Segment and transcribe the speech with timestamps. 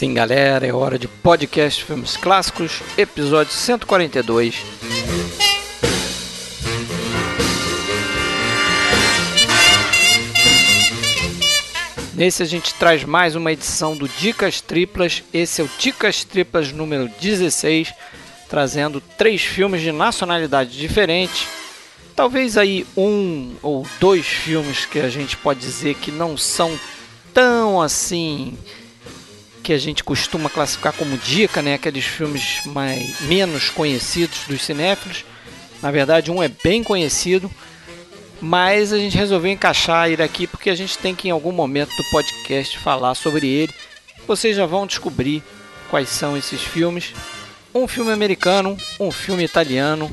[0.00, 4.89] Sim, galera, é hora de podcast Filmes Clássicos, episódio 142.
[12.20, 15.22] Nesse a gente traz mais uma edição do Dicas Triplas.
[15.32, 17.94] Esse é o Dicas Triplas número 16,
[18.46, 21.48] trazendo três filmes de nacionalidade diferente.
[22.14, 26.78] Talvez aí um ou dois filmes que a gente pode dizer que não são
[27.32, 28.52] tão assim
[29.62, 31.72] que a gente costuma classificar como dica, né?
[31.72, 35.24] Aqueles filmes mais menos conhecidos dos cinéfilos.
[35.80, 37.50] Na verdade, um é bem conhecido
[38.40, 41.94] mas a gente resolveu encaixar ele aqui porque a gente tem que em algum momento
[41.96, 43.74] do podcast falar sobre ele.
[44.26, 45.42] Vocês já vão descobrir
[45.90, 47.12] quais são esses filmes.
[47.74, 50.10] Um filme americano, um filme italiano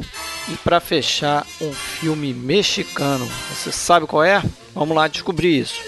[0.47, 3.27] e para fechar um filme mexicano.
[3.49, 4.43] Você sabe qual é?
[4.75, 5.81] Vamos lá descobrir isso.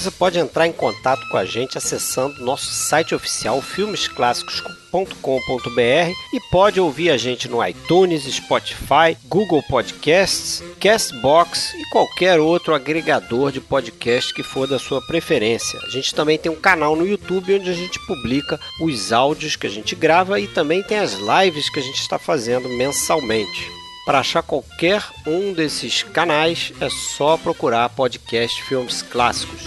[0.00, 6.80] Você pode entrar em contato com a gente acessando nosso site oficial filmesclassicos.com.br e pode
[6.80, 14.32] ouvir a gente no iTunes, Spotify, Google Podcasts, Castbox e qualquer outro agregador de podcast
[14.32, 15.78] que for da sua preferência.
[15.86, 19.66] A gente também tem um canal no YouTube onde a gente publica os áudios que
[19.66, 23.79] a gente grava e também tem as lives que a gente está fazendo mensalmente.
[24.10, 29.62] Para achar qualquer um desses canais é só procurar podcast Filmes Clássicos.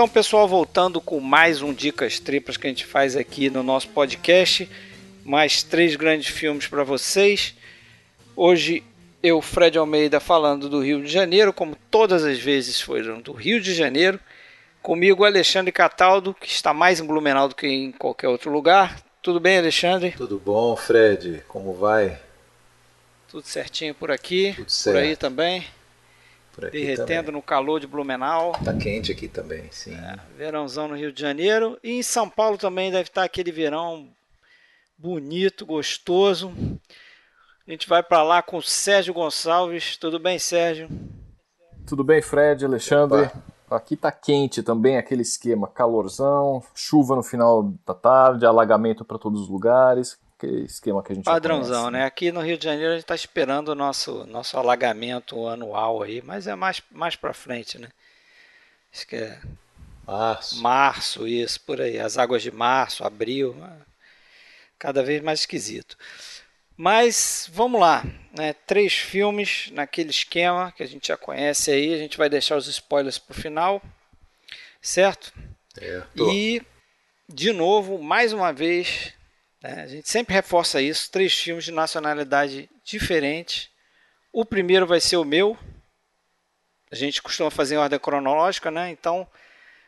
[0.00, 3.86] Então, pessoal, voltando com mais um Dicas Triplas que a gente faz aqui no nosso
[3.90, 4.66] podcast.
[5.26, 7.54] Mais três grandes filmes para vocês.
[8.34, 8.82] Hoje
[9.22, 13.60] eu, Fred Almeida, falando do Rio de Janeiro, como todas as vezes foram do Rio
[13.60, 14.18] de Janeiro.
[14.80, 19.02] Comigo, Alexandre Cataldo, que está mais em Blumenau do que em qualquer outro lugar.
[19.20, 20.14] Tudo bem, Alexandre?
[20.16, 21.44] Tudo bom, Fred?
[21.46, 22.18] Como vai?
[23.28, 24.54] Tudo certinho por aqui.
[24.56, 24.96] Tudo certo.
[24.96, 25.66] Por aí também.
[26.52, 27.32] Por aqui derretendo também.
[27.32, 28.52] no calor de Blumenau.
[28.64, 29.94] Tá quente aqui também, sim.
[29.94, 31.78] É, verãozão no Rio de Janeiro.
[31.82, 34.08] E em São Paulo também deve estar aquele verão
[34.98, 36.52] bonito, gostoso.
[37.66, 39.96] A gente vai para lá com o Sérgio Gonçalves.
[39.96, 40.88] Tudo bem, Sérgio?
[41.86, 43.22] Tudo bem, Fred, Alexandre?
[43.22, 43.42] Opa.
[43.70, 49.42] Aqui tá quente também, aquele esquema, calorzão, chuva no final da tarde, alagamento para todos
[49.42, 51.92] os lugares, aquele esquema que a gente Padrãozão, conhece.
[51.92, 52.04] né?
[52.04, 56.22] Aqui no Rio de Janeiro a gente está esperando o nosso, nosso alagamento anual aí,
[56.22, 57.88] mas é mais, mais para frente, né?
[58.92, 59.40] Acho que é
[60.06, 60.60] Março.
[60.62, 61.98] março, isso, por aí.
[62.00, 63.70] As águas de março, abril, né?
[64.78, 65.96] cada vez mais esquisito.
[66.76, 68.02] Mas vamos lá,
[68.36, 68.54] né?
[68.66, 71.92] Três filmes naquele esquema que a gente já conhece aí.
[71.92, 73.82] A gente vai deixar os spoilers para o final,
[74.80, 75.32] certo?
[75.74, 76.30] Certo.
[76.32, 76.62] E
[77.28, 79.19] de novo, mais uma vez, né,
[79.62, 83.70] a gente sempre reforça isso: três filmes de nacionalidade diferente.
[84.32, 85.58] O primeiro vai ser o meu.
[86.90, 88.90] A gente costuma fazer em ordem cronológica, né?
[88.90, 89.26] Então,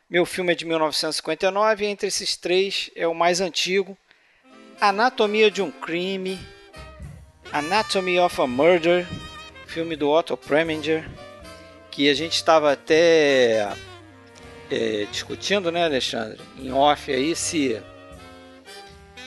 [0.08, 1.84] meu filme é de 1959.
[1.84, 3.96] E entre esses três é o mais antigo:
[4.80, 6.38] Anatomia de um Crime,
[7.50, 9.06] Anatomy of a Murder,
[9.66, 11.08] filme do Otto Preminger,
[11.90, 13.74] que a gente estava até
[14.70, 17.80] é, discutindo, né, Alexandre, em off aí, se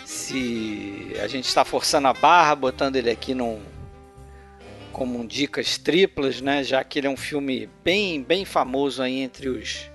[0.06, 3.62] se a gente está forçando a barra, botando ele aqui num
[4.92, 9.20] como um dicas triplas, né, já que ele é um filme bem bem famoso aí
[9.20, 9.90] entre os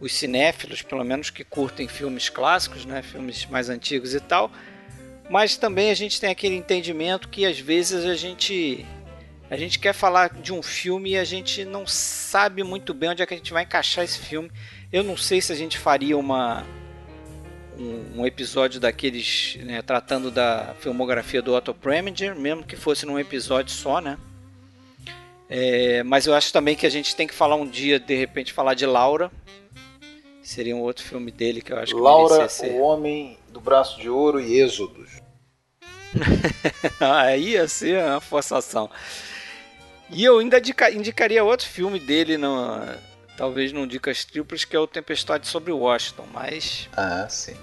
[0.00, 4.50] os cinéfilos, pelo menos que curtem filmes clássicos, né, filmes mais antigos e tal.
[5.30, 8.84] Mas também a gente tem aquele entendimento que às vezes a gente
[9.50, 13.22] a gente quer falar de um filme e a gente não sabe muito bem onde
[13.22, 14.50] é que a gente vai encaixar esse filme.
[14.92, 16.64] Eu não sei se a gente faria uma
[17.78, 23.18] um, um episódio daqueles né, tratando da filmografia do Otto Preminger, mesmo que fosse num
[23.18, 24.18] episódio só, né?
[25.48, 28.52] É, mas eu acho também que a gente tem que falar um dia, de repente,
[28.52, 29.30] falar de Laura.
[30.42, 32.72] Seria um outro filme dele que eu acho que Laura, ser.
[32.72, 35.10] o Homem do Braço de Ouro e Êxodos.
[37.00, 38.90] Aí ia ser uma forçação.
[40.10, 42.78] E eu ainda indica- indicaria outro filme dele, no,
[43.36, 47.56] talvez num Dicas Triplas, que é o Tempestade sobre Washington, mas Ah, sim.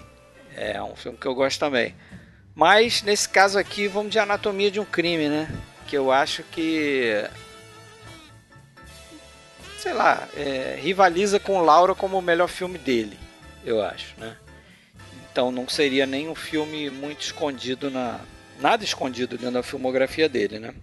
[0.56, 1.96] é um filme que eu gosto também.
[2.54, 5.50] Mas nesse caso aqui, vamos de Anatomia de um Crime, né?
[5.88, 7.24] Que eu acho que.
[9.80, 13.18] Sei lá, é, rivaliza com Laura como o melhor filme dele,
[13.66, 14.36] eu acho, né?
[15.32, 18.20] Então não seria nem um filme muito escondido na.
[18.60, 20.76] Nada escondido dentro da filmografia dele, né?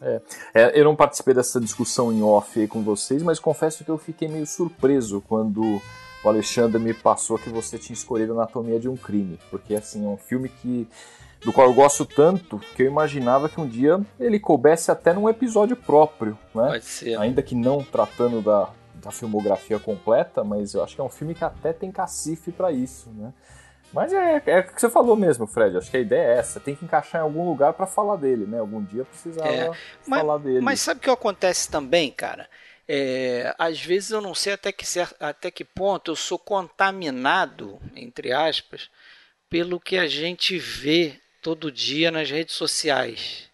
[0.00, 0.20] É,
[0.54, 4.28] é, eu não participei dessa discussão em off com vocês, mas confesso que eu fiquei
[4.28, 5.80] meio surpreso quando
[6.22, 10.08] o Alexandre me passou que você tinha escolhido Anatomia de um Crime, porque assim é
[10.08, 10.88] um filme que
[11.44, 15.28] do qual eu gosto tanto que eu imaginava que um dia ele coubesse até num
[15.28, 16.68] episódio próprio, né?
[16.68, 17.18] Pode ser.
[17.18, 21.34] Ainda que não tratando da, da filmografia completa, mas eu acho que é um filme
[21.34, 23.32] que até tem cacife para isso, né?
[23.92, 25.76] Mas é, é o que você falou mesmo, Fred.
[25.76, 26.60] Acho que a ideia é essa.
[26.60, 28.58] Tem que encaixar em algum lugar para falar dele, né?
[28.58, 29.70] Algum dia precisava é,
[30.06, 30.60] mas, falar dele.
[30.60, 32.48] Mas sabe o que acontece também, cara?
[32.88, 34.84] É, às vezes eu não sei até que,
[35.20, 38.90] até que ponto eu sou contaminado, entre aspas,
[39.48, 43.48] pelo que a gente vê todo dia nas redes sociais.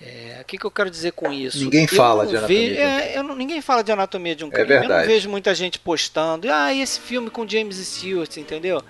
[0.00, 1.58] É, o que, que eu quero dizer com isso?
[1.58, 2.68] Ninguém eu fala de anatomia.
[2.68, 2.76] Ve...
[2.76, 4.68] É, não, ninguém fala de anatomia de um é crime.
[4.68, 4.92] Verdade.
[4.92, 6.52] Eu não vejo muita gente postando.
[6.52, 8.82] Ah, esse filme com James Stewart, entendeu?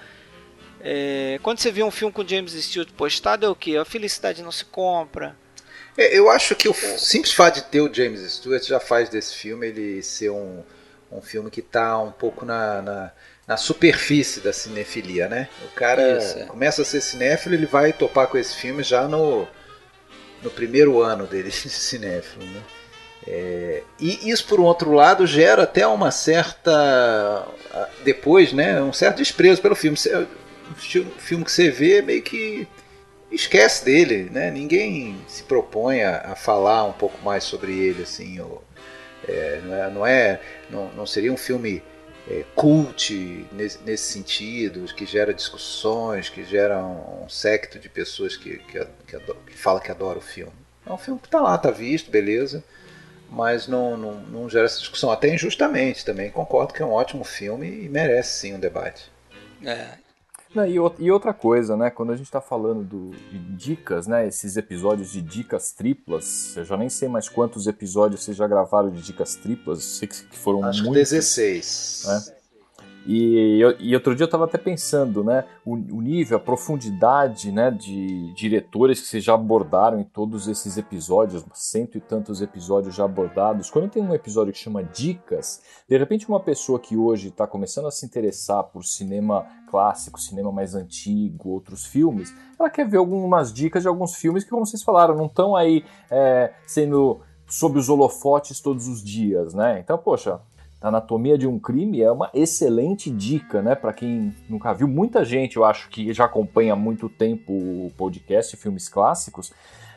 [0.89, 3.77] É, quando você vê um filme com James Stewart postado, é o que?
[3.77, 5.35] A felicidade não se compra.
[5.99, 9.35] É, eu acho que o simples fato de ter o James Stewart já faz desse
[9.35, 10.63] filme ele ser um,
[11.11, 13.13] um filme que está um pouco na, na,
[13.49, 15.49] na, superfície da cinefilia, né?
[15.65, 16.45] O cara Isso, é.
[16.45, 19.49] começa a ser cinéfilo, ele vai topar com esse filme já no,
[20.41, 22.63] no primeiro ano dele de cinéfilo, né?
[23.27, 27.45] É, e isso, por um outro lado, gera até uma certa.
[28.05, 28.81] Depois, né?
[28.81, 29.99] Um certo desprezo pelo filme.
[30.75, 32.67] Filme que você vê meio que
[33.31, 34.51] esquece dele, né?
[34.51, 38.41] Ninguém se propõe a, a falar um pouco mais sobre ele, assim.
[38.41, 38.63] Ou,
[39.27, 40.41] é, não, é, não, é,
[40.71, 41.83] não, não seria um filme
[42.29, 48.37] é, cult nesse, nesse, sentido, que gera discussões, que gera um, um secto de pessoas
[48.37, 50.53] que, que, que, adora, que fala que adora o filme.
[50.85, 52.63] É um filme que está lá, está visto, beleza,
[53.29, 56.31] mas não, não, não gera essa discussão, até injustamente também.
[56.31, 59.11] Concordo que é um ótimo filme e merece sim um debate.
[59.65, 60.06] É,
[60.65, 61.91] e, outra coisa, né?
[61.91, 64.27] Quando a gente está falando do, de dicas, né?
[64.27, 68.91] Esses episódios de dicas triplas, eu já nem sei mais quantos episódios vocês já gravaram
[68.91, 71.11] de dicas triplas, sei que foram Acho muitos.
[71.11, 72.05] 16.
[72.07, 72.37] Né?
[73.09, 77.71] E, e outro dia eu estava até pensando, né, o, o, nível, a profundidade, né,
[77.71, 83.05] de diretores que vocês já abordaram em todos esses episódios, cento e tantos episódios já
[83.05, 83.71] abordados.
[83.71, 87.87] Quando tem um episódio que chama Dicas, de repente uma pessoa que hoje está começando
[87.87, 89.47] a se interessar por cinema
[89.77, 94.49] clássico, cinema mais antigo, outros filmes, ela quer ver algumas dicas de alguns filmes que,
[94.49, 99.79] como vocês falaram, não estão aí é, sendo sob os holofotes todos os dias, né?
[99.79, 100.41] Então, poxa,
[100.81, 103.75] Anatomia de um Crime é uma excelente dica, né?
[103.75, 107.93] Para quem nunca viu, muita gente, eu acho que já acompanha há muito tempo o
[107.99, 109.53] podcast Filmes Clássicos,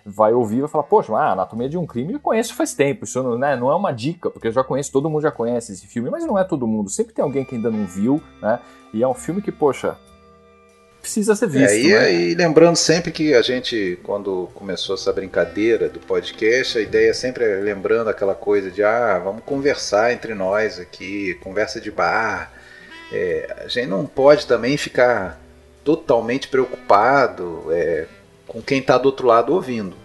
[0.05, 3.05] vai ouvir e vai falar: Poxa, ah, Anatomia de um Crime eu conheço faz tempo.
[3.05, 5.73] Isso não, né, não é uma dica, porque eu já conheço, todo mundo já conhece
[5.73, 6.89] esse filme, mas não é todo mundo.
[6.89, 8.59] Sempre tem alguém que ainda não viu, né?
[8.93, 9.97] E é um filme que, poxa,
[11.01, 11.71] precisa ser visto.
[11.71, 12.13] É, e, né?
[12.13, 17.43] e, lembrando sempre que a gente, quando começou essa brincadeira do podcast, a ideia sempre
[17.43, 22.51] é lembrando aquela coisa de ah, vamos conversar entre nós aqui, conversa de bar.
[23.11, 25.39] É, a gente não pode também ficar
[25.83, 28.05] totalmente preocupado é,
[28.49, 29.95] com quem está do outro lado ouvindo.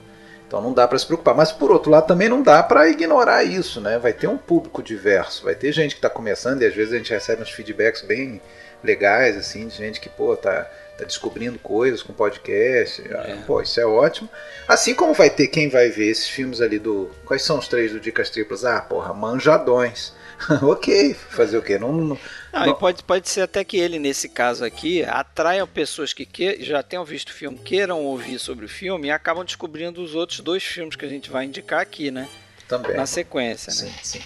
[0.47, 1.35] Então não dá para se preocupar.
[1.35, 3.99] Mas por outro lado também não dá para ignorar isso, né?
[3.99, 6.97] Vai ter um público diverso, vai ter gente que está começando e às vezes a
[6.97, 8.41] gente recebe uns feedbacks bem
[8.85, 13.03] legais assim de gente que pô tá tá descobrindo coisas com podcast.
[13.11, 13.37] Ah, é.
[13.47, 14.29] Pô, isso é ótimo.
[14.67, 17.11] Assim como vai ter quem vai ver esses filmes ali do.
[17.25, 18.65] Quais são os três do Dicas Triplas?
[18.65, 20.13] Ah, porra, manjadões.
[20.63, 21.79] ok, fazer o quê?
[21.79, 22.19] Não, não,
[22.55, 26.63] não, não, pode, pode ser até que ele, nesse caso aqui, atraia pessoas que, que
[26.65, 30.41] já tenham visto o filme, queiram ouvir sobre o filme e acabam descobrindo os outros
[30.41, 32.29] dois filmes que a gente vai indicar aqui, né?
[32.69, 32.97] Também.
[32.97, 33.93] Na sequência, né?
[34.03, 34.23] Sim, sim.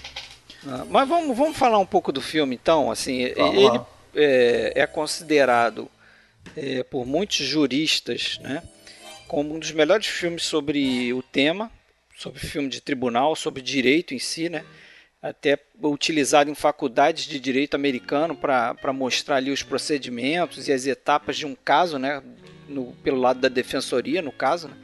[0.66, 2.90] Ah, mas vamos, vamos falar um pouco do filme então.
[2.90, 3.80] Assim, vamos ele
[4.14, 5.90] é, é, considerado
[6.56, 8.62] é, por muitos juristas né,
[9.26, 11.70] como um dos melhores filmes sobre o tema,
[12.16, 14.64] sobre filme de tribunal, sobre direito em si, né?
[15.20, 21.37] Até utilizado em faculdades de direito americano para mostrar ali os procedimentos e as etapas
[21.37, 22.22] de um caso, né,
[22.68, 24.68] no, pelo lado da defensoria, no caso.
[24.68, 24.76] Né?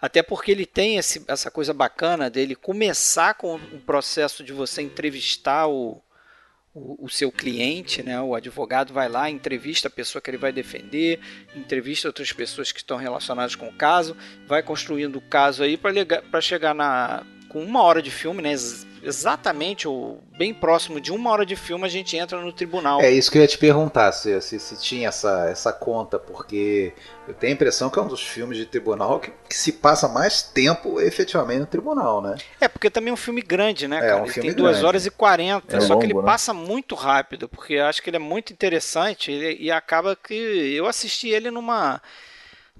[0.00, 4.82] Até porque ele tem esse, essa coisa bacana dele começar com o processo de você
[4.82, 6.00] entrevistar o,
[6.74, 8.20] o, o, seu cliente, né?
[8.20, 11.20] O advogado vai lá, entrevista a pessoa que ele vai defender,
[11.54, 16.40] entrevista outras pessoas que estão relacionadas com o caso, vai construindo o caso aí para
[16.40, 18.54] chegar na com uma hora de filme, né?
[19.02, 23.00] Exatamente, ou bem próximo de uma hora de filme, a gente entra no tribunal.
[23.00, 26.94] É isso que eu ia te perguntar, se, se, se tinha essa, essa conta, porque
[27.26, 30.08] eu tenho a impressão que é um dos filmes de tribunal que, que se passa
[30.08, 32.40] mais tempo efetivamente no tribunal, né?
[32.60, 34.22] É, porque também é um filme grande, né, É, cara?
[34.22, 34.84] um ele filme tem 2 grande.
[34.84, 36.38] horas e 40, É só que ele longo, né?
[36.38, 40.34] passa muito rápido, porque eu acho que ele é muito interessante ele- e acaba que
[40.34, 42.00] eu assisti ele numa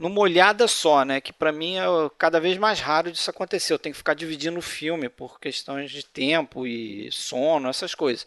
[0.03, 1.21] numa olhada só, né?
[1.21, 1.85] Que pra mim é
[2.19, 3.73] cada vez mais raro disso acontecer.
[3.73, 8.27] Eu tenho que ficar dividindo o filme por questões de tempo e sono, essas coisas.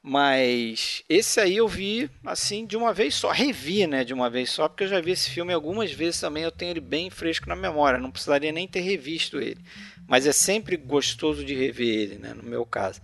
[0.00, 4.50] Mas esse aí eu vi assim de uma vez só, revi, né, de uma vez
[4.50, 7.48] só, porque eu já vi esse filme algumas vezes também, eu tenho ele bem fresco
[7.48, 9.60] na memória, não precisaria nem ter revisto ele.
[10.06, 13.00] Mas é sempre gostoso de rever ele, né, no meu caso.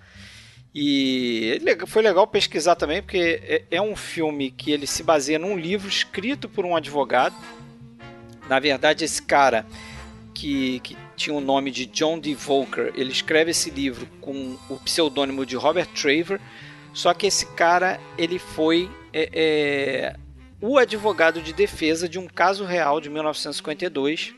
[0.74, 5.38] E é foi legal pesquisar também, porque é, é um filme que ele se baseia
[5.38, 7.34] num livro escrito por um advogado.
[8.48, 9.66] Na verdade, esse cara
[10.34, 12.34] que, que tinha o nome de John D.
[12.34, 16.40] Volker, ele escreve esse livro com o pseudônimo de Robert Traver.
[16.94, 20.16] Só que esse cara ele foi é, é,
[20.60, 24.34] o advogado de defesa de um caso real de 1952,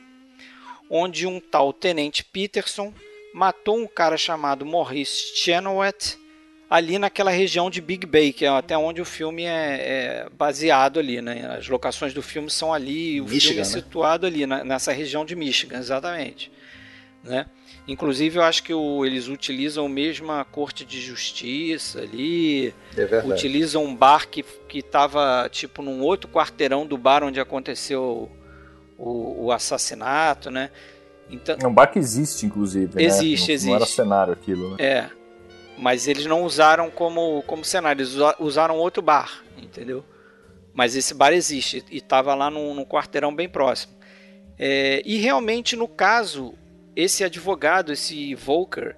[0.88, 2.92] onde um tal tenente Peterson
[3.32, 6.18] matou um cara chamado Maurice Chenoweth
[6.70, 11.00] ali naquela região de Big Bay, que é até onde o filme é, é baseado
[11.00, 11.56] ali, né?
[11.58, 13.64] As locações do filme são ali, o filme Michigan, é né?
[13.64, 16.50] situado ali na- nessa região de Michigan, exatamente,
[17.24, 17.46] né?
[17.88, 23.32] Inclusive, eu acho que o- eles utilizam a mesma corte de justiça ali, É verdade.
[23.32, 28.30] utilizam um bar que estava tipo num outro quarteirão do bar onde aconteceu
[28.96, 30.70] o, o assassinato, né?
[31.28, 32.94] Então, É um bar que existe, inclusive.
[32.94, 33.02] né?
[33.02, 33.96] Existe, não, Não era existe.
[33.96, 34.76] cenário aquilo, né?
[34.78, 35.10] é,
[35.80, 40.04] mas eles não usaram como, como cenário, eles usa- usaram outro bar, entendeu?
[40.74, 43.94] Mas esse bar existe e estava lá num, num quarteirão bem próximo.
[44.58, 46.54] É, e realmente, no caso,
[46.94, 48.96] esse advogado, esse Volker,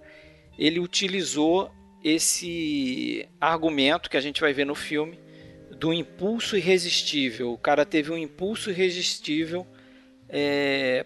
[0.58, 1.70] ele utilizou
[2.02, 5.20] esse argumento que a gente vai ver no filme
[5.70, 7.52] do impulso irresistível.
[7.52, 9.66] O cara teve um impulso irresistível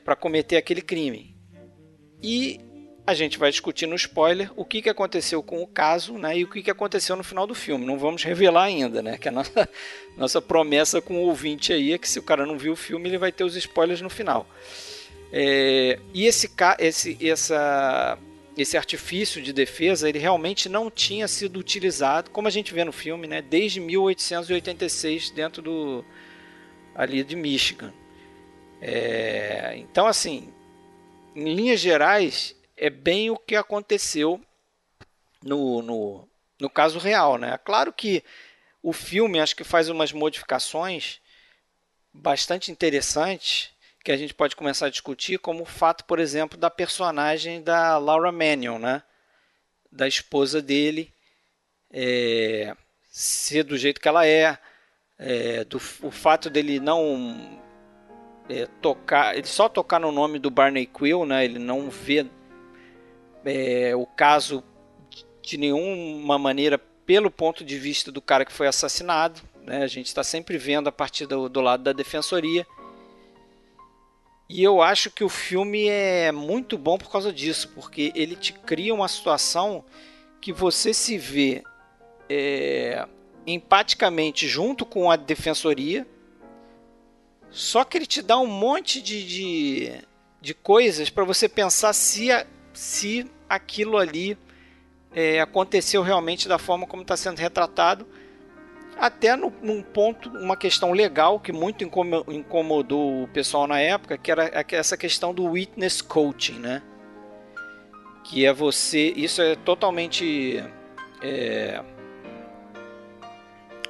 [0.05, 1.37] para cometer aquele crime.
[2.23, 2.61] E
[3.07, 6.45] a gente vai discutir no spoiler o que, que aconteceu com o caso né, e
[6.45, 7.87] o que, que aconteceu no final do filme.
[7.87, 9.17] Não vamos revelar ainda, né?
[9.17, 9.69] Que a nossa,
[10.17, 13.09] nossa promessa com o ouvinte aí é que se o cara não viu o filme,
[13.09, 14.49] ele vai ter os spoilers no final.
[15.33, 18.19] É, e esse, esse, essa,
[18.57, 22.93] esse artifício de defesa, ele realmente não tinha sido utilizado, como a gente vê no
[22.93, 26.05] filme, né, desde 1886 dentro do
[26.95, 27.93] ali de Michigan.
[28.81, 30.49] É, então, assim,
[31.35, 34.41] em linhas gerais, é bem o que aconteceu
[35.43, 36.29] no, no,
[36.61, 37.59] no caso real, né?
[37.59, 38.23] Claro que
[38.83, 41.21] o filme acho que faz umas modificações
[42.13, 43.71] bastante interessantes
[44.05, 47.99] que a gente pode começar a discutir, como o fato, por exemplo, da personagem da
[47.99, 49.03] Laura Manion, né?
[49.91, 51.13] Da esposa dele
[51.91, 52.77] é,
[53.11, 54.59] ser do jeito que ela é,
[55.19, 57.61] é, do, o fato dele não
[58.49, 61.45] é, tocar, ele só tocar no nome do Barney Quill, né?
[61.45, 62.27] Ele não vê
[63.47, 64.63] é, o caso
[65.43, 69.41] de nenhuma maneira pelo ponto de vista do cara que foi assassinado.
[69.63, 69.83] Né?
[69.83, 72.67] A gente está sempre vendo a partir do, do lado da defensoria.
[74.49, 78.53] E eu acho que o filme é muito bom por causa disso, porque ele te
[78.53, 79.85] cria uma situação
[80.41, 81.65] que você se vê
[82.29, 83.07] é,
[83.47, 86.07] empaticamente junto com a defensoria,
[87.51, 89.93] só que ele te dá um monte de, de,
[90.41, 94.37] de coisas para você pensar se, a, se aquilo ali
[95.15, 98.07] é, aconteceu realmente da forma como está sendo retratado,
[98.99, 104.17] até no, num ponto, uma questão legal que muito incomo- incomodou o pessoal na época,
[104.17, 106.83] que era essa questão do witness coaching, né?
[108.25, 110.63] Que é você, isso é totalmente
[111.23, 111.83] é,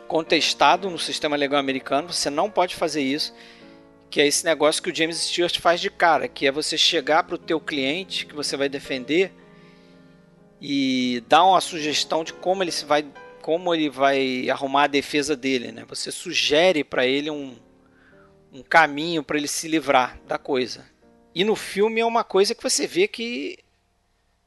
[0.09, 3.35] contestado no sistema legal americano, você não pode fazer isso,
[4.11, 7.25] que é esse negócio que o James Stewart faz de cara, que é você chegar
[7.25, 9.33] para o teu cliente que você vai defender
[10.61, 13.05] e dar uma sugestão de como ele se vai
[13.43, 15.85] como ele vai arrumar a defesa dele, né?
[15.89, 17.55] Você sugere para ele um,
[18.53, 20.85] um caminho para ele se livrar da coisa.
[21.33, 23.57] E no filme é uma coisa que você vê que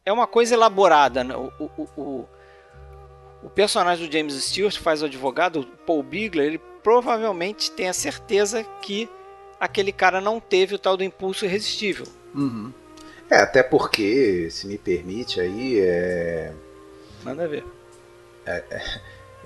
[0.06, 1.24] é uma coisa elaborada.
[1.24, 1.34] Né?
[1.34, 2.30] O, o, o,
[3.44, 7.94] o personagem do James Stewart faz o advogado, o Paul Bigler, ele provavelmente tem a
[7.94, 9.10] certeza que
[9.60, 12.06] aquele cara não teve o tal do impulso irresistível.
[12.34, 12.74] Uhum.
[13.29, 16.51] É, até porque, se me permite aí, é...
[17.24, 17.63] Manda ver.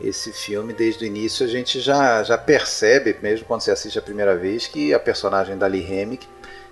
[0.02, 4.02] esse filme, desde o início, a gente já, já percebe, mesmo quando você assiste a
[4.02, 6.28] primeira vez, que a personagem da Lee Remick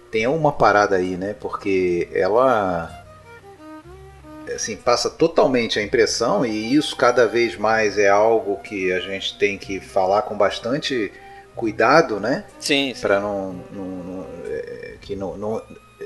[0.09, 1.35] tem uma parada aí, né?
[1.39, 2.89] Porque ela
[4.53, 9.37] assim, passa totalmente a impressão, e isso cada vez mais é algo que a gente
[9.37, 11.11] tem que falar com bastante
[11.55, 12.45] cuidado, né?
[12.59, 12.93] Sim.
[12.99, 15.61] Para não, não, não é, que não, não,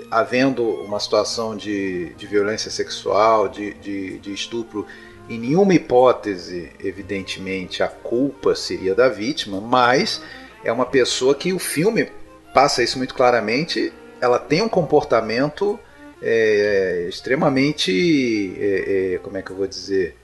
[0.10, 4.86] havendo uma situação de, de violência sexual, de, de, de estupro,
[5.30, 10.22] em nenhuma hipótese, evidentemente, a culpa seria da vítima, mas
[10.64, 12.10] é uma pessoa que o filme
[12.54, 13.92] passa isso muito claramente.
[14.22, 15.80] Ela tem um comportamento
[16.22, 20.16] é, extremamente, é, é, como é que eu vou dizer,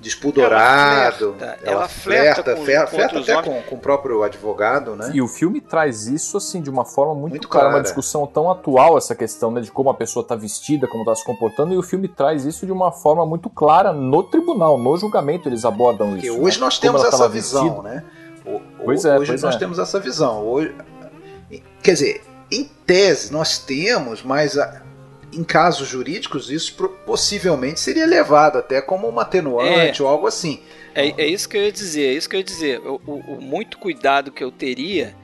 [0.00, 1.36] despudorado.
[1.38, 5.10] Ela flerta, ela flerta, flerta, com, flerta, flerta até com, com, o próprio advogado, né?
[5.12, 8.50] E o filme traz isso assim de uma forma muito, muito clara, uma discussão tão
[8.50, 11.76] atual essa questão né, de como a pessoa está vestida, como está se comportando, e
[11.76, 16.10] o filme traz isso de uma forma muito clara no tribunal, no julgamento eles abordam
[16.10, 16.40] Porque isso.
[16.40, 16.64] hoje né?
[16.64, 17.82] nós temos essa visão, vestida.
[17.82, 18.04] né?
[18.46, 19.58] O, pois é, hoje pois nós é.
[19.58, 20.46] temos essa visão.
[20.46, 20.74] Hoje,
[21.82, 24.82] quer dizer, em tese nós temos, mas a,
[25.32, 26.74] em casos jurídicos, isso
[27.06, 30.60] possivelmente seria levado até como uma atenuante é, ou algo assim.
[30.94, 32.80] É, é, isso que eu ia dizer, é isso que eu ia dizer.
[32.80, 35.14] O, o, o muito cuidado que eu teria,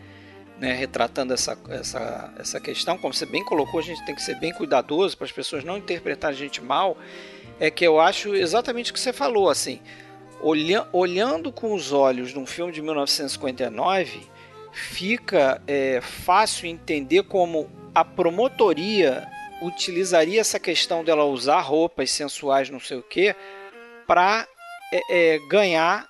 [0.60, 4.38] né, retratando essa, essa, essa questão, como você bem colocou, a gente tem que ser
[4.38, 6.96] bem cuidadoso para as pessoas não interpretarem a gente mal,
[7.58, 9.80] é que eu acho exatamente o que você falou, assim,
[10.40, 14.20] olha, olhando com os olhos de um filme de 1959,
[14.72, 19.26] fica é, fácil entender como a promotoria
[19.66, 23.34] utilizaria essa questão dela usar roupas sensuais, não sei o que,
[24.06, 24.46] para
[24.92, 26.06] é, é, ganhar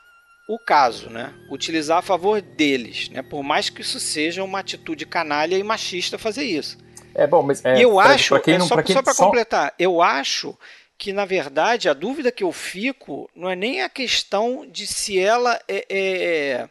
[0.48, 1.34] o caso, né?
[1.50, 3.22] Utilizar a favor deles, né?
[3.22, 6.78] Por mais que isso seja uma atitude canalha e machista fazer isso.
[7.14, 9.14] É bom, mas é, eu acho, pra quem é não, só, pra quem só para
[9.14, 9.24] só...
[9.24, 10.56] completar, eu acho
[10.98, 15.18] que na verdade a dúvida que eu fico não é nem a questão de se
[15.18, 16.68] ela é, é,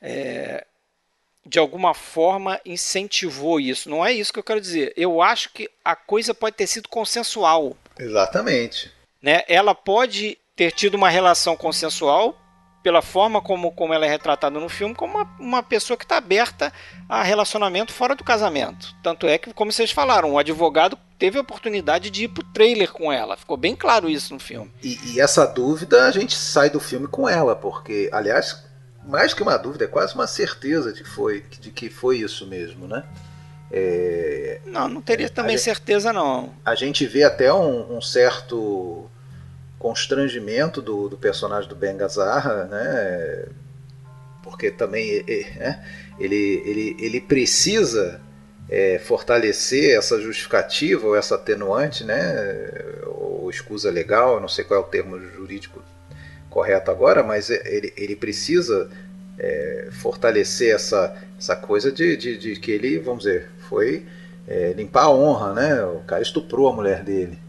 [0.00, 0.66] é
[1.46, 3.90] de alguma forma incentivou isso.
[3.90, 4.92] Não é isso que eu quero dizer.
[4.96, 7.76] Eu acho que a coisa pode ter sido consensual.
[7.98, 8.90] Exatamente.
[9.22, 9.42] Né?
[9.46, 12.38] Ela pode ter tido uma relação consensual
[12.82, 16.18] pela forma como, como ela é retratada no filme, como uma, uma pessoa que está
[16.18, 16.70] aberta
[17.08, 18.94] a relacionamento fora do casamento.
[19.02, 22.92] Tanto é que, como vocês falaram, o advogado teve a oportunidade de ir pro trailer
[22.92, 23.38] com ela.
[23.38, 24.70] Ficou bem claro isso no filme.
[24.82, 28.63] E, e essa dúvida a gente sai do filme com ela, porque, aliás,
[29.06, 32.46] mais que uma dúvida, é quase uma certeza de que foi, de que foi isso
[32.46, 33.04] mesmo, né?
[33.70, 36.54] É, não, não teria também certeza não.
[36.64, 39.10] A gente vê até um, um certo
[39.78, 43.46] constrangimento do, do, personagem do Ben Gazzara, né?
[44.42, 45.82] Porque também é,
[46.18, 48.20] ele, ele, ele precisa
[48.68, 52.16] é, fortalecer essa justificativa ou essa atenuante, né?
[53.06, 55.82] Ou escusa legal, não sei qual é o termo jurídico
[56.54, 58.88] correto agora, mas ele, ele precisa
[59.36, 64.06] é, fortalecer essa, essa coisa de, de, de, que ele, vamos dizer, foi
[64.46, 65.84] é, limpar a honra, né?
[65.84, 67.40] O cara estuprou a mulher dele.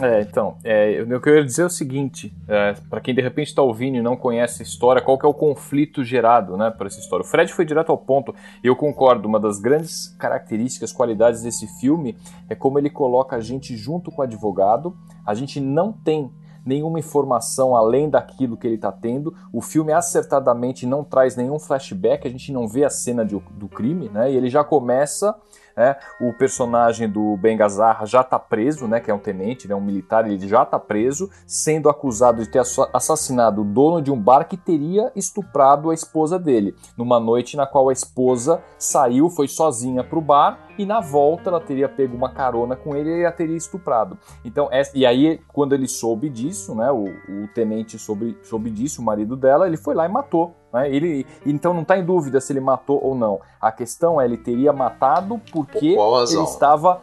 [0.00, 3.20] É, então, é, o que eu ia dizer é o seguinte, é, para quem de
[3.20, 6.70] repente está ouvindo e não conhece a história, qual que é o conflito gerado, né,
[6.70, 7.22] por essa história?
[7.22, 11.68] O Fred foi direto ao ponto, e eu concordo, uma das grandes características, qualidades desse
[11.78, 12.16] filme
[12.48, 16.28] é como ele coloca a gente junto com o advogado, a gente não tem
[16.64, 19.34] nenhuma informação além daquilo que ele está tendo.
[19.52, 23.68] O filme acertadamente não traz nenhum flashback, a gente não vê a cena de, do
[23.68, 24.32] crime, né?
[24.32, 25.34] E ele já começa
[25.76, 25.96] né?
[26.20, 29.00] O personagem do Ben Gazzara já está preso, né?
[29.00, 29.74] Que é um tenente, né?
[29.74, 34.20] um militar, ele já está preso, sendo acusado de ter assassinado o dono de um
[34.20, 39.48] bar que teria estuprado a esposa dele, numa noite na qual a esposa saiu, foi
[39.48, 43.24] sozinha para o bar e na volta ela teria pego uma carona com ele e
[43.24, 44.18] a teria estuprado.
[44.44, 46.90] Então, e aí quando ele soube disso, né?
[46.90, 50.92] O, o tenente soube, soube disso, o marido dela, ele foi lá e matou né?
[50.92, 53.40] Ele, então não está em dúvida se ele matou ou não.
[53.60, 57.00] A questão é ele teria matado porque ele estava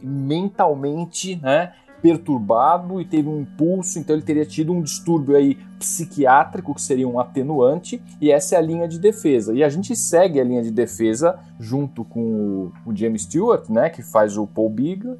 [0.00, 6.74] mentalmente né, perturbado e teve um impulso, então ele teria tido um distúrbio aí psiquiátrico,
[6.74, 9.54] que seria um atenuante, e essa é a linha de defesa.
[9.54, 13.88] E a gente segue a linha de defesa junto com o, o James Stewart, né,
[13.88, 15.16] que faz o Paul Bigler,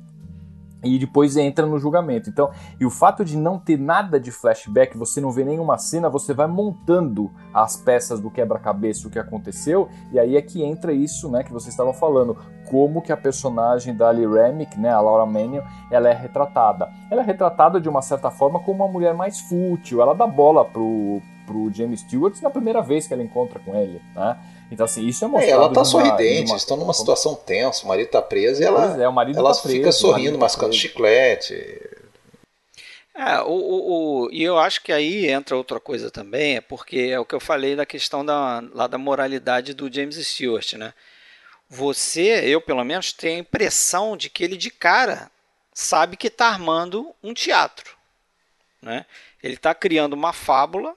[0.83, 2.31] e depois entra no julgamento.
[2.31, 6.09] Então, e o fato de não ter nada de flashback, você não vê nenhuma cena,
[6.09, 10.93] você vai montando as peças do quebra-cabeça o que aconteceu, e aí é que entra
[10.93, 12.37] isso, né, que vocês estavam falando,
[12.71, 16.89] como que a personagem da Ali Remick, né, a Laura Manion, ela é retratada.
[17.11, 20.65] Ela é retratada de uma certa forma como uma mulher mais fútil, ela dá bola
[20.65, 24.37] pro pro James Stewart na primeira vez que ela encontra com ele, né?
[24.71, 25.51] Então, assim, isso é mostrado.
[25.51, 29.09] É, ela tá sorridente, estão numa situação tensa, o marido tá preso e ela, é,
[29.09, 31.55] o marido ela tá preso, fica sorrindo, tá mascando chiclete.
[33.15, 37.09] É, o, o, o, e eu acho que aí entra outra coisa também, é porque
[37.11, 40.93] é o que eu falei da questão da, lá da moralidade do James Stewart, né?
[41.69, 45.31] Você, eu pelo menos, tenho a impressão de que ele de cara
[45.75, 47.97] sabe que está armando um teatro.
[48.81, 49.05] Né?
[49.43, 50.97] Ele está criando uma fábula.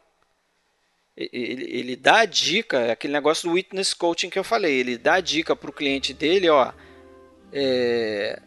[1.16, 4.80] Ele, ele, dá a dica, aquele negócio do witness coaching que eu falei.
[4.80, 6.72] Ele dá a dica para o cliente dele, ó.
[7.52, 8.42] É,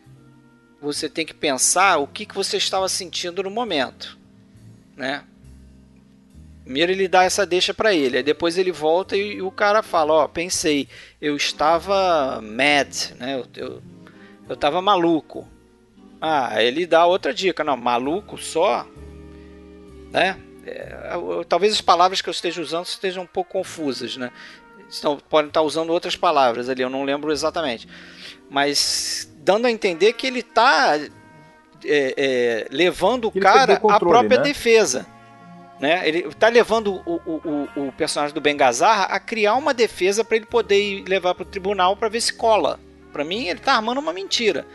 [0.80, 4.18] você tem que pensar o que, que você estava sentindo no momento,
[4.96, 5.24] né?
[6.62, 9.82] Primeiro ele dá essa deixa para ele, aí depois ele volta e, e, o cara
[9.82, 10.88] fala, ó, pensei,
[11.20, 13.34] eu estava mad, né?
[13.34, 13.82] Eu, eu,
[14.48, 15.46] eu tava maluco.
[16.20, 18.86] Ah, ele dá outra dica, não, maluco só,
[20.10, 20.40] né?
[20.66, 24.30] É, talvez as palavras que eu esteja usando estejam um pouco confusas, né?
[24.88, 27.88] Estão, podem estar usando outras palavras ali, eu não lembro exatamente.
[28.48, 31.10] Mas dando a entender que ele está é,
[31.84, 34.44] é, levando o ele cara à própria né?
[34.44, 35.06] defesa.
[35.80, 36.06] Né?
[36.08, 40.46] Ele está levando o, o, o, personagem do Bengazar a criar uma defesa para ele
[40.46, 42.78] poder levar para o tribunal para ver se cola.
[43.12, 44.66] Para mim, ele está armando uma mentira.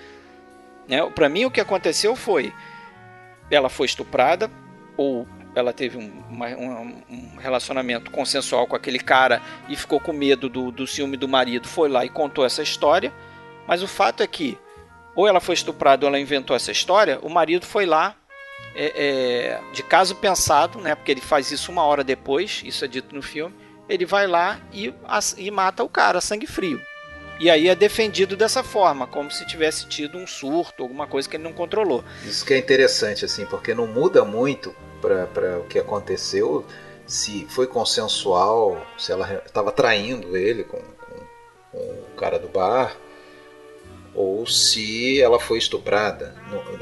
[0.87, 1.03] Né?
[1.09, 2.53] Para mim, o que aconteceu foi:
[3.49, 4.51] ela foi estuprada,
[4.97, 10.47] ou ela teve um, uma, um, relacionamento consensual com aquele cara e ficou com medo
[10.47, 13.11] do, do ciúme do marido, foi lá e contou essa história.
[13.67, 14.57] Mas o fato é que,
[15.15, 18.15] ou ela foi estuprada ou ela inventou essa história, o marido foi lá
[18.75, 20.95] é, é, de caso pensado, né?
[20.95, 23.53] Porque ele faz isso uma hora depois, isso é dito no filme.
[23.87, 24.93] Ele vai lá e,
[25.37, 26.79] e mata o cara, sangue frio.
[27.39, 31.37] E aí é defendido dessa forma, como se tivesse tido um surto, alguma coisa que
[31.37, 32.03] ele não controlou.
[32.25, 36.65] Isso que é interessante, assim, porque não muda muito para o que aconteceu,
[37.05, 41.15] se foi consensual, se ela estava traindo ele com, com,
[41.71, 42.95] com, o cara do bar,
[44.13, 46.35] ou se ela foi estuprada.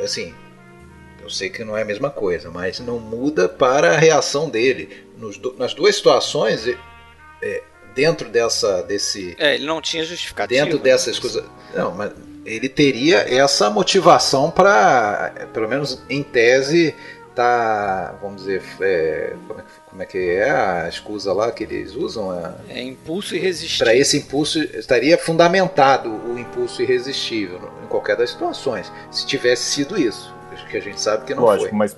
[0.03, 0.33] Assim,
[1.21, 5.07] eu sei que não é a mesma coisa, mas não muda para a reação dele.
[5.17, 6.67] Nos, nas duas situações,
[7.41, 7.63] é,
[7.97, 9.35] dentro dessa desse.
[9.39, 10.63] É, ele não tinha justificativa.
[10.63, 11.43] Dentro dessas coisas.
[11.75, 12.11] Não, mas
[12.45, 16.95] ele teria essa motivação para, pelo menos em tese,
[17.37, 21.95] tá, vamos dizer, é, como, é, como, é, que é a escusa lá que eles
[21.95, 22.33] usam?
[22.33, 23.85] É, é impulso irresistível.
[23.85, 29.99] Para esse impulso, estaria fundamentado o impulso irresistível em qualquer das situações, se tivesse sido
[29.99, 30.35] isso
[30.69, 31.77] que a gente sabe que não Lógico, foi.
[31.77, 31.95] mas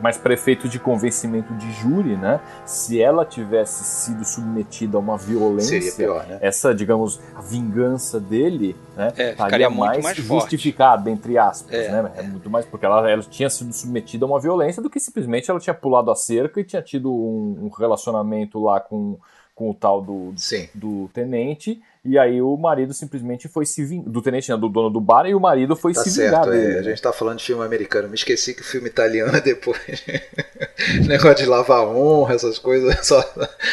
[0.00, 2.40] mas prefeito de convencimento de júri, né?
[2.64, 6.38] Se ela tivesse sido submetida a uma violência, pior, né?
[6.40, 9.12] essa, digamos, a vingança dele, né?
[9.16, 12.12] É, estaria mais, mais justificada, entre aspas, é, né?
[12.16, 12.22] É.
[12.22, 15.60] muito mais porque ela, ela tinha sido submetida a uma violência do que simplesmente ela
[15.60, 19.18] tinha pulado a cerca e tinha tido um, um relacionamento lá com,
[19.54, 20.34] com o tal do,
[20.74, 24.08] do tenente e aí o marido simplesmente foi se vingar.
[24.08, 26.76] Do tenente, do dono do bar, e o marido foi tá se certo, vingar.
[26.76, 28.08] É, a gente tá falando de filme americano.
[28.08, 30.04] Me esqueci que o filme italiano é depois.
[31.06, 33.22] Negócio de lavar honra, essas coisas, só,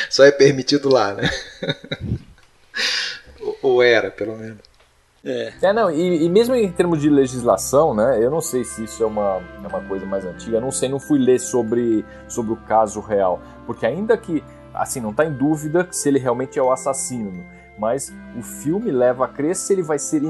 [0.09, 1.29] só é permitido lá, né?
[3.61, 4.59] Ou era, pelo menos.
[5.23, 5.53] É.
[5.59, 9.01] é, não, e, e, mesmo em termos de legislação, né, eu não sei se isso
[9.01, 12.55] é uma, é uma coisa mais antiga, não sei, não fui ler sobre, sobre o
[12.55, 16.71] caso real, porque ainda que, assim, não está em dúvida se ele realmente é o
[16.71, 17.43] assassino,
[17.77, 20.21] mas o filme leva a crer se ele vai ser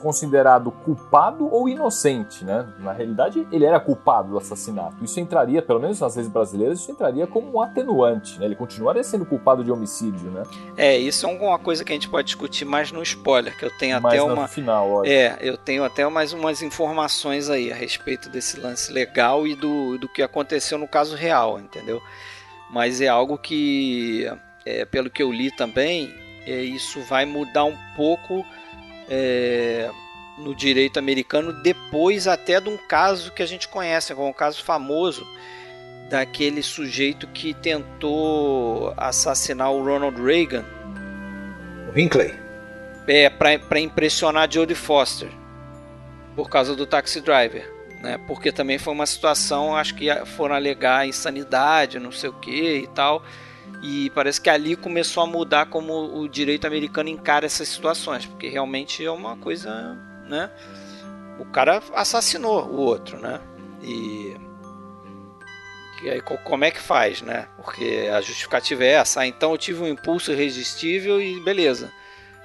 [0.00, 2.66] considerado culpado ou inocente, né?
[2.78, 5.04] Na realidade, ele era culpado do assassinato.
[5.04, 8.46] Isso entraria, pelo menos nas leis brasileiras, isso entraria como um atenuante, né?
[8.46, 10.42] Ele continuaria sendo culpado de homicídio, né?
[10.76, 13.70] É, isso é uma coisa que a gente pode discutir mais no spoiler, que eu
[13.76, 15.08] tenho mais até uma final, olha.
[15.08, 19.98] É, eu tenho até mais umas informações aí a respeito desse lance legal e do,
[19.98, 22.00] do que aconteceu no caso real, entendeu?
[22.70, 24.30] Mas é algo que,
[24.64, 28.44] é, pelo que eu li também, isso vai mudar um pouco
[29.08, 29.90] é,
[30.38, 34.62] no direito americano depois até de um caso que a gente conhece, como um caso
[34.62, 35.26] famoso
[36.08, 40.64] daquele sujeito que tentou assassinar o Ronald Reagan.
[41.92, 42.34] O Hinckley.
[43.06, 45.28] É, para impressionar Jodie Foster
[46.34, 47.70] por causa do Taxi Driver.
[48.02, 48.18] Né?
[48.26, 52.86] Porque também foi uma situação, acho que foram alegar insanidade, não sei o que e
[52.88, 53.22] tal.
[53.82, 58.48] E parece que ali começou a mudar como o direito americano encara essas situações, porque
[58.48, 59.94] realmente é uma coisa,
[60.26, 60.50] né?
[61.38, 63.40] O cara assassinou o outro, né?
[63.82, 64.36] E,
[66.02, 67.48] e aí como é que faz, né?
[67.56, 69.20] Porque a justificativa é essa.
[69.20, 71.92] Ah, então eu tive um impulso irresistível e beleza.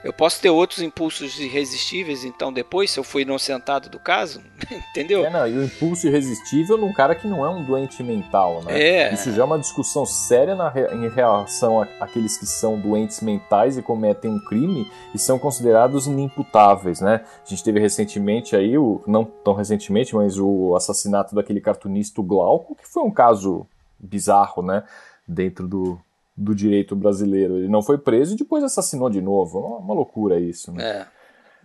[0.01, 4.41] Eu posso ter outros impulsos irresistíveis, então, depois, se eu fui inocentado do caso,
[4.91, 5.25] entendeu?
[5.25, 8.81] É, não, e o impulso irresistível num cara que não é um doente mental, né?
[8.81, 9.13] É.
[9.13, 13.81] Isso já é uma discussão séria na, em relação àqueles que são doentes mentais e
[13.81, 17.25] cometem um crime e são considerados inimputáveis, né?
[17.45, 22.75] A gente teve recentemente aí, o, não tão recentemente, mas o assassinato daquele cartunista Glauco,
[22.75, 23.67] que foi um caso
[23.99, 24.83] bizarro, né?
[25.27, 25.99] Dentro do,
[26.39, 27.57] do direito brasileiro.
[27.57, 29.59] Ele não foi preso e depois assassinou de novo.
[29.59, 30.83] Uma, uma loucura isso, né?
[30.83, 31.19] É.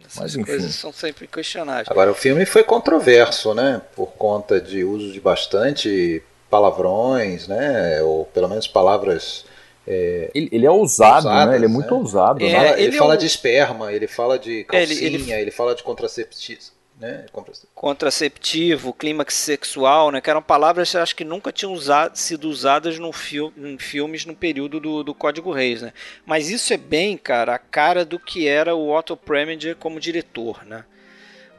[0.05, 0.45] Essas Mas, enfim.
[0.45, 1.89] coisas são sempre questionáveis.
[1.89, 3.81] Agora, o filme foi controverso, né?
[3.95, 8.03] Por conta de uso de bastante palavrões, né?
[8.03, 9.45] Ou pelo menos palavras.
[9.87, 11.57] É, ele, ele, é ousado, ousadas, né?
[11.57, 12.01] Ele é muito né?
[12.01, 12.45] ousado.
[12.45, 12.73] É, né?
[12.73, 13.21] ele, ele, fala é um...
[13.21, 15.51] de esperma, ele fala de calcinha, ele, ele...
[15.51, 17.27] fala de contraceptivo né?
[17.75, 20.21] Contraceptivo, clímax sexual, né?
[20.21, 24.35] Que eram palavras acho que nunca tinham usado, sido usadas no fil em filmes no
[24.35, 25.93] período do, do Código Reis, né?
[26.25, 30.65] Mas isso é bem, cara, a cara do que era o Otto Preminger como diretor,
[30.65, 30.85] né?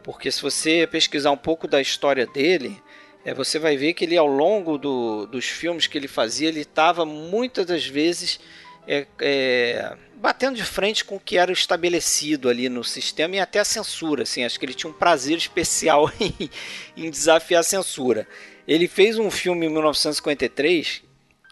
[0.04, 2.82] Porque se você pesquisar um pouco da história dele,
[3.24, 6.62] é, você vai ver que ele ao longo do, dos filmes que ele fazia, ele
[6.62, 8.40] estava muitas das vezes
[8.88, 9.96] é, é,
[10.26, 14.24] batendo de frente com o que era estabelecido ali no sistema e até a censura.
[14.24, 16.50] Assim, acho que ele tinha um prazer especial em,
[16.98, 18.28] em desafiar a censura.
[18.68, 21.04] Ele fez um filme em 1953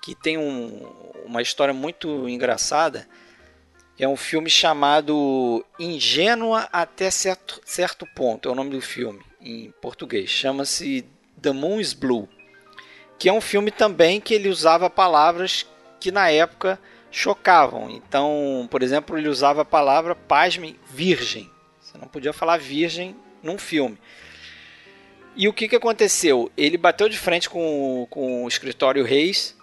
[0.02, 0.92] que tem um,
[1.24, 3.08] uma história muito engraçada.
[4.00, 9.72] É um filme chamado Ingênua até certo, certo ponto, é o nome do filme em
[9.80, 10.32] português.
[10.32, 11.06] Chama-se
[11.40, 12.28] The Moon is Blue,
[13.20, 15.64] que é um filme também que ele usava palavras
[16.00, 16.80] que na época
[17.14, 17.90] chocavam.
[17.92, 21.50] Então, por exemplo, ele usava a palavra, pasme, virgem.
[21.80, 23.98] Você não podia falar virgem num filme.
[25.36, 26.52] E o que, que aconteceu?
[26.58, 29.56] Ele bateu de frente com, com o escritório Reis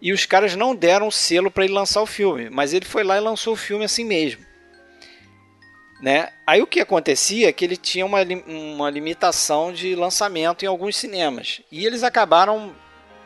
[0.00, 3.16] e os caras não deram selo para ele lançar o filme, mas ele foi lá
[3.16, 4.44] e lançou o filme assim mesmo.
[6.00, 6.30] Né?
[6.46, 10.96] Aí o que acontecia é que ele tinha uma, uma limitação de lançamento em alguns
[10.96, 11.62] cinemas.
[11.72, 12.74] E eles acabaram,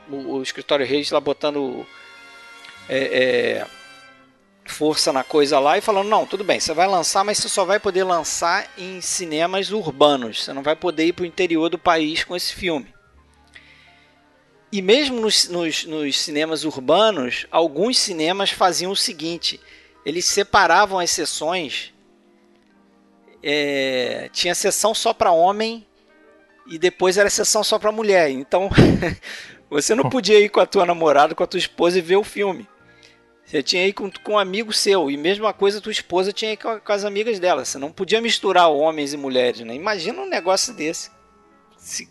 [0.08, 1.84] o, o escritório Reis lá botando
[2.88, 3.66] é, é,
[4.66, 7.64] força na coisa lá e falando: não, tudo bem, você vai lançar, mas você só
[7.64, 11.78] vai poder lançar em cinemas urbanos, você não vai poder ir para o interior do
[11.78, 12.94] país com esse filme.
[14.70, 19.60] E mesmo nos, nos, nos cinemas urbanos, alguns cinemas faziam o seguinte:
[20.04, 21.94] eles separavam as sessões.
[23.42, 25.86] É, tinha sessão só para homem
[26.66, 28.30] e depois era sessão só para mulher.
[28.30, 28.68] Então
[29.70, 32.24] você não podia ir com a tua namorada, com a tua esposa e ver o
[32.24, 32.68] filme.
[33.48, 36.56] Você tinha aí com, com um amigo seu, e mesma coisa tua esposa tinha aí
[36.56, 37.64] com, com, as amigas dela.
[37.64, 39.74] Você não podia misturar homens e mulheres, né?
[39.74, 41.10] Imagina um negócio desse.
[41.78, 42.06] Se,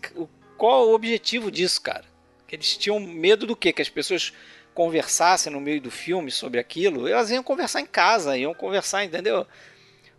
[0.56, 2.04] qual o objetivo disso, cara?
[2.44, 3.72] Que eles tinham medo do quê?
[3.72, 4.32] Que as pessoas
[4.74, 7.06] conversassem no meio do filme sobre aquilo.
[7.06, 9.46] Elas iam conversar em casa, iam conversar, entendeu?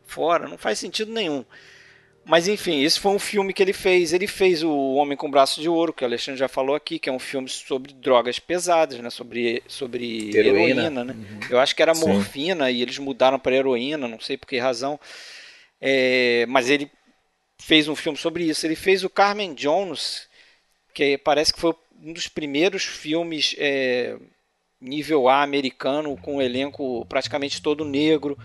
[0.05, 1.43] Fora, não faz sentido nenhum.
[2.29, 4.13] Mas enfim, esse foi um filme que ele fez.
[4.13, 7.09] Ele fez O Homem com Braço de Ouro, que o Alexandre já falou aqui, que
[7.09, 9.09] é um filme sobre drogas pesadas, né?
[9.09, 10.83] Sobre, sobre heroína.
[10.83, 11.13] heroína né?
[11.13, 11.39] Uhum.
[11.49, 12.07] Eu acho que era Sim.
[12.07, 14.99] morfina e eles mudaram para heroína, não sei por que razão.
[15.81, 16.91] É, mas ele
[17.57, 18.63] fez um filme sobre isso.
[18.63, 20.27] Ele fez o Carmen Jones,
[20.93, 24.15] que parece que foi um dos primeiros filmes é,
[24.79, 28.37] nível A americano, com um elenco praticamente todo negro.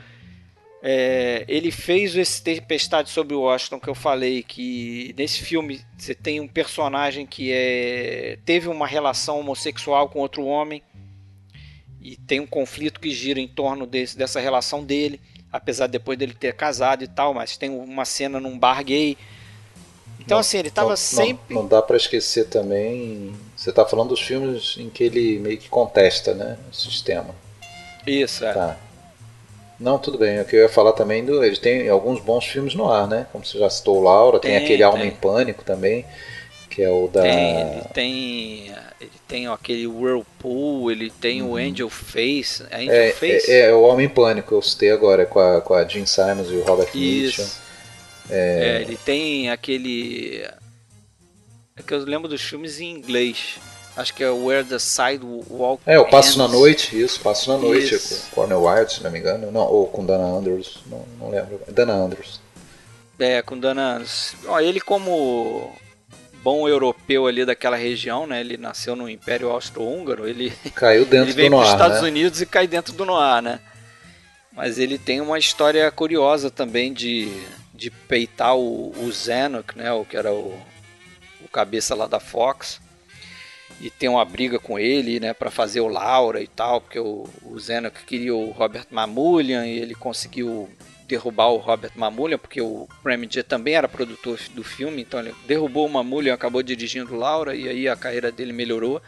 [0.86, 6.40] É, ele fez esse Tempestade sobre Washington que eu falei que nesse filme você tem
[6.40, 10.82] um personagem que é, teve uma relação homossexual com outro homem
[12.02, 15.18] e tem um conflito que gira em torno desse, dessa relação dele,
[15.50, 19.16] apesar de depois dele ter casado e tal, mas tem uma cena num bar gay.
[20.20, 21.54] Então não, assim, ele estava sempre.
[21.54, 23.34] Não, não dá para esquecer também.
[23.56, 27.34] Você está falando dos filmes em que ele meio que contesta, né, o sistema.
[28.06, 28.52] Isso, é.
[28.52, 28.78] Tá.
[29.84, 30.40] Não, tudo bem.
[30.40, 31.44] O que eu ia falar também do.
[31.44, 33.26] Ele tem alguns bons filmes no ar, né?
[33.30, 34.86] Como você já citou, Laura, tem, tem aquele tem.
[34.86, 36.06] Alma em Pânico também,
[36.70, 37.20] que é o da.
[37.20, 38.74] Tem, ele tem.
[38.98, 41.50] Ele tem aquele Whirlpool, ele tem uhum.
[41.50, 42.62] o Angel Face.
[42.72, 43.52] Angel é, Face?
[43.52, 46.48] É, é, o Homem em Pânico, eu citei agora, com a, com a Jean Simons
[46.50, 47.46] e o Robert Mitchum.
[48.30, 48.78] É...
[48.78, 50.48] é, ele tem aquele.
[51.76, 53.58] É que eu lembro dos filmes em inglês.
[53.96, 57.94] Acho que é Where the Sidewalk É, o Passo na Noite, isso, Passo na Noite,
[57.94, 58.28] isso.
[58.30, 59.52] com Cornel Wilde, se não me engano.
[59.52, 61.60] Não, ou com Dana Andrews, não, não lembro.
[61.68, 62.40] Dana Andrews.
[63.18, 64.34] É, com Dana Andrews.
[64.46, 65.72] Ó, ele como
[66.42, 68.40] bom europeu ali daquela região, né?
[68.40, 72.08] Ele nasceu no Império Austro-Húngaro, ele caiu dentro ele vem do noir, Estados né?
[72.08, 73.60] Unidos e cai dentro do noir, né?
[74.52, 77.32] Mas ele tem uma história curiosa também de,
[77.72, 79.92] de peitar o, o Zanuck, né?
[79.92, 80.58] O que era o,
[81.44, 82.82] o cabeça lá da Fox
[83.80, 87.28] e tem uma briga com ele, né, para fazer o Laura e tal, porque o,
[87.42, 87.56] o
[88.06, 90.68] queria o Robert Mamoulian e ele conseguiu
[91.06, 95.86] derrubar o Robert Mamoulian, porque o Preminger também era produtor do filme, então ele derrubou
[95.86, 99.02] o Mamoulian, acabou dirigindo Laura e aí a carreira dele melhorou.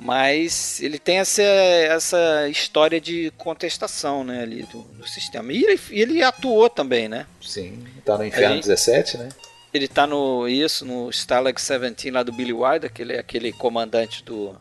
[0.00, 5.52] Mas ele tem essa, essa história de contestação né, ali do, do sistema.
[5.52, 7.24] E ele, ele atuou também, né?
[7.40, 8.64] Sim, tá no Inferno gente...
[8.64, 9.28] 17, né?
[9.72, 13.52] Ele tá no isso, no Stalag 17 lá do Billy Wilder, que ele é aquele
[13.52, 14.54] comandante do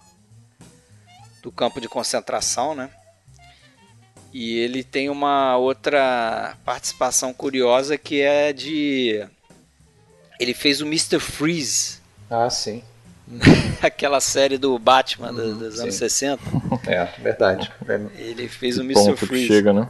[1.41, 2.89] do campo de concentração, né?
[4.33, 9.25] E ele tem uma outra participação curiosa que é de.
[10.39, 11.19] Ele fez o Mr.
[11.19, 11.99] Freeze.
[12.29, 12.81] Ah, sim.
[13.81, 16.41] Aquela série do Batman dos, dos anos 60.
[16.87, 17.71] É, verdade.
[18.15, 19.15] Ele fez o Mr.
[19.15, 19.47] Freeze.
[19.47, 19.89] chega, né?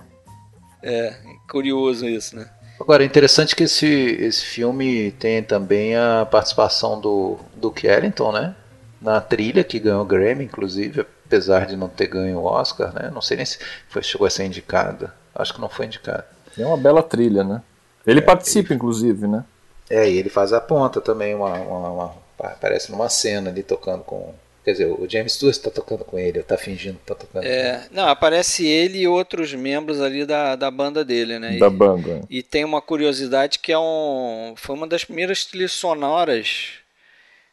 [0.83, 1.15] É,
[1.47, 2.49] curioso isso, né?
[2.81, 8.55] Agora, é interessante que esse, esse filme tem também a participação do Duke Ellington, né?
[8.99, 13.11] Na trilha, que ganhou o Grammy, inclusive, apesar de não ter ganho o Oscar, né?
[13.13, 15.13] Não sei nem se foi, chegou a ser indicada.
[15.33, 16.25] Acho que não foi indicada.
[16.57, 17.61] É uma bela trilha, né?
[18.05, 18.75] Ele é, participa, ele...
[18.75, 19.45] inclusive, né?
[19.89, 24.03] É, e ele faz a ponta também, uma, uma, uma, aparece numa cena ali tocando
[24.03, 24.33] com.
[24.63, 27.87] Quer dizer, o James Stewart está tocando com ele, está fingindo que está tocando é,
[27.91, 31.57] Não, aparece ele e outros membros ali da, da banda dele, né?
[31.57, 32.21] Da e, banda.
[32.29, 34.53] E tem uma curiosidade que é um.
[34.55, 36.73] Foi uma das primeiras trilhas sonoras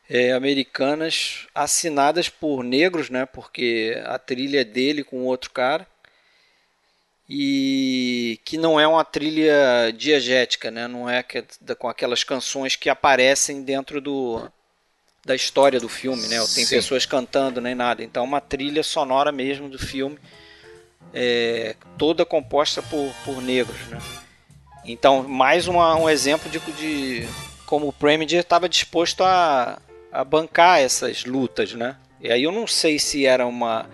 [0.09, 3.25] é, americanas assinadas por negros, né?
[3.25, 5.87] Porque a trilha é dele com outro cara
[7.29, 10.89] e que não é uma trilha diegética, né?
[10.89, 11.43] Não é que,
[11.79, 14.51] com aquelas canções que aparecem dentro do
[15.25, 16.39] da história do filme, né?
[16.55, 16.77] Tem Sim.
[16.77, 18.03] pessoas cantando nem nada.
[18.03, 20.19] Então, uma trilha sonora mesmo do filme,
[21.13, 23.99] é, toda composta por, por negros, né?
[24.85, 27.29] Então, mais uma, um exemplo de, de
[27.67, 29.79] como o Preminger estava disposto a,
[30.11, 31.97] a bancar essas lutas, né?
[32.21, 33.87] E aí eu não sei se era uma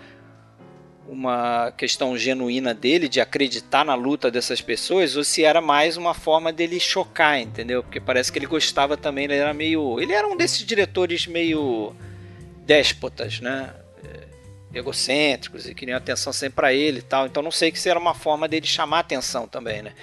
[1.07, 6.13] uma questão genuína dele de acreditar na luta dessas pessoas ou se era mais uma
[6.13, 7.83] forma dele chocar, entendeu?
[7.83, 11.93] Porque parece que ele gostava também, ele era meio, ele era um desses diretores meio
[12.65, 13.73] déspotas, né?
[14.03, 17.25] É, egocêntricos e queriam atenção sempre para ele e tal.
[17.25, 19.93] Então não sei que se era uma forma dele chamar atenção também, né?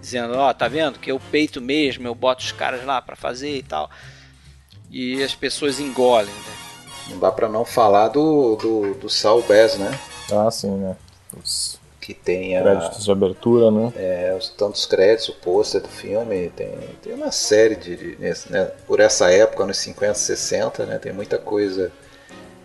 [0.00, 3.14] Dizendo, ó, oh, tá vendo que eu peito mesmo, eu boto os caras lá para
[3.14, 3.90] fazer e tal
[4.90, 6.26] e as pessoas engolem.
[6.26, 6.56] Né?
[7.10, 9.98] Não dá para não falar do, do, do Saul Bass, né?
[10.32, 10.96] Ah, sim, né?
[11.36, 13.92] Os que tem a, créditos de abertura, né?
[13.94, 18.16] É, os tantos créditos, o pôster do filme, tem, tem uma série de, de
[18.50, 20.98] né, por essa época, nos 50, 60, né?
[20.98, 21.92] Tem muita coisa.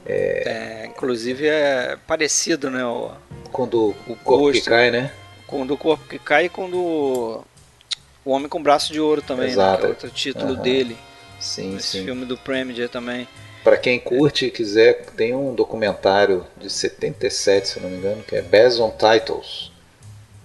[0.06, 2.86] É, é inclusive é parecido, né?
[2.86, 3.12] O,
[3.51, 5.12] quando o, o corpo que cai, né?
[5.45, 9.71] Quando o corpo que cai e quando o Homem com Braço de Ouro também, Exato.
[9.71, 9.78] né?
[9.78, 10.62] Que é outro título uhum.
[10.62, 10.97] dele.
[11.39, 12.06] Sim, Esse sim.
[12.06, 13.28] filme do Preminger também.
[13.65, 18.36] Para quem curte e quiser, tem um documentário de 77, se não me engano, que
[18.36, 19.71] é Bass on Titles.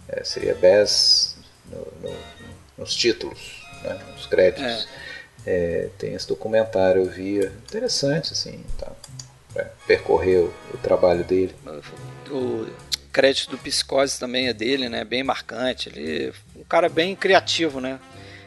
[0.09, 1.37] É, seria Bass
[1.71, 2.17] no, no,
[2.79, 4.89] nos títulos, né, nos créditos.
[4.97, 5.11] É.
[5.47, 8.91] É, tem esse documentário, eu vi, interessante, assim, tá,
[9.87, 11.55] percorrer o, o, trabalho dele.
[12.31, 12.67] O
[13.13, 15.91] crédito do Psicose também é dele, né, bem marcante.
[15.91, 18.01] Ele, um cara bem criativo, né,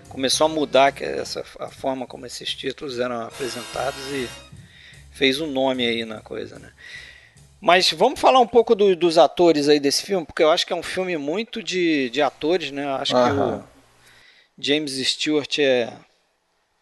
[0.10, 4.28] começou a mudar essa, a forma como esses títulos eram apresentados e
[5.13, 6.71] fez um nome aí na coisa, né?
[7.62, 10.73] Mas vamos falar um pouco do, dos atores aí desse filme, porque eu acho que
[10.73, 12.84] é um filme muito de, de atores, né?
[12.84, 13.63] Eu acho que o
[14.58, 15.93] James Stewart é,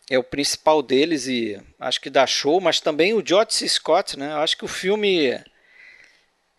[0.09, 3.69] é o principal deles e acho que dá show, mas também o George C.
[3.69, 4.31] Scott, né?
[4.31, 5.39] Eu acho que o filme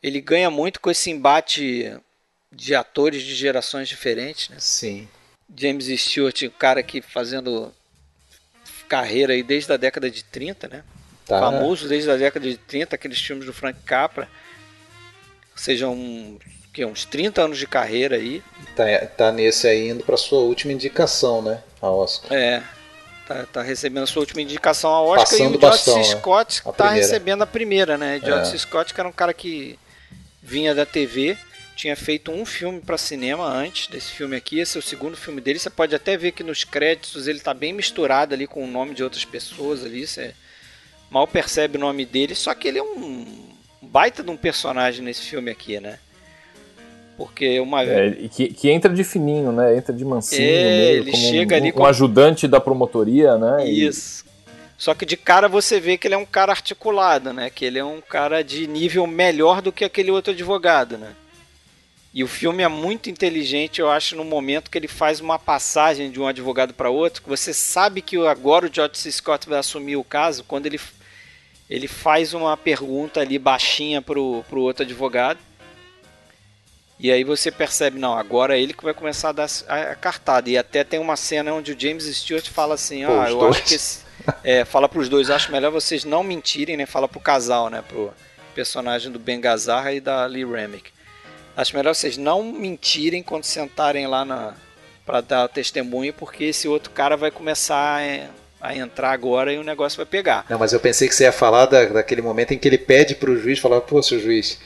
[0.00, 1.92] ele ganha muito com esse embate
[2.52, 4.56] de atores de gerações diferentes, né?
[4.60, 5.08] Sim.
[5.56, 7.74] James Stewart, o cara que fazendo
[8.88, 10.84] carreira aí desde a década de 30, né?
[11.32, 11.40] Tá.
[11.40, 14.28] Famoso desde a década de 30, aqueles filmes do Frank Capra.
[15.52, 16.38] Ou seja, um,
[16.74, 18.42] que, uns 30 anos de carreira aí.
[18.76, 18.84] Tá,
[19.16, 21.62] tá nesse aí indo para sua última indicação, né?
[21.80, 22.30] A Oscar.
[22.36, 22.62] É.
[23.26, 25.94] Tá, tá recebendo a sua última indicação a Oscar Passando e o George C.
[25.94, 26.04] Né?
[26.04, 26.72] Scott né?
[26.76, 28.20] tá recebendo a primeira, né?
[28.22, 28.50] George é.
[28.50, 28.58] C.
[28.58, 29.78] Scott, que era um cara que
[30.42, 31.38] vinha da TV
[31.74, 34.58] tinha feito um filme para cinema antes desse filme aqui.
[34.58, 35.58] Esse é o segundo filme dele.
[35.58, 38.94] Você pode até ver que nos créditos ele está bem misturado ali com o nome
[38.94, 40.06] de outras pessoas ali.
[40.06, 40.34] Você
[41.12, 42.34] mal percebe o nome dele.
[42.34, 43.26] Só que ele é um
[43.80, 45.98] baita de um personagem nesse filme aqui, né?
[47.16, 49.76] Porque uma é, que, que entra de fininho, né?
[49.76, 51.82] Entra de mansinho, é, ele chega um, ali um, com...
[51.82, 53.68] um ajudante da promotoria, né?
[53.68, 54.24] Isso.
[54.26, 54.32] E...
[54.78, 57.50] Só que de cara você vê que ele é um cara articulado, né?
[57.50, 61.12] Que ele é um cara de nível melhor do que aquele outro advogado, né?
[62.14, 66.10] E o filme é muito inteligente, eu acho, no momento que ele faz uma passagem
[66.10, 69.10] de um advogado para outro, que você sabe que agora o George C.
[69.10, 70.78] Scott vai assumir o caso, quando ele,
[71.68, 75.38] ele faz uma pergunta ali baixinha pro, pro outro advogado.
[76.98, 80.48] E aí você percebe, não, agora é ele que vai começar a dar a, cartada.
[80.48, 83.56] E até tem uma cena onde o James Stewart fala assim, ah, eu dois.
[83.56, 84.04] acho que esse,
[84.44, 86.86] é, fala pros dois, acho melhor vocês não mentirem, né?
[86.86, 87.82] Fala pro casal, né?
[87.86, 88.12] Pro
[88.54, 90.92] personagem do Ben Gazzara e da Lee Remick
[91.56, 94.54] Acho melhor vocês não mentirem quando sentarem lá na
[95.04, 98.28] para dar testemunho, porque esse outro cara vai começar a,
[98.62, 100.46] a, entrar agora e o negócio vai pegar.
[100.48, 103.14] Não, mas eu pensei que você ia falar da, daquele momento em que ele pede
[103.14, 104.58] para o juiz, falar, pô, seu juiz,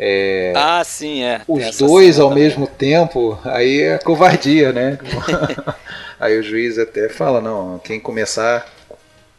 [0.00, 1.42] é, ah, sim, é.
[1.48, 2.44] os dois ao também.
[2.44, 4.96] mesmo tempo, aí é covardia, né?
[6.20, 8.72] aí o juiz até fala, não, quem começar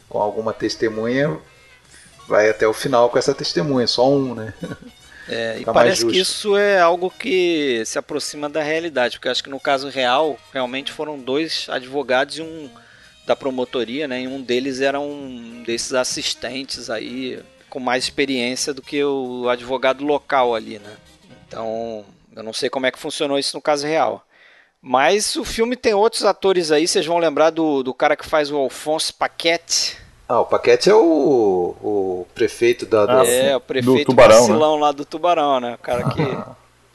[0.10, 1.38] com alguma testemunha
[2.28, 4.54] vai até o final com essa testemunha, só um, né?
[5.30, 9.50] É, e parece que isso é algo que se aproxima da realidade, porque acho que
[9.50, 12.70] no caso real, realmente foram dois advogados e um
[13.30, 14.24] da promotoria, né?
[14.24, 20.04] E um deles era um desses assistentes aí com mais experiência do que o advogado
[20.04, 20.98] local ali, né?
[21.48, 22.04] Então,
[22.36, 24.26] eu não sei como é que funcionou isso no caso real.
[24.82, 28.50] Mas o filme tem outros atores aí, vocês vão lembrar do, do cara que faz
[28.50, 29.98] o Alphonse Paquette.
[30.28, 33.06] Ah, o Paquete é o, o prefeito da.
[33.06, 34.40] Do, é, o prefeito do tubarão, né?
[34.42, 34.82] vacilão né?
[34.82, 35.76] lá do Tubarão, né?
[35.76, 36.22] O cara que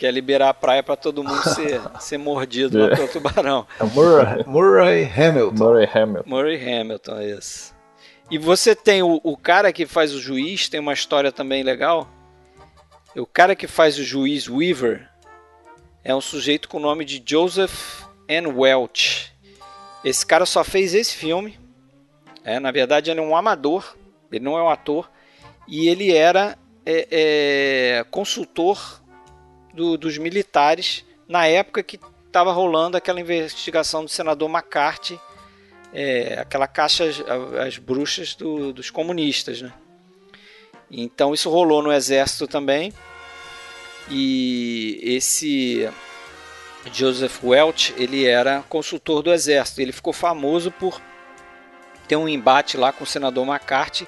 [0.05, 3.67] quer liberar a praia para todo mundo ser, ser mordido lá pelo tubarão.
[3.81, 5.65] É Murray, Murray Hamilton.
[5.65, 6.29] Murray Hamilton.
[6.29, 7.75] Murray Hamilton, isso.
[8.31, 12.07] E você tem o, o cara que faz o juiz, tem uma história também legal.
[13.17, 15.09] O cara que faz o juiz Weaver
[16.03, 18.49] é um sujeito com o nome de Joseph N.
[18.49, 19.33] Welch.
[20.05, 21.59] Esse cara só fez esse filme
[22.45, 23.97] é, na verdade, ele é um amador,
[24.31, 25.11] ele não é um ator,
[25.67, 29.03] e ele era é, é, consultor
[29.75, 35.21] do, dos militares na época que estava rolando aquela investigação do senador McCarthy,
[35.93, 37.05] é, aquela caixa
[37.65, 39.73] as bruxas do, dos comunistas, né?
[40.91, 42.93] Então isso rolou no exército também.
[44.11, 45.89] E esse
[46.93, 49.81] Joseph Welch, ele era consultor do exército.
[49.81, 51.01] Ele ficou famoso por
[52.07, 54.07] tem um embate lá com o senador McCarthy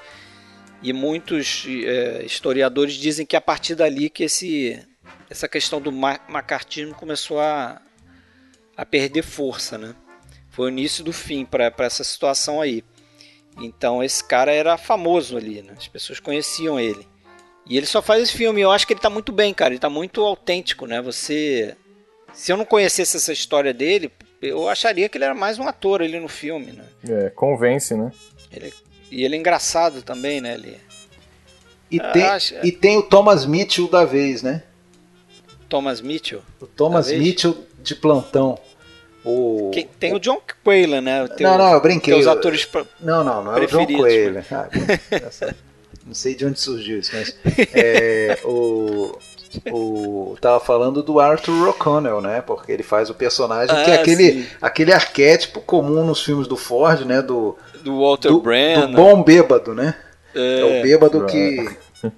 [0.82, 4.78] e muitos é, historiadores dizem que a partir dali que esse,
[5.28, 7.80] essa questão do macartismo começou a,
[8.76, 9.94] a perder força, né?
[10.50, 12.84] Foi o início do fim para essa situação aí.
[13.58, 15.74] Então esse cara era famoso ali, né?
[15.76, 17.06] As pessoas conheciam ele.
[17.68, 18.60] E ele só faz esse filme.
[18.60, 19.70] Eu acho que ele está muito bem, cara.
[19.70, 21.02] Ele está muito autêntico, né?
[21.02, 21.76] Você,
[22.32, 24.10] se eu não conhecesse essa história dele,
[24.40, 26.84] eu acharia que ele era mais um ator ali no filme, né?
[27.08, 28.12] É, convence, né?
[28.52, 28.72] Ele,
[29.10, 30.54] e ele é engraçado também, né?
[30.54, 30.78] Ele,
[31.90, 34.62] e, tem, acho, e tem o Thomas Mitchell da vez, né?
[35.68, 36.42] Thomas Mitchell?
[36.60, 38.58] O Thomas Mitchell de plantão.
[39.24, 41.26] O, Quem, tem o, John Quayla, né?
[41.28, 42.14] Teu, não, não, eu brinquei.
[42.14, 44.44] Os atores pra, Não, não, não é o John Quayla.
[44.52, 44.68] Ah,
[46.06, 47.36] não sei de onde surgiu isso, mas
[47.74, 49.18] é, o,
[49.72, 52.40] o tava falando do Arthur O'Connell, né?
[52.40, 56.56] Porque ele faz o personagem ah, que é aquele, aquele arquétipo comum nos filmes do
[56.56, 57.20] Ford, né?
[57.20, 58.90] Do, do Walter do, Brennan.
[58.92, 59.96] Do bom bêbado, né?
[60.32, 61.68] É, é o bêbado que,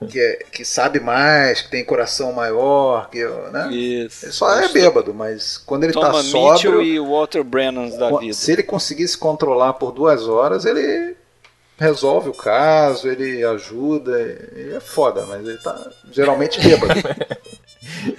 [0.09, 3.73] que, é, que sabe mais, que tem coração maior, que, né?
[3.73, 4.27] Isso.
[4.27, 6.83] Ele só é bêbado, mas quando ele Toma tá sóbrio...
[6.83, 8.33] e o Walter Brennan da vida.
[8.35, 11.17] Se ele conseguir se controlar por duas horas, ele
[11.79, 14.21] resolve o caso, ele ajuda,
[14.53, 16.93] ele é foda, mas ele tá geralmente bêbado.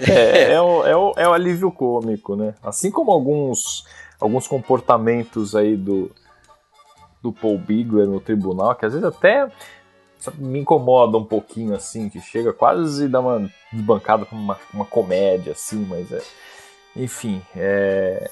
[0.08, 2.54] é, é, o, é, o, é o alívio cômico, né?
[2.62, 3.84] Assim como alguns,
[4.18, 6.10] alguns comportamentos aí do,
[7.22, 9.46] do Paul Bigler no tribunal, que às vezes até
[10.36, 15.52] me incomoda um pouquinho, assim, que chega quase dar uma desbancada com uma, uma comédia,
[15.52, 16.22] assim, mas é.
[16.96, 18.28] Enfim, é,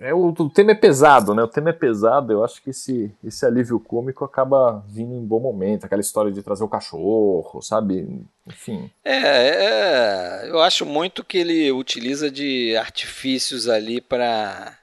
[0.00, 1.42] é, o, o, tema é pesado, né?
[1.42, 2.32] O tema é pesado.
[2.32, 5.84] Eu acho que esse, esse alívio cômico acaba vindo em bom momento.
[5.84, 8.24] Aquela história de trazer o cachorro, sabe?
[8.46, 8.88] Enfim.
[9.04, 14.76] É, é eu acho muito que ele utiliza de artifícios ali para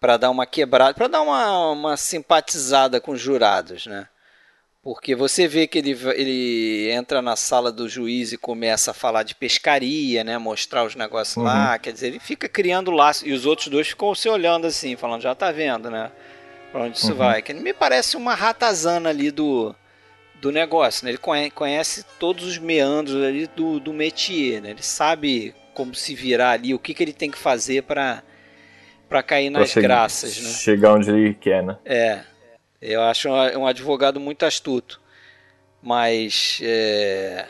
[0.00, 4.08] para dar uma quebrada, para dar uma, uma simpatizada com os jurados, né?
[4.82, 9.22] Porque você vê que ele, ele entra na sala do juiz e começa a falar
[9.22, 10.36] de pescaria, né?
[10.38, 11.44] Mostrar os negócios uhum.
[11.44, 11.78] lá.
[11.78, 13.26] Quer dizer, ele fica criando laço.
[13.26, 16.10] E os outros dois ficam se olhando assim, falando, já tá vendo, né?
[16.72, 17.18] Pra onde isso uhum.
[17.18, 17.42] vai.
[17.42, 19.72] Que ele me parece uma ratazana ali do,
[20.40, 21.12] do negócio, né?
[21.12, 24.70] Ele conhece todos os meandros ali do, do métier, né?
[24.70, 28.22] Ele sabe como se virar ali, o que, que ele tem que fazer para
[29.08, 30.50] para cair nas chegar, graças, né?
[30.50, 31.76] Chegar onde ele quer, né?
[31.84, 32.22] É.
[32.82, 35.00] Eu acho um advogado muito astuto.
[35.80, 37.46] Mas é,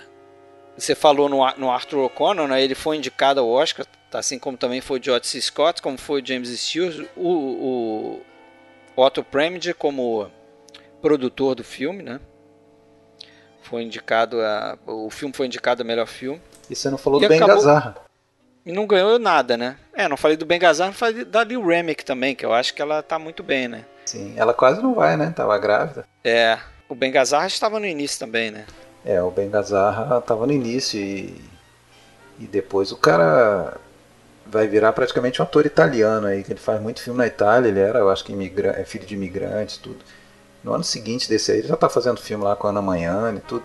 [0.77, 2.63] você falou no, no Arthur O'Connor, né?
[2.63, 4.19] ele foi indicado ao Oscar, tá?
[4.19, 5.41] assim como também foi o George C.
[5.41, 8.21] Scott, como foi o James Stewart, o,
[8.97, 10.31] o Otto Preminger como
[11.01, 12.21] produtor do filme, né?
[13.63, 16.41] Foi indicado a, o filme foi indicado a melhor filme.
[16.69, 17.97] E você não falou e do Ben Gazzara.
[18.65, 19.77] E não ganhou nada, né?
[19.93, 22.73] É, não falei do Ben Gazzara, não falei da Lil Remick também, que eu acho
[22.75, 23.85] que ela tá muito bem, né?
[24.07, 25.33] Sim, ela quase não vai, né?
[25.35, 26.05] Tava grávida.
[26.25, 26.59] É,
[26.89, 28.67] o Ben Gazzara estava no início também, né?
[29.05, 31.35] É, o Ben Gazzara estava no início e,
[32.39, 33.77] e depois o cara
[34.47, 37.81] vai virar praticamente um ator italiano aí, que ele faz muito filme na Itália, ele
[37.81, 39.99] era, eu acho que imigra é filho de imigrantes, tudo.
[40.63, 43.35] No ano seguinte desse aí, ele já tá fazendo filme lá com a Ana Manhã
[43.37, 43.65] e tudo.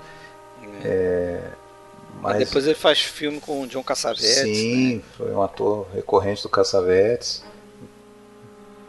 [0.83, 0.87] É.
[0.87, 1.41] É,
[2.21, 4.25] Mas, depois ele faz filme com o John Cassavetes.
[4.27, 5.01] Sim, né?
[5.15, 7.43] foi um ator recorrente do Cassavetes.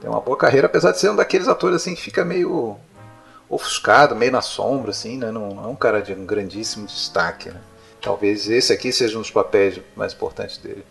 [0.01, 2.77] Tem uma boa carreira, apesar de ser um daqueles atores assim que fica meio
[3.49, 5.31] ofuscado, meio na sombra, assim, né?
[5.31, 7.61] Não, não é um cara de um grandíssimo destaque, né?
[8.01, 10.85] Talvez esse aqui seja um dos papéis mais importantes dele.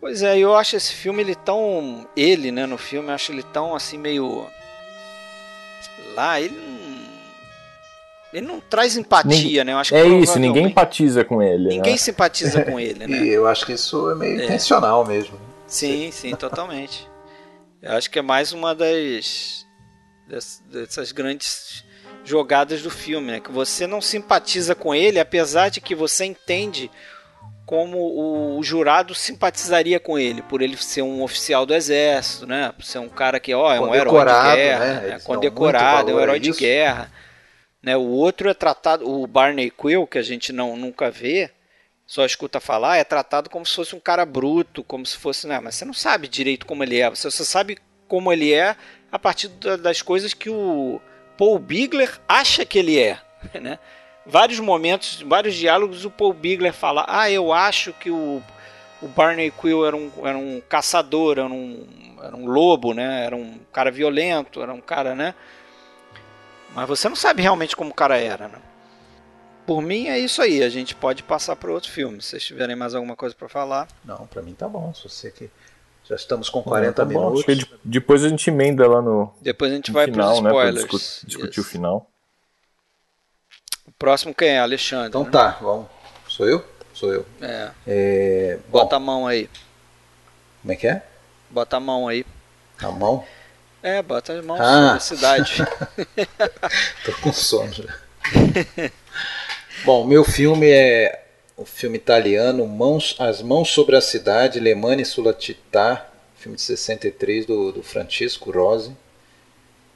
[0.00, 3.42] Pois é, eu acho esse filme ele tão ele, né, no filme, eu acho ele
[3.42, 4.46] tão assim meio
[6.14, 6.87] lá, ele não
[8.32, 9.72] ele não traz empatia, né?
[9.72, 11.68] Eu acho é isso, ninguém empatiza com ele.
[11.68, 11.98] Ninguém né?
[11.98, 13.18] simpatiza com ele, né?
[13.24, 14.44] e eu acho que isso é meio é.
[14.44, 15.34] intencional mesmo.
[15.34, 15.44] Né?
[15.66, 17.08] Sim, sim, totalmente.
[17.80, 19.66] Eu acho que é mais uma das
[20.70, 21.84] dessas grandes
[22.22, 23.40] jogadas do filme, né?
[23.40, 26.90] Que você não simpatiza com ele, apesar de que você entende
[27.64, 32.72] como o, jurado simpatizaria com ele, por ele ser um oficial do exército, né?
[32.74, 35.14] Por ser um cara que, ó, é um herói de guerra, né?
[35.14, 37.10] é condecorado, é um herói de guerra.
[37.82, 37.96] Né?
[37.96, 41.50] O outro é tratado, o Barney Quill, que a gente não nunca vê,
[42.06, 45.60] só escuta falar, é tratado como se fosse um cara bruto, como se fosse, né?
[45.60, 48.74] Mas você não sabe direito como ele é, você só sabe como ele é
[49.12, 51.00] a partir das coisas que o
[51.36, 53.20] Paul Bigler acha que ele é,
[53.60, 53.78] né?
[54.24, 58.42] Vários momentos, vários diálogos, o Paul Bigler fala: Ah, eu acho que o,
[59.00, 61.86] o Barney Quill era um, era um caçador, era um,
[62.22, 63.24] era um lobo, né?
[63.24, 65.34] Era um cara violento, era um cara, né?
[66.74, 68.58] Mas você não sabe realmente como o cara era, né?
[69.66, 72.22] Por mim é isso aí, a gente pode passar para outro filme.
[72.22, 73.86] Se vocês tiverem mais alguma coisa para falar.
[74.04, 74.94] Não, para mim tá bom.
[74.94, 75.50] Se você que
[76.08, 77.44] já estamos com 40 tá minutos.
[77.44, 79.34] Bom, depois a gente emenda lá no.
[79.42, 80.74] Depois a gente vai para os spoilers.
[80.74, 82.10] Né, discutir, discutir o final.
[83.86, 84.58] O próximo quem é?
[84.58, 85.08] Alexandre.
[85.08, 85.30] Então né?
[85.30, 85.86] tá, vamos.
[86.26, 86.64] Sou eu?
[86.94, 87.26] Sou eu.
[87.42, 87.70] É.
[87.86, 88.58] é...
[88.68, 89.50] Bota a mão aí.
[90.62, 91.02] Como é que é?
[91.50, 92.24] Bota a mão aí.
[92.80, 93.22] A mão?
[93.82, 94.94] É, bota as mãos ah.
[94.94, 95.56] na cidade.
[97.04, 97.84] Tô com sono já.
[99.84, 101.24] Bom, meu filme é
[101.56, 106.62] o filme italiano Mãos, As Mãos sobre a Cidade, Le Mani sulla città, filme de
[106.62, 108.96] 63 do, do Francisco Rosi,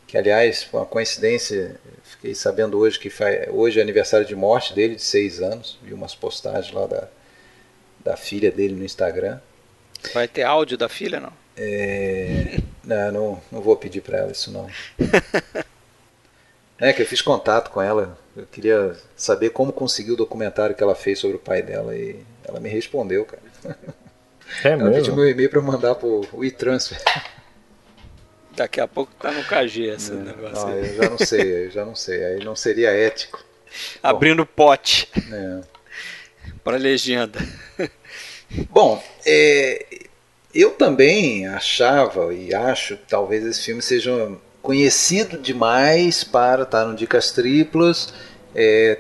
[0.06, 4.74] que aliás foi uma coincidência, fiquei sabendo hoje que faz, hoje é aniversário de morte
[4.74, 7.08] dele, de seis anos, vi umas postagens lá da,
[8.04, 9.38] da filha dele no Instagram.
[10.12, 11.32] Vai ter áudio da filha, não?
[11.56, 14.68] É, não, não, não vou pedir para ela isso não.
[16.82, 18.18] É que eu fiz contato com ela.
[18.36, 22.18] Eu queria saber como conseguiu o documentário que ela fez sobre o pai dela e
[22.44, 23.42] ela me respondeu, cara.
[24.64, 24.94] É ela mesmo?
[24.96, 27.00] pediu meu e-mail para mandar pro e-transfer.
[28.56, 30.66] Daqui a pouco tá no KG esse é, negócio.
[30.66, 32.24] Não, eu já não sei, eu já não sei.
[32.24, 33.42] Aí não seria ético.
[34.02, 35.08] Abrindo Bom, pote.
[35.32, 35.60] É.
[36.64, 37.38] para legenda.
[38.70, 39.86] Bom, é,
[40.54, 46.94] eu também achava e acho que talvez esse filme seja conhecido demais para estar no
[46.94, 48.12] Dicas Triplas.
[48.54, 48.98] É,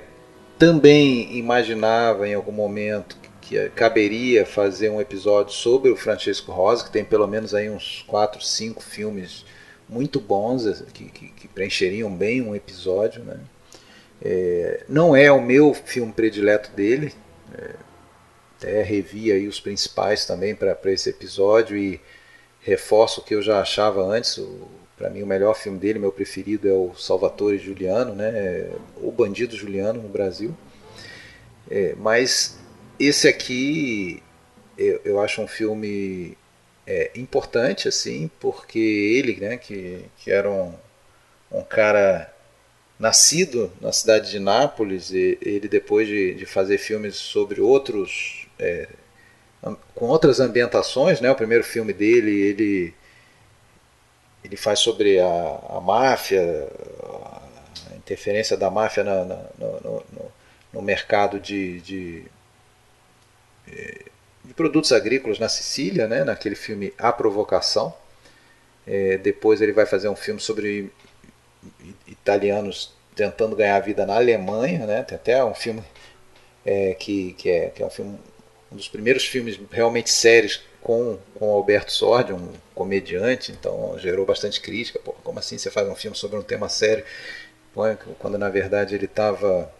[0.58, 6.90] também imaginava em algum momento que caberia fazer um episódio sobre o Francisco Rosa, que
[6.90, 9.44] tem pelo menos aí uns 4, 5 filmes
[9.88, 13.22] muito bons que, que, que preencheriam bem um episódio.
[13.22, 13.36] Né?
[14.24, 17.12] É, não é o meu filme predileto dele,
[17.54, 17.74] é,
[18.62, 22.00] até revi aí os principais também para esse episódio e
[22.60, 24.40] reforço o que eu já achava antes.
[24.96, 28.70] Para mim, o melhor filme dele, meu preferido, é o Salvatore Juliano, né?
[28.96, 30.56] o Bandido Juliano no Brasil.
[31.68, 32.58] É, mas
[33.00, 34.22] esse aqui
[34.78, 36.36] eu, eu acho um filme
[36.86, 40.74] é, importante, assim, porque ele, né, que, que era um,
[41.50, 42.32] um cara
[42.98, 48.41] nascido na cidade de Nápoles, e, ele depois de, de fazer filmes sobre outros.
[48.58, 48.88] É,
[49.94, 51.30] com outras ambientações, né?
[51.30, 52.94] O primeiro filme dele, ele
[54.44, 56.42] ele faz sobre a, a máfia,
[57.90, 60.32] a interferência da máfia na, na, no, no,
[60.72, 62.24] no, mercado de, de,
[63.68, 64.06] eh,
[64.44, 67.94] de, produtos agrícolas na Sicília, né, naquele filme A Provocação.
[68.84, 70.90] É, depois ele vai fazer um filme sobre
[72.08, 75.04] italianos tentando ganhar vida na Alemanha, né?
[75.04, 75.84] Tem até um filme
[76.66, 78.18] é, que, que, é, que é um filme
[78.72, 84.60] um dos primeiros filmes realmente sérios com, com Alberto Sordi, um comediante, então gerou bastante
[84.60, 84.98] crítica.
[84.98, 87.04] Pô, como assim você faz um filme sobre um tema sério?
[88.18, 89.72] Quando na verdade ele estava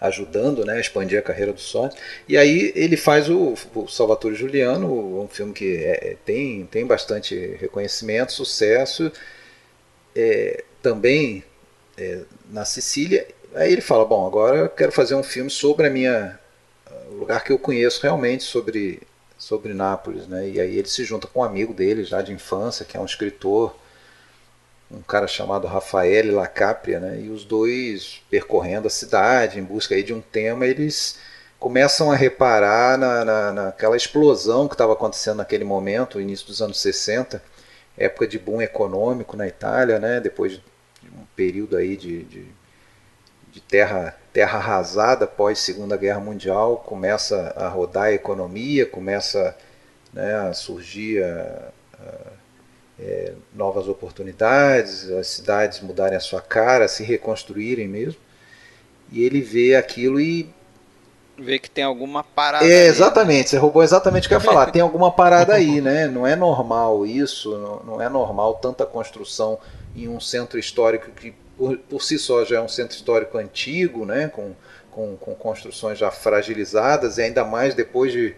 [0.00, 1.96] ajudando né, a expandir a carreira do Sordi.
[2.28, 6.84] E aí ele faz o, o Salvatore Juliano, um filme que é, é, tem, tem
[6.84, 9.12] bastante reconhecimento, sucesso.
[10.14, 11.44] É, também
[11.96, 12.20] é,
[12.50, 13.26] na Sicília.
[13.54, 16.38] Aí ele fala: Bom, agora eu quero fazer um filme sobre a minha
[17.10, 19.00] lugar que eu conheço realmente sobre,
[19.38, 20.26] sobre Nápoles.
[20.26, 20.50] Né?
[20.50, 23.04] E aí ele se junta com um amigo dele já de infância, que é um
[23.04, 23.76] escritor,
[24.90, 27.20] um cara chamado Rafael Lacapria, né?
[27.20, 31.18] e os dois percorrendo a cidade em busca aí de um tema, eles
[31.58, 36.80] começam a reparar na, na, naquela explosão que estava acontecendo naquele momento, início dos anos
[36.80, 37.42] 60,
[37.96, 40.20] época de boom econômico na Itália, né?
[40.20, 40.62] depois de
[41.04, 42.46] um período aí de, de,
[43.52, 49.54] de terra, terra arrasada pós Segunda Guerra Mundial, começa a rodar a economia, começa
[50.12, 51.68] né, a surgir a,
[52.00, 52.14] a,
[52.98, 58.20] é, novas oportunidades, as cidades mudarem a sua cara, se reconstruírem mesmo.
[59.10, 60.48] E ele vê aquilo e
[61.38, 62.64] Ver que tem alguma parada.
[62.64, 63.48] É, aí, exatamente, né?
[63.48, 64.66] você roubou exatamente o que eu ia falar.
[64.70, 66.06] Tem alguma parada aí, né?
[66.06, 69.58] Não é normal isso, não, não é normal tanta construção
[69.96, 74.04] em um centro histórico que por, por si só já é um centro histórico antigo,
[74.04, 74.26] né?
[74.26, 74.52] Com,
[74.90, 78.34] com, com construções já fragilizadas, e ainda mais depois de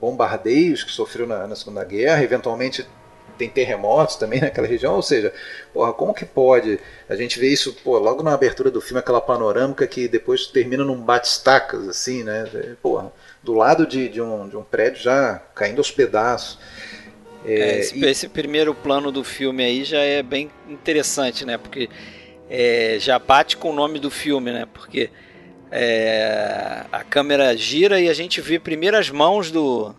[0.00, 2.86] bombardeios que sofreu na, na Segunda Guerra, eventualmente
[3.36, 5.34] tem terremotos também naquela região, ou seja,
[5.74, 6.78] porra, como que pode?
[7.08, 10.84] A gente vê isso pô, logo na abertura do filme, aquela panorâmica que depois termina
[10.84, 12.48] num bate-estacas, assim, né?
[12.80, 16.60] Porra, do lado de, de, um, de um prédio já caindo aos pedaços.
[17.44, 18.04] É, é, esse, e...
[18.04, 21.58] esse, primeiro plano do filme aí já é bem interessante, né?
[21.58, 21.90] Porque
[22.48, 24.66] é, já bate com o nome do filme, né?
[24.72, 25.10] Porque
[25.70, 29.94] é, a câmera gira e a gente vê primeiro as mãos do,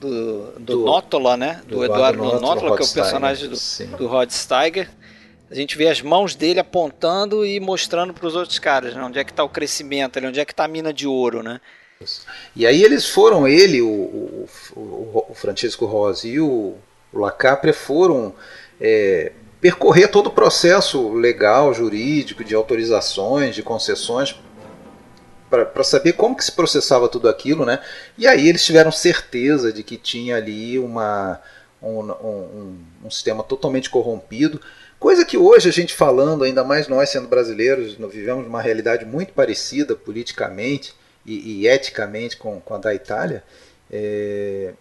[0.00, 1.62] do, do, do Nótola, né?
[1.66, 4.88] Do, do Eduardo, Nótola, que é o personagem do, do Rod Steiger.
[5.50, 9.02] A gente vê as mãos dele apontando e mostrando para os outros caras, né?
[9.02, 11.60] onde é que está o crescimento, onde é que está a mina de ouro, né?
[12.56, 16.74] E aí eles foram, ele, o, o, o, o Francisco Rosi e o,
[17.12, 18.34] o Lacapria foram
[18.80, 19.32] é,
[19.64, 24.38] percorrer todo o processo legal, jurídico, de autorizações, de concessões
[25.48, 27.80] para saber como que se processava tudo aquilo, né?
[28.18, 31.40] E aí eles tiveram certeza de que tinha ali uma,
[31.82, 34.60] um, um, um, sistema totalmente corrompido,
[35.00, 39.06] coisa que hoje a gente falando, ainda mais nós sendo brasileiros, nós vivemos uma realidade
[39.06, 40.92] muito parecida politicamente
[41.24, 43.42] e, e eticamente com, com a da Itália.
[43.90, 44.74] É,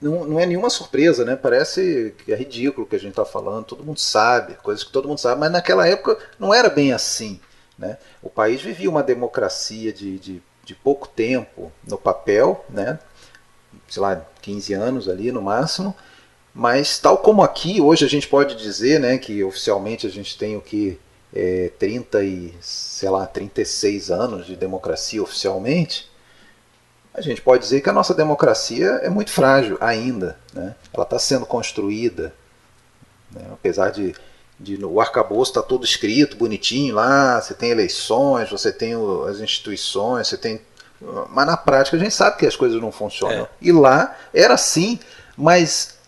[0.00, 1.36] não, não é nenhuma surpresa, né?
[1.36, 4.92] Parece que é ridículo o que a gente está falando, todo mundo sabe, coisas que
[4.92, 7.40] todo mundo sabe, mas naquela época não era bem assim.
[7.78, 7.98] Né?
[8.22, 12.98] O país vivia uma democracia de, de, de pouco tempo no papel, né?
[13.88, 15.94] sei lá, 15 anos ali no máximo,
[16.54, 20.56] mas tal como aqui, hoje a gente pode dizer né, que oficialmente a gente tem
[20.56, 20.98] o que
[21.32, 26.09] é, 30 e, sei lá, 36 anos de democracia oficialmente,
[27.14, 30.38] a gente pode dizer que a nossa democracia é muito frágil ainda.
[30.54, 30.74] Né?
[30.92, 32.32] Ela está sendo construída,
[33.32, 33.42] né?
[33.52, 34.14] apesar de
[34.60, 39.40] de, o arcabouço está todo escrito, bonitinho lá, você tem eleições, você tem o, as
[39.40, 40.60] instituições, você tem.
[41.30, 43.44] Mas na prática a gente sabe que as coisas não funcionam.
[43.44, 43.48] É.
[43.62, 45.00] E lá era assim,
[45.34, 45.98] mas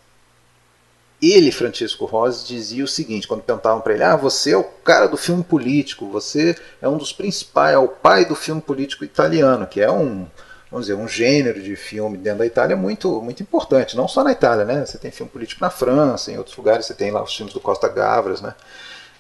[1.21, 5.07] ele, Francisco Rose, dizia o seguinte, quando perguntavam para ele, ah, você é o cara
[5.07, 9.67] do filme político, você é um dos principais, é o pai do filme político italiano,
[9.67, 10.27] que é um,
[10.73, 13.95] vamos dizer, um gênero de filme dentro da Itália muito, muito importante.
[13.95, 14.87] Não só na Itália, né?
[14.87, 17.61] Você tem filme político na França, em outros lugares você tem lá os filmes do
[17.61, 18.55] Costa Gavras, né?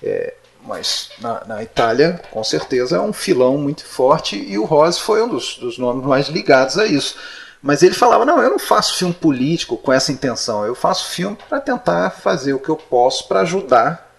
[0.03, 0.33] É,
[0.65, 5.23] mas na, na, Itália, com certeza, é um filão muito forte e o Rose foi
[5.23, 7.17] um dos, dos nomes mais ligados a isso.
[7.61, 11.37] Mas ele falava: não, eu não faço filme político com essa intenção, eu faço filme
[11.49, 14.11] para tentar fazer o que eu posso para ajudar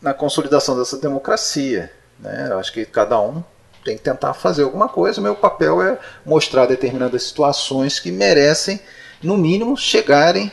[0.00, 1.92] na consolidação dessa democracia.
[2.18, 2.48] Né?
[2.50, 3.44] Eu acho que cada um
[3.84, 5.20] tem que tentar fazer alguma coisa.
[5.20, 8.80] Meu papel é mostrar determinadas situações que merecem,
[9.22, 10.50] no mínimo, chegarem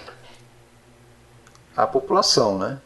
[1.76, 2.80] à população, né?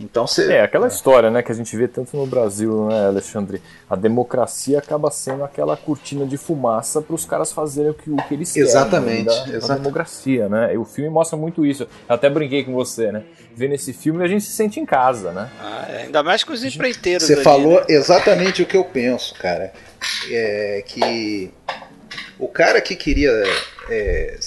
[0.00, 0.52] Então você...
[0.52, 3.60] É, aquela história né, que a gente vê tanto no Brasil, né, Alexandre?
[3.90, 8.16] A democracia acaba sendo aquela cortina de fumaça para os caras fazerem o que, o
[8.16, 9.54] que eles exatamente, querem.
[9.54, 9.68] Exatamente.
[9.68, 10.74] Da democracia, né?
[10.74, 11.82] E o filme mostra muito isso.
[11.82, 13.24] Eu até brinquei com você, né?
[13.56, 15.50] Vendo esse filme a gente se sente em casa, né?
[15.60, 17.26] Ah, é, ainda mais com os empreiteiros.
[17.26, 17.86] Você ali, falou né?
[17.88, 19.72] exatamente o que eu penso, cara.
[20.30, 21.50] É que
[22.38, 23.30] o cara que queria.
[23.88, 24.38] É,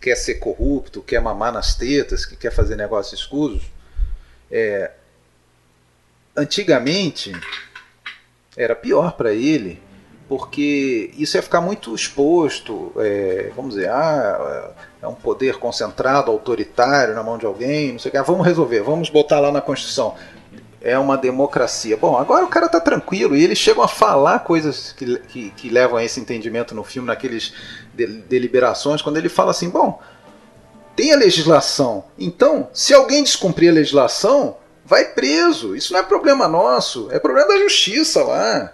[0.00, 3.62] quer ser corrupto, quer mamar nas tetas, que quer fazer negócios escusos
[4.50, 4.90] é,
[6.36, 7.32] antigamente
[8.56, 9.82] era pior para ele,
[10.28, 14.72] porque isso ia ficar muito exposto, é, vamos dizer, ah,
[15.02, 18.46] é um poder concentrado, autoritário na mão de alguém, não sei o que, ah, vamos
[18.46, 20.14] resolver, vamos botar lá na Constituição.
[20.84, 21.96] É uma democracia.
[21.96, 25.68] Bom, agora o cara tá tranquilo e eles chegam a falar coisas que, que, que
[25.70, 27.54] levam a esse entendimento no filme, naqueles
[27.94, 29.98] de, deliberações, quando ele fala assim: bom,
[30.94, 32.04] tem a legislação.
[32.18, 35.74] Então, se alguém descumprir a legislação, vai preso.
[35.74, 38.70] Isso não é problema nosso, é problema da justiça lá.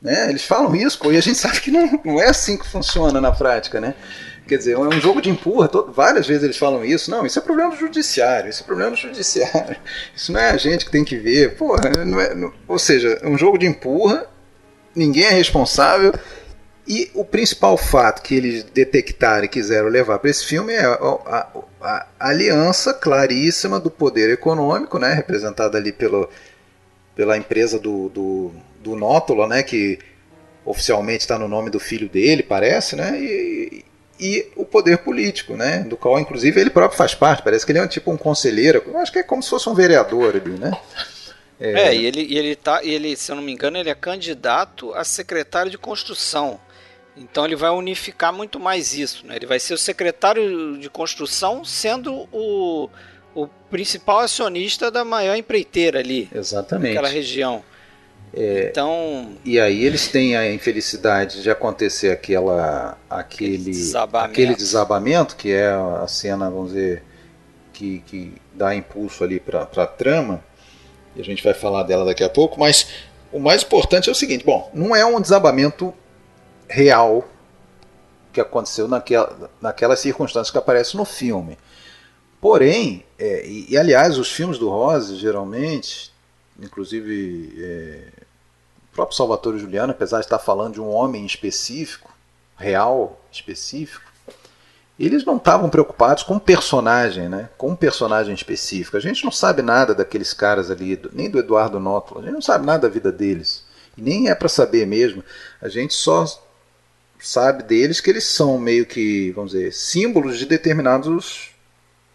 [0.00, 0.30] Né?
[0.30, 3.20] Eles falam isso, pô, e a gente sabe que não, não é assim que funciona
[3.20, 3.94] na prática, né?
[4.50, 7.08] Quer dizer, é um jogo de empurra, todo, várias vezes eles falam isso.
[7.08, 9.76] Não, isso é problema do judiciário, isso é problema do judiciário.
[10.12, 11.54] Isso não é a gente que tem que ver.
[11.54, 14.26] Porra, não é, não, ou seja, é um jogo de empurra,
[14.92, 16.12] ninguém é responsável
[16.84, 20.94] E o principal fato que eles detectaram e quiseram levar para esse filme é a,
[20.94, 21.48] a,
[21.80, 26.28] a, aliança claríssima do poder econômico, né, representada ali pelo,
[27.14, 30.00] pela empresa do, do, do né, que
[30.64, 33.84] oficialmente está no nome do filho dele, parece, né, e,
[34.20, 37.78] e o poder político, né, do qual inclusive ele próprio faz parte, parece que ele
[37.78, 40.58] é um, tipo um conselheiro, eu acho que é como se fosse um vereador ali,
[40.58, 40.72] né.
[41.58, 43.94] É, é e, ele, e ele tá, ele, se eu não me engano, ele é
[43.94, 46.58] candidato a secretário de construção.
[47.16, 49.36] Então ele vai unificar muito mais isso, né?
[49.36, 52.88] Ele vai ser o secretário de construção, sendo o,
[53.34, 56.30] o principal acionista da maior empreiteira ali.
[56.34, 56.94] Exatamente.
[56.94, 57.62] Naquela região.
[58.32, 59.32] É, então.
[59.44, 64.30] E aí eles têm a infelicidade de acontecer aquela, aquele, desabamento.
[64.30, 67.02] aquele desabamento, que é a cena, vamos dizer,
[67.72, 70.44] que, que dá impulso ali para a trama
[71.14, 72.88] e a gente vai falar dela daqui a pouco, mas
[73.32, 75.92] o mais importante é o seguinte: bom, não é um desabamento
[76.68, 77.28] real
[78.32, 81.58] que aconteceu naquela, naquelas circunstâncias que aparece no filme.
[82.40, 86.12] Porém, é, e, e, aliás, os filmes do Rose, geralmente,
[86.60, 88.19] inclusive é,
[88.90, 92.10] o próprio Salvatore Juliano, apesar de estar falando de um homem específico,
[92.56, 94.10] real, específico,
[94.98, 97.48] eles não estavam preocupados com o personagem, né?
[97.56, 98.98] com um personagem específico.
[98.98, 102.42] A gente não sabe nada daqueles caras ali, nem do Eduardo Nótolo, a gente não
[102.42, 103.64] sabe nada da vida deles.
[103.96, 105.24] E nem é para saber mesmo.
[105.60, 106.26] A gente só
[107.18, 111.50] sabe deles que eles são meio que, vamos dizer, símbolos de determinados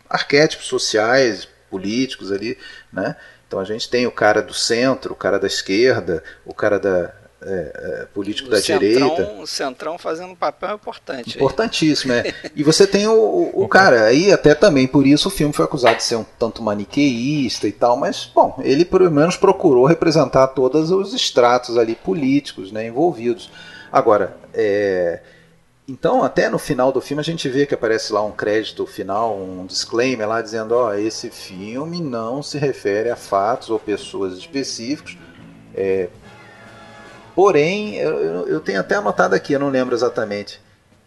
[0.08, 2.58] arquétipos sociais, políticos ali,
[2.94, 3.16] né?
[3.56, 7.14] Então a gente tem o cara do centro, o cara da esquerda, o cara da,
[7.42, 9.32] é, é, político o da centrão, direita.
[9.40, 11.38] O Centrão fazendo um papel importante.
[11.38, 12.34] Importantíssimo, é.
[12.54, 15.64] E você tem o, o, o, cara, aí até também por isso o filme foi
[15.64, 20.48] acusado de ser um tanto maniqueísta e tal, mas, bom, ele pelo menos procurou representar
[20.48, 23.50] todos os estratos ali políticos né, envolvidos.
[23.90, 25.22] Agora, é,
[25.88, 29.38] então, até no final do filme, a gente vê que aparece lá um crédito final,
[29.38, 34.38] um disclaimer lá dizendo: ó, oh, esse filme não se refere a fatos ou pessoas
[34.38, 35.18] específicos.
[35.74, 36.10] É,
[37.36, 40.62] Porém, eu, eu tenho até anotado aqui, eu não lembro exatamente.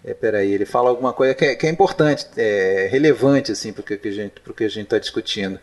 [0.04, 3.80] É, peraí, ele fala alguma coisa que é, que é importante, é relevante assim para
[3.80, 3.84] o
[4.54, 5.58] que a gente está discutindo.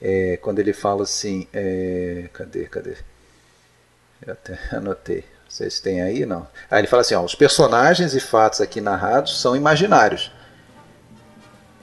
[0.00, 2.96] É, quando ele fala assim, é, cadê, cadê?
[4.24, 5.24] Eu até anotei.
[5.56, 6.46] Vocês têm aí, não?
[6.70, 10.30] Aí ele fala assim, ó, os personagens e fatos aqui narrados são imaginários.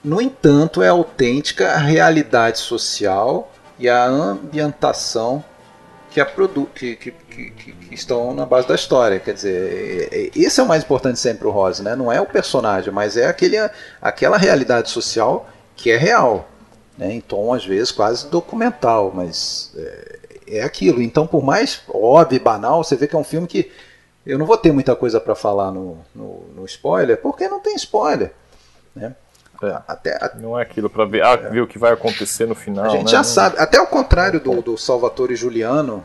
[0.02, 5.42] No entanto, é autêntica a realidade social e a ambientação
[6.08, 9.18] que, a produ que, que, que, que, estão na base da história.
[9.18, 11.96] Quer dizer, é, é, esse é o mais importante sempre o Rose, né?
[11.96, 13.56] Não é o personagem, mas é aquele,
[14.00, 16.48] aquela realidade social que é real.
[16.96, 17.12] Né?
[17.12, 20.18] Em tom, às vezes, quase documental, mas é,
[20.56, 21.02] é aquilo.
[21.02, 23.70] Então, por mais óbvio e banal, você vê que é um filme que
[24.26, 27.74] eu não vou ter muita coisa para falar no, no, no, spoiler, porque não tem
[27.76, 28.32] spoiler.
[28.94, 29.14] Né?
[29.62, 29.82] É.
[29.86, 30.34] Até, a...
[30.36, 31.50] Não é aquilo para ver, ah, é.
[31.50, 32.86] ver o que vai acontecer no final.
[32.86, 33.10] A gente né?
[33.10, 36.04] já sabe, até ao contrário do, do Salvatore Giuliano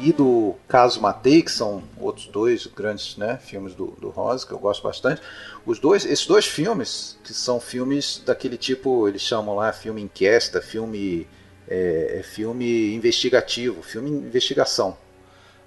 [0.00, 4.52] e do Caso Matei, que são outros dois grandes né, filmes do, do Rose, que
[4.52, 5.20] eu gosto bastante.
[5.66, 10.60] Os dois, esses dois filmes, que são filmes daquele tipo, eles chamam lá filme inquesta,
[10.60, 11.26] filme,
[11.68, 14.96] é, é filme investigativo, filme investigação.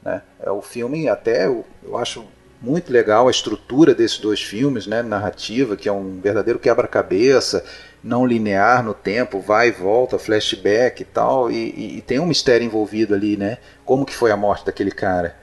[0.03, 0.21] Né?
[0.39, 2.25] É o filme, até eu, eu acho
[2.61, 7.65] muito legal a estrutura desses dois filmes, né, narrativa, que é um verdadeiro quebra-cabeça,
[8.03, 12.25] não linear no tempo, vai e volta, flashback e tal, e, e, e, tem um
[12.25, 13.57] mistério envolvido ali, né?
[13.85, 15.35] Como que foi a morte daquele cara?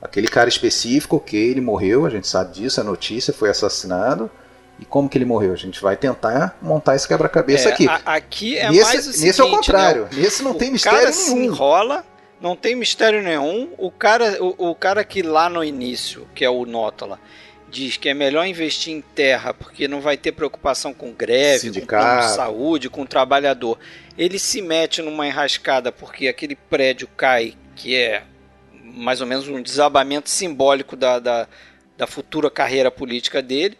[0.00, 4.30] Aquele cara específico, que ele morreu, a gente sabe disso, a notícia foi assassinado.
[4.82, 5.52] E como que ele morreu?
[5.52, 7.88] A gente vai tentar montar esse quebra-cabeça é, aqui.
[7.88, 10.02] A, aqui é nesse, mais o seguinte, Nesse é o contrário.
[10.02, 10.10] Né?
[10.14, 11.24] Nesse não o tem mistério cara nenhum.
[11.24, 12.04] Se enrola,
[12.40, 13.68] não tem mistério nenhum.
[13.78, 17.20] O cara, o, o cara que lá no início, que é o Nótola,
[17.70, 22.26] diz que é melhor investir em terra porque não vai ter preocupação com greve, Sindicato.
[22.26, 23.78] com saúde, com o trabalhador.
[24.18, 28.24] Ele se mete numa enrascada porque aquele prédio cai, que é
[28.82, 31.46] mais ou menos um desabamento simbólico da, da,
[31.96, 33.78] da futura carreira política dele.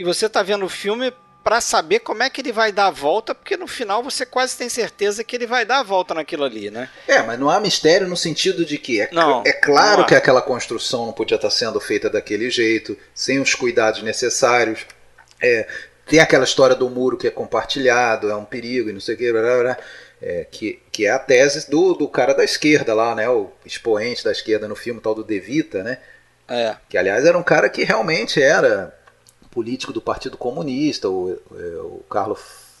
[0.00, 1.12] E você está vendo o filme
[1.44, 4.56] para saber como é que ele vai dar a volta, porque no final você quase
[4.56, 6.88] tem certeza que ele vai dar a volta naquilo ali, né?
[7.06, 10.40] É, mas não há mistério no sentido de que é, não, é claro que aquela
[10.40, 14.86] construção não podia estar sendo feita daquele jeito, sem os cuidados necessários.
[15.38, 15.68] É,
[16.06, 19.18] tem aquela história do muro que é compartilhado, é um perigo e não sei o
[19.18, 19.76] que, blá, blá, blá,
[20.22, 23.28] é, que, que é a tese do, do cara da esquerda lá, né?
[23.28, 25.98] O expoente da esquerda no filme, tal do De Vita, né?
[26.48, 26.74] É.
[26.88, 28.98] Que aliás era um cara que realmente era
[29.50, 32.36] político do Partido Comunista, o, é, o Carlo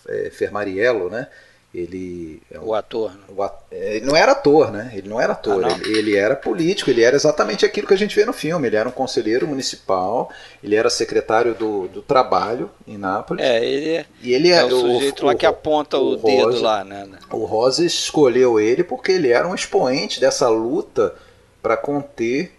[0.08, 1.28] é, Fermariello, né?
[1.72, 3.20] ele é o ator né?
[3.28, 3.54] o at...
[3.70, 5.76] ele não era ator né ele não era ator ah, não.
[5.76, 8.74] Ele, ele, era político ele era exatamente aquilo que a gente vê no filme ele
[8.74, 10.30] era um conselheiro municipal
[10.62, 14.64] ele era secretário do, do trabalho em Nápoles é ele é, e ele é, é
[14.64, 18.82] o sujeito o, lá que aponta o, o dedo lá né o Rose escolheu ele
[18.82, 21.14] porque ele era um expoente dessa luta
[21.62, 22.52] para conter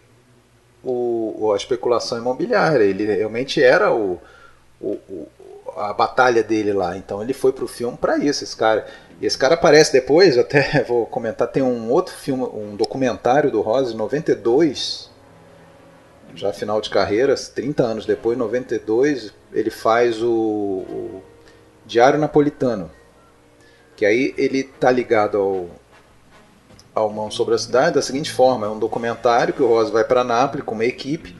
[0.83, 4.19] o, a especulação imobiliária ele realmente era o,
[4.79, 5.27] o
[5.75, 6.97] a batalha dele lá.
[6.97, 8.85] Então ele foi pro filme para isso, esse cara.
[9.19, 13.61] E esse cara aparece depois, até vou comentar, tem um outro filme, um documentário do
[13.61, 15.09] Rose, 92,
[16.33, 21.23] já final de carreira, 30 anos depois, 92, ele faz o, o
[21.85, 22.89] Diário Napolitano.
[23.95, 25.69] Que aí ele tá ligado ao,
[26.93, 30.03] ao Mão sobre a Cidade da seguinte forma: é um documentário que o Rose vai
[30.03, 31.35] para Nápoles com uma equipe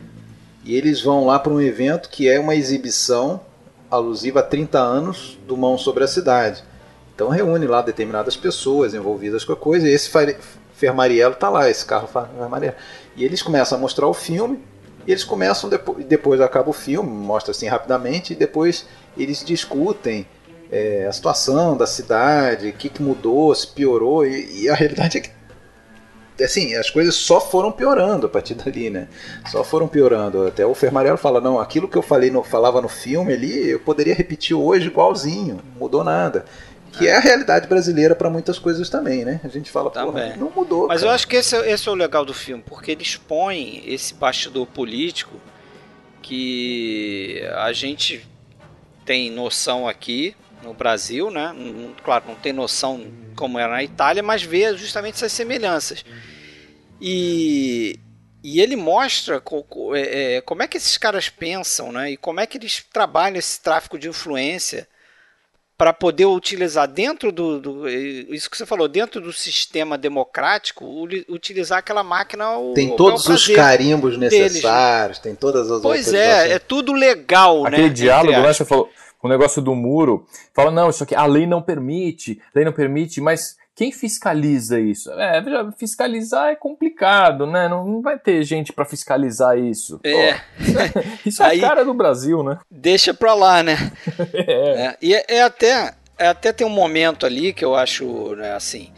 [0.63, 3.41] e eles vão lá para um evento que é uma exibição
[3.89, 6.63] alusiva a 30 anos do Mão sobre a Cidade.
[7.13, 10.09] Então reúne lá determinadas pessoas envolvidas com a coisa, e esse
[10.73, 12.75] Fermariello está lá, esse carro Fermariello.
[13.15, 14.59] E eles começam a mostrar o filme,
[15.05, 18.85] e eles começam, depois, depois acaba o filme, mostra assim rapidamente, e depois
[19.17, 20.25] eles discutem
[20.71, 25.17] é, a situação da cidade, o que, que mudou, se piorou, e, e a realidade
[25.17, 25.29] é que
[26.39, 29.07] assim, as coisas só foram piorando a partir dali, né?
[29.49, 30.47] Só foram piorando.
[30.47, 33.79] Até o Fermarello fala, não, aquilo que eu falei no, falava no filme ali, eu
[33.79, 36.45] poderia repetir hoje igualzinho, não mudou nada.
[36.91, 39.39] Que é a realidade brasileira para muitas coisas também, né?
[39.43, 40.35] A gente fala, também.
[40.35, 40.87] não mudou.
[40.87, 41.11] Mas cara.
[41.11, 44.13] eu acho que esse, é, esse é o legal do filme, porque ele expõe esse
[44.13, 45.39] bastidor político
[46.21, 48.27] que a gente
[49.05, 51.53] tem noção aqui no Brasil, né?
[52.03, 53.05] Claro, não tem noção
[53.35, 56.05] como era na Itália, mas vê justamente essas semelhanças.
[56.99, 57.99] E,
[58.43, 59.41] e ele mostra
[59.95, 62.11] é, é, como é que esses caras pensam, né?
[62.11, 64.87] E como é que eles trabalham esse tráfico de influência
[65.81, 70.85] para poder utilizar dentro do, do, isso que você falou dentro do sistema democrático
[71.27, 72.45] utilizar aquela máquina
[72.75, 75.23] tem todos os carimbos necessários deles.
[75.23, 78.91] tem todas as pois é é tudo legal aquele né, diálogo né você falou
[79.23, 82.73] o negócio do muro fala não isso aqui a lei não permite a lei não
[82.73, 85.09] permite mas quem fiscaliza isso?
[85.13, 85.41] É,
[85.77, 87.69] fiscalizar é complicado, né?
[87.69, 89.99] Não, não vai ter gente para fiscalizar isso.
[90.03, 90.33] É.
[90.33, 90.39] Pô,
[91.25, 92.59] isso é Aí, a cara do Brasil, né?
[92.69, 93.77] Deixa pra lá, né?
[94.33, 94.85] é.
[94.85, 94.97] é.
[95.01, 98.91] E é, é, até, é até tem um momento ali que eu acho, né, assim,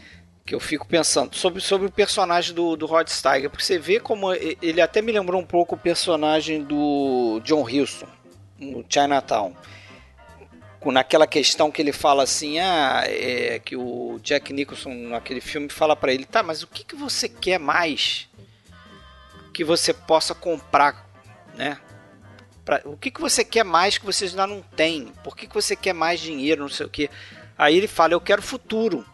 [0.44, 4.00] que eu fico pensando sobre, sobre o personagem do, do Rod Steiger, porque você vê
[4.00, 8.08] como ele até me lembrou um pouco o personagem do John Huston
[8.58, 9.54] no Chinatown
[10.92, 15.96] naquela questão que ele fala assim, ah, é, que o Jack Nicholson naquele filme fala
[15.96, 18.28] para ele, tá, mas o que, que você quer mais
[19.52, 21.08] que você possa comprar,
[21.54, 21.78] né?
[22.64, 25.12] Pra, o que, que você quer mais que você ainda não tem?
[25.22, 27.08] Por que, que você quer mais dinheiro, não sei o que?
[27.56, 29.06] Aí ele fala, eu quero futuro.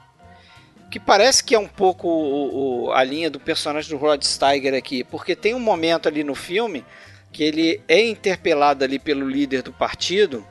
[0.91, 4.75] Que parece que é um pouco o, o, a linha do personagem do Rod Steiger
[4.75, 6.85] aqui, porque tem um momento ali no filme
[7.31, 10.45] que ele é interpelado ali pelo líder do partido,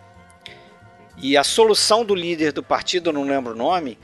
[1.22, 3.97] e a solução do líder do partido, eu não lembro o nome,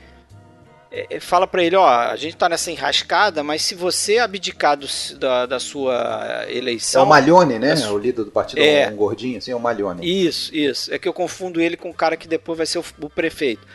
[0.90, 4.76] é, é fala para ele: ó, a gente está nessa enrascada, mas se você abdicar
[4.76, 4.86] do,
[5.18, 7.02] da, da sua eleição.
[7.02, 7.74] É o Malhone, né?
[7.88, 10.06] O líder do partido, é, um gordinho assim, é o Malhone.
[10.06, 10.92] Isso, isso.
[10.92, 13.66] É que eu confundo ele com o cara que depois vai ser o, o prefeito.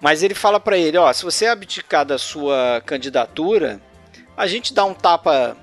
[0.00, 3.80] Mas ele fala para ele: ó, se você abdicar da sua candidatura,
[4.36, 5.56] a gente dá um tapa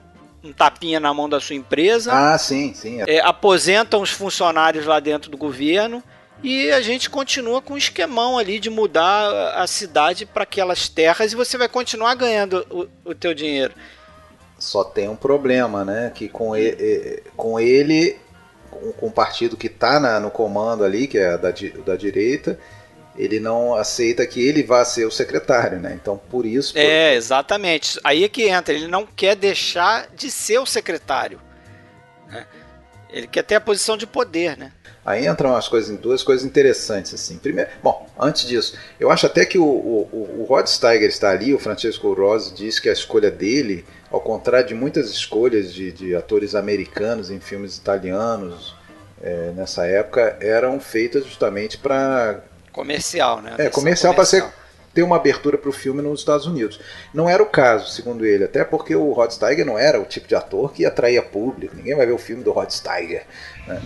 [0.44, 2.14] um tapinha na mão da sua empresa.
[2.14, 3.02] Ah, sim, sim.
[3.08, 6.04] É, aposenta os funcionários lá dentro do governo
[6.44, 11.34] e a gente continua com um esquemão ali de mudar a cidade para aquelas terras
[11.34, 13.74] e você vai continuar ganhando o, o teu dinheiro.
[14.60, 16.12] Só tem um problema, né?
[16.14, 18.20] Que com ele, com ele
[19.00, 21.54] com o partido que está no comando ali, que é da,
[21.86, 22.60] da direita,
[23.16, 25.98] ele não aceita que ele vá ser o secretário, né?
[26.00, 26.74] Então, por isso.
[26.74, 26.80] Por...
[26.80, 28.00] É, exatamente.
[28.04, 28.74] Aí é que entra.
[28.74, 31.42] Ele não quer deixar de ser o secretário.
[32.28, 32.46] Né?
[33.10, 34.72] Ele quer ter a posição de poder, né?
[35.08, 37.38] Aí entram as coisas, duas coisas interessantes assim.
[37.38, 41.54] Primeiro, bom, antes disso, eu acho até que o, o, o Rod Steiger está ali,
[41.54, 46.14] o Francisco Rose diz que a escolha dele, ao contrário de muitas escolhas de, de
[46.14, 48.76] atores americanos em filmes italianos
[49.22, 52.42] é, nessa época, eram feitas justamente para
[52.74, 53.56] comercial, né?
[53.58, 54.14] É, comercial, comercial.
[54.14, 54.44] para ser
[54.98, 56.80] ter uma abertura para o filme nos Estados Unidos.
[57.14, 60.28] Não era o caso, segundo ele, até porque o Rod Steiger não era o tipo
[60.28, 61.76] de ator que atraía público.
[61.76, 63.24] Ninguém vai ver o filme do Rod Steiger.
[63.68, 63.80] Né?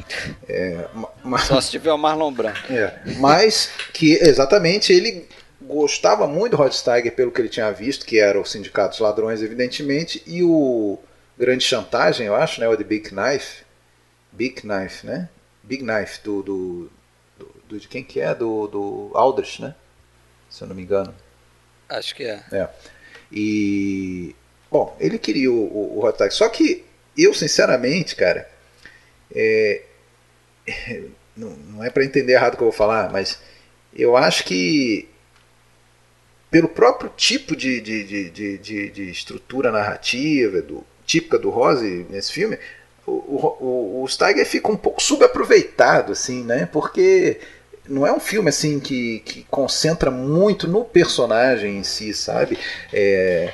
[0.47, 0.85] É,
[1.21, 2.57] mas, Só se tiver o Marlon Brando.
[2.69, 5.27] É, mas que exatamente ele
[5.61, 9.01] gostava muito do Rod Steiger pelo que ele tinha visto, que era o Sindicato dos
[9.01, 10.97] Ladrões, evidentemente, e o
[11.37, 12.69] Grande Chantagem, eu acho, né?
[12.69, 13.63] O The Big Knife.
[14.31, 15.27] Big Knife, né?
[15.61, 16.89] Big Knife, do, do,
[17.37, 18.33] do, do de quem que é?
[18.33, 19.75] Do, do Aldrich, né?
[20.51, 21.15] Se eu não me engano.
[21.89, 22.43] Acho que é.
[22.51, 22.69] É.
[23.31, 24.35] E.
[24.69, 26.31] Bom, ele queria o, o, o Hot Tag.
[26.33, 26.85] Só que
[27.17, 28.47] eu, sinceramente, cara.
[29.33, 29.81] É,
[31.35, 33.39] não, não é para entender errado o que eu vou falar, mas
[33.93, 35.09] eu acho que
[36.49, 42.33] pelo próprio tipo de, de, de, de, de estrutura narrativa, do, típica do Rose nesse
[42.33, 42.59] filme,
[43.07, 46.65] o, o, o Steiger fica um pouco subaproveitado, assim, né?
[46.65, 47.39] Porque
[47.87, 52.57] não é um filme assim que, que concentra muito no personagem em si, sabe?
[52.93, 53.53] É,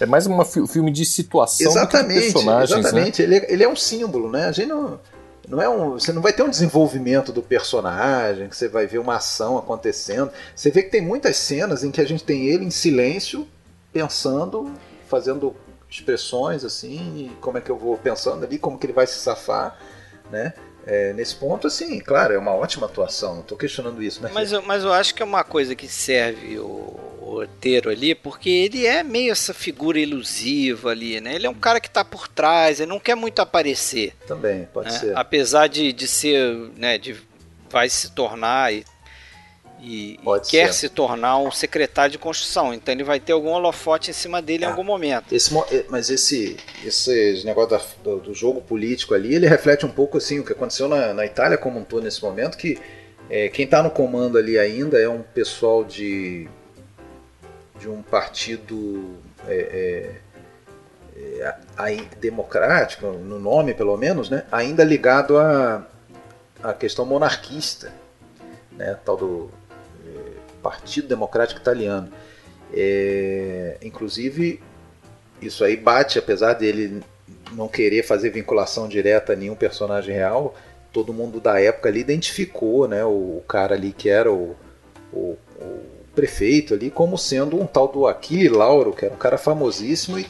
[0.00, 3.36] é mais um filme de situação exatamente, do que de personagens, Exatamente, né?
[3.36, 4.46] ele, é, ele é um símbolo, né?
[4.46, 5.00] A gente não,
[5.48, 8.98] não é um, você não vai ter um desenvolvimento do personagem, que você vai ver
[8.98, 10.30] uma ação acontecendo.
[10.54, 13.46] Você vê que tem muitas cenas em que a gente tem ele em silêncio,
[13.92, 14.72] pensando,
[15.08, 15.54] fazendo
[15.88, 19.78] expressões assim, como é que eu vou pensando ali, como que ele vai se safar,
[20.30, 20.54] né?
[20.86, 24.20] É, nesse ponto, assim, claro, é uma ótima atuação, não estou questionando isso.
[24.22, 26.64] Mas, mas, eu, mas eu acho que é uma coisa que serve o,
[27.20, 31.34] o roteiro ali, porque ele é meio essa figura ilusiva ali, né?
[31.34, 34.14] Ele é um cara que está por trás, ele não quer muito aparecer.
[34.26, 34.98] Também, pode né?
[34.98, 35.16] ser.
[35.16, 37.16] Apesar de, de ser, né, de
[37.70, 38.84] vai se tornar e
[39.82, 42.72] e, e quer se tornar um secretário de construção.
[42.72, 45.34] Então ele vai ter algum holofote em cima dele ah, em algum momento.
[45.34, 45.52] Esse,
[45.88, 50.38] mas esse, esse negócio da, do, do, jogo político ali, ele reflete um pouco assim
[50.38, 52.78] o que aconteceu na, na Itália como um todo nesse momento, que
[53.28, 56.48] é, quem está no comando ali ainda é um pessoal de,
[57.80, 59.16] de um partido
[59.48, 60.14] é,
[61.16, 61.54] é,
[61.90, 65.84] é democrático, no nome pelo menos, né, ainda ligado à
[66.62, 67.92] a, a questão monarquista.
[68.72, 69.50] Né, tal do
[70.62, 72.10] Partido Democrático Italiano.
[72.72, 74.60] É, inclusive,
[75.40, 77.02] isso aí bate, apesar dele
[77.52, 80.54] não querer fazer vinculação direta a nenhum personagem real,
[80.92, 84.56] todo mundo da época ali identificou né, o, cara ali que era o,
[85.12, 85.80] o, o
[86.14, 90.26] prefeito ali como sendo um tal do Achille Lauro, que era um cara famosíssimo e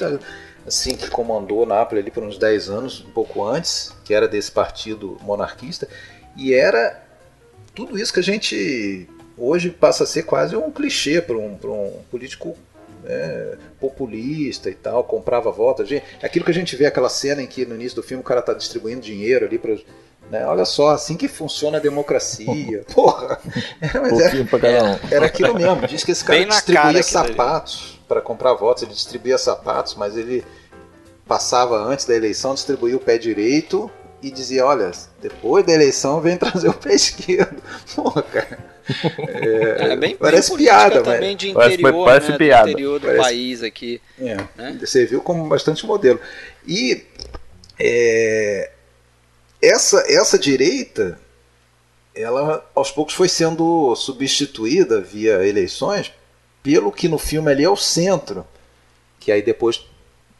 [0.66, 4.50] assim que comandou Nápoles ali por uns 10 anos, um pouco antes, que era desse
[4.50, 5.88] partido monarquista,
[6.36, 7.02] e era
[7.74, 12.02] tudo isso que a gente hoje passa a ser quase um clichê para um, um
[12.10, 12.56] político
[13.04, 15.88] é, populista e tal, comprava votos.
[16.22, 18.40] Aquilo que a gente vê, aquela cena em que no início do filme o cara
[18.40, 19.76] está distribuindo dinheiro ali para.
[20.30, 22.84] Né, olha só, assim que funciona a democracia.
[22.94, 23.38] Porra!
[23.82, 25.86] É, mas era, era, era, aquilo mesmo.
[25.86, 28.84] Diz que esse cara distribuía sapatos para comprar votos.
[28.84, 30.44] Ele distribuía sapatos, mas ele
[31.26, 33.90] passava antes da eleição, distribuía o pé direito
[34.22, 37.60] e dizia: Olha, depois da eleição vem trazer o pé esquerdo.
[37.94, 38.72] Porra, cara.
[39.28, 42.64] É, é bem, parece bem piada, mas também de interior, parece, né, piada.
[42.64, 43.22] Do interior do parece...
[43.22, 44.00] país aqui.
[44.18, 44.78] É, né?
[44.80, 46.20] Você viu como bastante modelo.
[46.66, 47.04] E
[47.78, 48.70] é,
[49.60, 51.18] essa, essa direita,
[52.14, 56.12] ela aos poucos foi sendo substituída via eleições
[56.62, 58.46] pelo que no filme ali é o centro,
[59.18, 59.84] que aí depois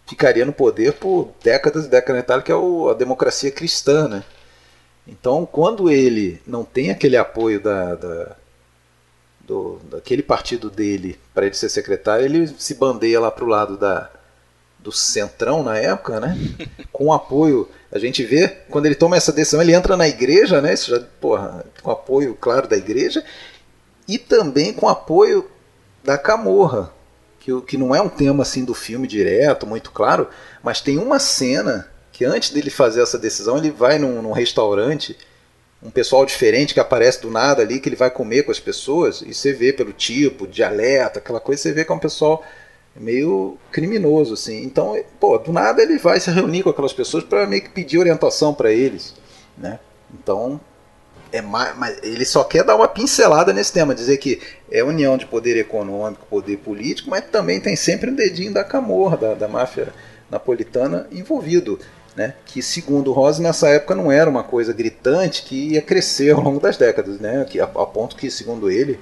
[0.07, 4.09] ficaria no poder por décadas e décadas na Itália, que é o, a democracia cristã,
[4.09, 4.24] né?
[5.07, 8.36] Então, quando ele não tem aquele apoio da, da
[9.40, 13.76] do, daquele partido dele para ele ser secretário, ele se bandeia lá para o lado
[13.76, 14.11] da,
[14.78, 16.36] do centrão na época, né?
[16.92, 17.68] Com apoio.
[17.90, 20.72] A gente vê, quando ele toma essa decisão, ele entra na igreja, né?
[20.72, 23.24] Isso já, porra, com apoio, claro, da igreja,
[24.09, 25.50] e também com apoio
[26.03, 26.92] da Camorra,
[27.43, 30.28] que, que não é um tema assim do filme direto, muito claro,
[30.62, 35.16] mas tem uma cena que antes dele fazer essa decisão, ele vai num, num restaurante,
[35.82, 39.22] um pessoal diferente que aparece do nada ali, que ele vai comer com as pessoas,
[39.22, 42.45] e você vê pelo tipo, dialeto, aquela coisa, você vê que é um pessoal
[42.95, 44.62] meio criminoso, assim.
[44.62, 47.99] Então, pô, do nada ele vai se reunir com aquelas pessoas para meio que pedir
[47.99, 49.14] orientação para eles,
[49.59, 49.80] né?
[50.14, 50.61] Então,
[51.33, 55.16] é mais, mas ele só quer dar uma pincelada nesse tema, dizer que é união
[55.16, 59.49] de poder econômico, poder político, mas também tem sempre um dedinho da camorra, da, da
[59.49, 59.89] máfia
[60.30, 61.78] napolitana envolvido.
[62.14, 62.35] Né?
[62.45, 66.61] que segundo Rose nessa época não era uma coisa gritante que ia crescer ao longo
[66.61, 67.43] das décadas, né?
[67.49, 69.01] que, a, a ponto que, segundo ele,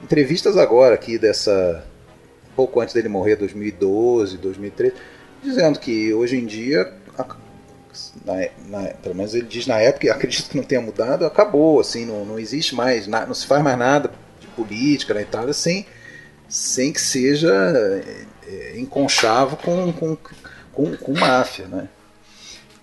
[0.00, 1.84] entrevistas agora aqui dessa
[2.54, 4.94] pouco antes dele morrer, 2012, 2013,
[5.42, 6.92] dizendo que hoje em dia
[8.24, 8.34] na,
[8.66, 12.04] na, pelo menos ele diz na época, e acredito que não tenha mudado, acabou, assim,
[12.06, 15.86] não, não existe mais, não se faz mais nada de política na Itália sem,
[16.48, 17.52] sem que seja
[18.46, 20.16] é, enconchavo com, com,
[20.72, 21.88] com, com máfia, né?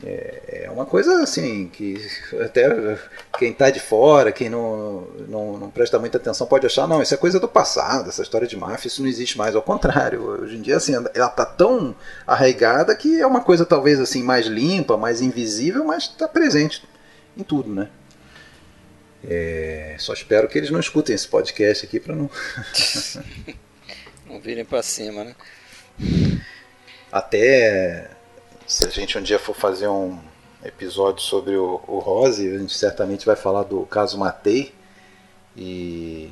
[0.02, 1.98] É, é uma coisa assim que
[2.42, 2.98] até
[3.38, 7.14] quem está de fora, quem não, não, não, presta muita atenção pode achar, não, isso
[7.14, 9.56] é coisa do passado, essa história de máfia, isso não existe mais.
[9.56, 11.94] Ao contrário, hoje em dia assim, ela está tão
[12.26, 16.88] arraigada que é uma coisa talvez assim mais limpa, mais invisível, mas está presente
[17.38, 17.90] em tudo, né?
[19.28, 22.30] É, só espero que eles não escutem esse podcast aqui para não.
[24.26, 25.36] não virem para cima, né?
[27.12, 28.12] Até
[28.70, 30.20] se a gente um dia for fazer um
[30.64, 34.72] episódio sobre o, o Rose, a gente certamente vai falar do caso Matei.
[35.58, 36.32] E.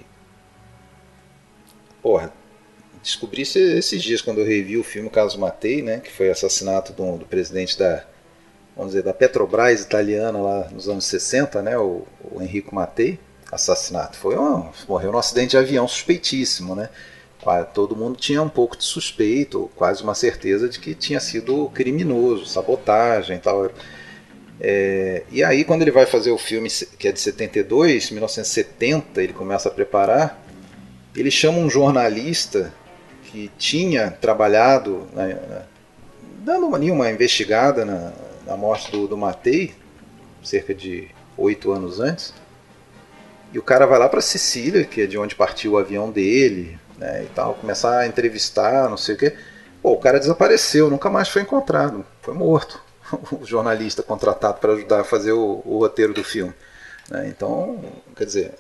[2.00, 2.32] Porra,
[3.02, 6.00] descobri esses dias quando eu revi o filme Caso Matei, né?
[6.00, 8.06] Que foi o assassinato do, do presidente da
[8.76, 13.20] vamos dizer, da Petrobras italiana lá nos anos 60, né, o, o Enrico Mattei,
[13.52, 14.16] assassinato.
[14.16, 16.88] Foi um, morreu num acidente de avião suspeitíssimo, né?
[17.74, 22.46] Todo mundo tinha um pouco de suspeito, quase uma certeza de que tinha sido criminoso,
[22.46, 23.72] sabotagem e tal.
[24.60, 26.70] É, e aí, quando ele vai fazer o filme,
[27.00, 30.44] que é de 72, 1970, ele começa a preparar,
[31.16, 32.74] ele chama um jornalista
[33.24, 35.38] que tinha trabalhado, né,
[36.40, 38.12] dando uma, uma investigada na,
[38.46, 39.74] da morte do, do Matei,
[40.44, 42.34] cerca de oito anos antes.
[43.54, 46.78] E o cara vai lá para Sicília, que é de onde partiu o avião dele,
[46.98, 49.36] né, e tal, começar a entrevistar, não sei o quê.
[49.82, 52.82] Pô, o cara desapareceu, nunca mais foi encontrado, foi morto.
[53.32, 56.54] O jornalista contratado para ajudar a fazer o, o roteiro do filme.
[57.10, 57.30] Né?
[57.30, 57.80] Então,
[58.18, 58.54] quer dizer,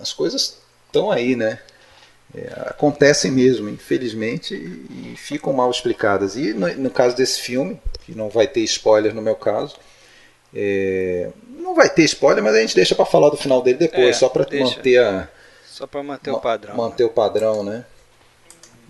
[0.00, 1.58] as coisas estão aí, né?
[2.34, 6.36] É, acontecem mesmo, infelizmente, e, e ficam mal explicadas.
[6.36, 9.76] E no, no, caso desse filme, que não vai ter spoiler no meu caso.
[10.54, 14.08] É, não vai ter spoiler, mas a gente deixa para falar do final dele depois,
[14.08, 15.28] é, só para manter a
[15.80, 16.76] só para manter o padrão.
[16.76, 17.86] Manter o padrão, né?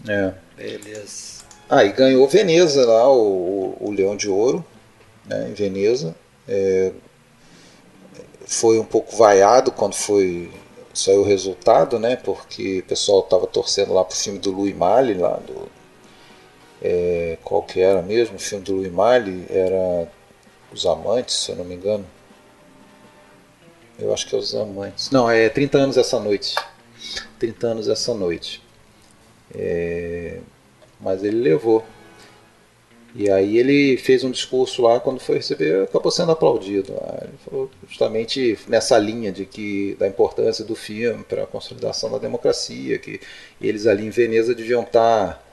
[0.09, 0.35] É.
[0.57, 1.45] Beleza.
[1.69, 4.65] Ah, e ganhou Veneza lá, o, o Leão de Ouro,
[5.25, 6.17] né, em Veneza.
[6.49, 6.91] É,
[8.45, 10.51] foi um pouco vaiado quando foi
[10.93, 12.17] saiu o resultado, né?
[12.17, 15.69] Porque o pessoal estava torcendo lá pro filme do Louis Malle, lá do
[16.83, 20.11] é, qual que era mesmo, o filme do Louis Malle era
[20.73, 22.05] Os Amantes, se eu não me engano.
[23.97, 25.09] Eu acho que é Os Amantes.
[25.11, 26.57] Não, é 30 anos essa noite.
[27.41, 28.63] 30 anos essa noite.
[29.55, 30.39] É,
[31.01, 31.85] mas ele levou.
[33.13, 36.93] E aí ele fez um discurso lá quando foi receber, acabou sendo aplaudido.
[37.23, 42.19] Ele falou justamente nessa linha de que da importância do filme para a consolidação da
[42.19, 43.21] democracia, que
[43.61, 45.45] eles ali em Veneza deviam estar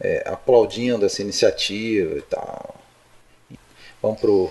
[0.00, 2.74] é, aplaudindo essa iniciativa e tal.
[4.00, 4.50] Vamos pro,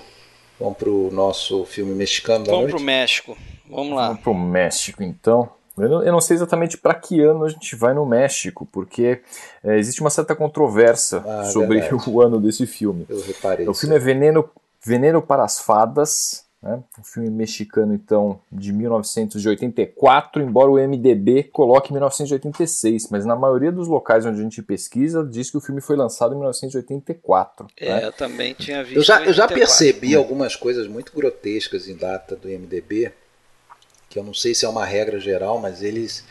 [0.59, 2.71] vamos pro nosso filme mexicano da vamos noite?
[2.73, 3.37] Vamos pro México.
[3.67, 4.07] Vamos lá.
[4.09, 5.49] Vamos pro México, então.
[5.77, 9.21] Eu não, eu não sei exatamente para que ano a gente vai no México, porque
[9.63, 12.03] é, existe uma certa controvérsia ah, sobre verdade.
[12.09, 13.05] o ano desse filme.
[13.07, 13.67] Eu reparei.
[13.67, 14.49] O filme é Veneno,
[14.83, 16.83] Veneno para as Fadas, né?
[16.99, 23.87] Um filme mexicano, então, de 1984, embora o MDB coloque 1986, mas na maioria dos
[23.87, 27.67] locais onde a gente pesquisa, diz que o filme foi lançado em 1984.
[27.77, 28.05] É, né?
[28.05, 28.97] eu também tinha visto.
[28.97, 33.11] Eu já, eu já percebi algumas coisas muito grotescas em data do MDB,
[34.17, 36.23] que eu não sei se é uma regra geral, mas eles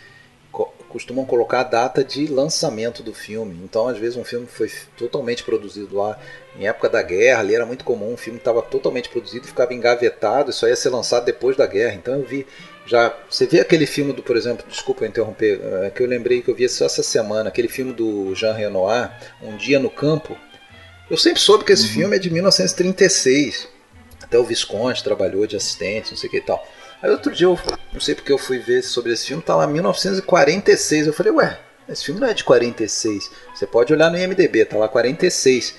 [0.88, 3.60] costumam colocar a data de lançamento do filme.
[3.62, 6.18] Então, às vezes, um filme foi totalmente produzido lá
[6.58, 10.50] em época da guerra, ali era muito comum, um filme estava totalmente produzido, ficava engavetado,
[10.50, 11.94] e só ia ser lançado depois da guerra.
[11.94, 12.46] Então, eu vi
[12.86, 13.14] já.
[13.30, 16.50] Você vê aquele filme do, por exemplo, desculpa eu interromper, é que eu lembrei que
[16.50, 20.36] eu vi só essa semana, aquele filme do Jean Renoir, Um Dia no Campo.
[21.08, 21.92] Eu sempre soube que esse uhum.
[21.92, 23.68] filme é de 1936.
[24.22, 26.66] Até o Visconde trabalhou de assistente, não sei o que e tal.
[27.02, 27.58] Aí outro dia, eu
[27.92, 31.06] não sei porque eu fui ver sobre esse filme, tá lá 1946.
[31.06, 33.30] Eu falei, ué, esse filme não é de 46.
[33.54, 35.74] Você pode olhar no IMDB, tá lá 46.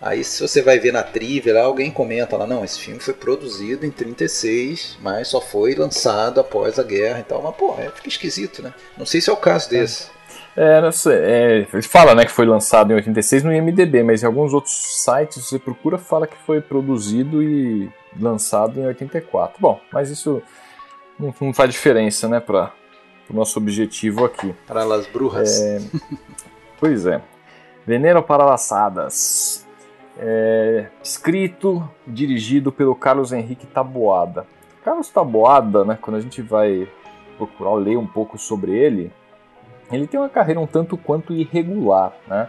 [0.00, 3.14] Aí se você vai ver na trivia lá, alguém comenta lá, não, esse filme foi
[3.14, 7.40] produzido em 36, mas só foi lançado após a guerra e tal.
[7.40, 8.74] Mas, pô, é, fica esquisito, né?
[8.98, 10.10] Não sei se é o caso desse.
[10.56, 14.26] É, não sei, é, fala né, que foi lançado em 86 no IMDB, mas em
[14.26, 17.88] alguns outros sites você procura fala que foi produzido e
[18.20, 19.56] lançado em 84.
[19.58, 20.42] Bom, mas isso
[21.18, 22.72] não, não faz diferença, né, para
[23.28, 24.54] o nosso objetivo aqui.
[24.66, 25.60] Para as brujas.
[25.60, 25.80] É,
[26.78, 27.22] pois é.
[27.86, 29.66] Veneno para laçadas.
[30.18, 34.46] É, escrito, dirigido pelo Carlos Henrique Taboada.
[34.84, 36.88] Carlos Taboada, né, quando a gente vai
[37.36, 39.12] procurar ler um pouco sobre ele,
[39.90, 42.48] ele tem uma carreira um tanto quanto irregular, né?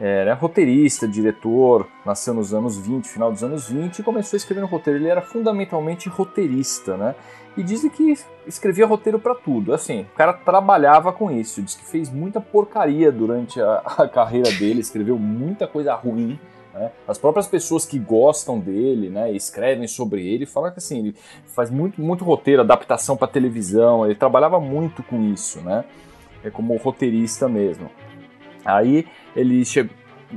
[0.00, 4.38] Era é, roteirista, diretor, nasceu nos anos 20, final dos anos 20, e começou a
[4.38, 4.98] escrever no roteiro.
[4.98, 7.14] Ele era fundamentalmente roteirista, né?
[7.56, 8.14] E dizem que
[8.46, 9.74] escrevia roteiro para tudo.
[9.74, 11.62] Assim, o cara trabalhava com isso.
[11.62, 16.38] Diz que fez muita porcaria durante a, a carreira dele, escreveu muita coisa ruim.
[16.72, 16.90] Né?
[17.06, 21.16] As próprias pessoas que gostam dele, né, escrevem sobre ele, falam que assim, ele
[21.54, 25.84] faz muito, muito roteiro, adaptação para televisão, ele trabalhava muito com isso, né?
[26.42, 27.90] É como roteirista mesmo.
[28.64, 29.06] Aí
[29.36, 29.62] ele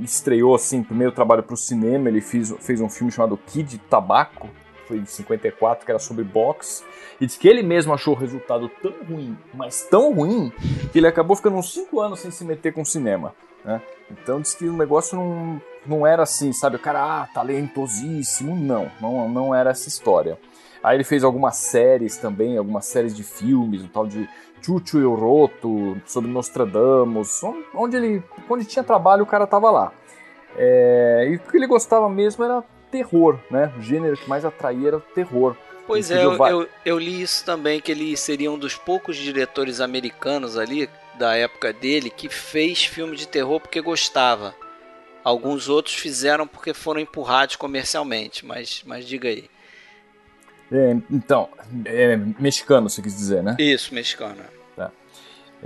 [0.01, 4.49] estreou assim, primeiro trabalho para o cinema, ele fez, fez um filme chamado Kid Tabaco,
[4.87, 6.83] foi em 54, que era sobre boxe,
[7.19, 10.51] e diz que ele mesmo achou o resultado tão ruim, mas tão ruim,
[10.91, 13.33] que ele acabou ficando uns 5 anos sem se meter com cinema.
[13.63, 13.81] Né?
[14.11, 16.75] Então diz que o negócio não, não era assim, sabe?
[16.75, 18.55] O cara, ah, talentosíssimo.
[18.55, 20.37] Não, não, não era essa história.
[20.83, 24.29] Aí ele fez algumas séries também, algumas séries de filmes, o tal de
[24.61, 27.41] Chuchu e o Roto, sobre Nostradamus,
[27.73, 29.91] onde ele, onde tinha trabalho o cara tava lá.
[30.55, 32.63] É, e o que ele gostava mesmo era
[32.95, 33.73] terror, né?
[33.77, 35.57] O gênero que mais atraía era o terror.
[35.85, 39.81] Pois é, eu, eu, eu, li isso também, que ele seria um dos poucos diretores
[39.81, 40.89] americanos ali,
[41.19, 44.55] da época dele, que fez filme de terror porque gostava.
[45.23, 49.49] Alguns outros fizeram porque foram empurrados comercialmente, mas, mas diga aí.
[50.71, 51.49] É, então,
[51.85, 53.55] é, mexicano, você quis dizer, né?
[53.59, 54.41] Isso, mexicano.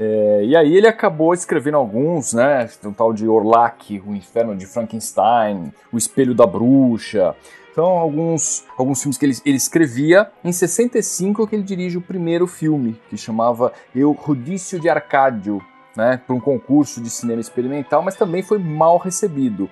[0.01, 2.69] É, e aí ele acabou escrevendo alguns, né?
[2.85, 7.35] Um tal de Orlac, O Inferno de Frankenstein, O Espelho da Bruxa.
[7.69, 10.31] Então, alguns, alguns filmes que ele, ele escrevia.
[10.41, 15.61] Em 65 que ele dirige o primeiro filme, que chamava Eu Rodício de Arcádio,
[15.97, 16.21] né?
[16.25, 19.69] Para um concurso de cinema experimental, mas também foi mal recebido.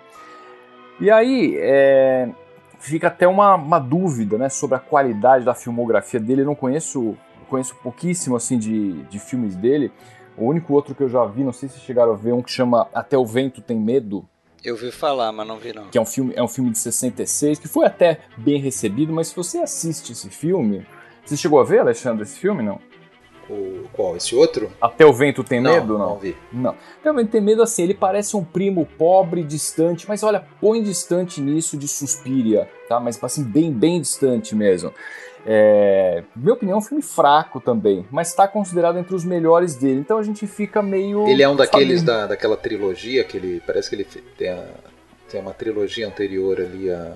[0.99, 2.27] E aí, é,
[2.79, 6.41] fica até uma, uma dúvida né, sobre a qualidade da filmografia dele.
[6.41, 7.15] Eu não conheço,
[7.49, 9.89] conheço pouquíssimo assim de, de filmes dele.
[10.37, 12.51] O único outro que eu já vi, não sei se chegaram a ver, um que
[12.51, 14.23] chama Até o Vento Tem Medo.
[14.63, 15.89] Eu vi falar, mas não vi não.
[15.89, 19.29] Que é um filme, é um filme de 66, que foi até bem recebido, mas
[19.29, 20.85] se você assiste esse filme.
[21.25, 22.79] Você chegou a ver, Alexandre, esse filme, não?
[23.49, 24.15] O, qual?
[24.17, 24.71] Esse outro?
[24.81, 25.97] Até o Vento Tem não, Medo?
[25.97, 26.35] Não, não vi.
[26.51, 26.75] Não.
[26.99, 30.83] Até o Vento Tem Medo, assim, ele parece um primo pobre, distante, mas olha, põe
[30.83, 32.99] distante nisso de Suspiria, tá?
[32.99, 34.93] Mas assim, bem, bem distante mesmo.
[35.49, 40.01] É, minha opinião, é um filme fraco também, mas está considerado entre os melhores dele.
[40.01, 41.25] Então a gente fica meio.
[41.27, 43.61] Ele é um daqueles da, daquela trilogia que ele.
[43.65, 44.03] Parece que ele
[44.37, 44.65] tem, a,
[45.29, 47.15] tem uma trilogia anterior ali a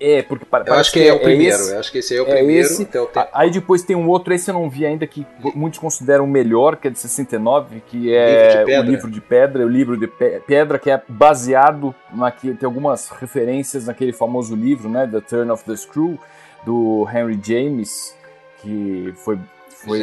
[0.00, 1.54] é, porque eu acho que, que é, é, o primeiro.
[1.54, 2.66] Esse, eu acho que esse é o primeiro.
[2.66, 2.88] Esse,
[3.34, 6.76] Aí depois tem um outro, esse eu não vi ainda, que muitos consideram o melhor,
[6.76, 10.06] que é de 69, que é livro o livro de pedra, o livro de
[10.46, 12.54] pedra, que é baseado naquele.
[12.54, 15.06] Tem algumas referências naquele famoso livro, né?
[15.06, 16.18] The Turn of the Screw,
[16.64, 18.16] do Henry James,
[18.60, 19.38] que foi.
[19.68, 19.98] Foi,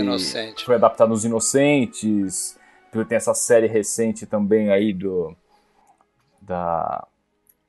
[0.65, 2.57] foi adaptado nos Inocentes.
[3.07, 5.35] Tem essa série recente também aí do.
[6.41, 7.05] Da,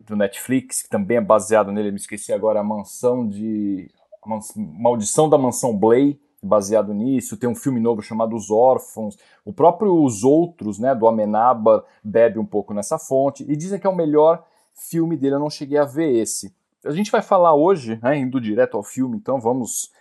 [0.00, 3.90] do Netflix, que também é baseado nele, me esqueci agora, a mansão de.
[4.24, 7.36] A Maldição da Mansão Blay, baseado nisso.
[7.36, 9.16] Tem um filme novo chamado Os Órfãos.
[9.44, 13.44] O próprio Os Outros, né, do Amenaba, bebe um pouco nessa fonte.
[13.48, 14.44] E dizem que é o melhor
[14.74, 15.36] filme dele.
[15.36, 16.54] Eu não cheguei a ver esse.
[16.88, 19.92] A gente vai falar hoje, né, indo direto ao filme, então vamos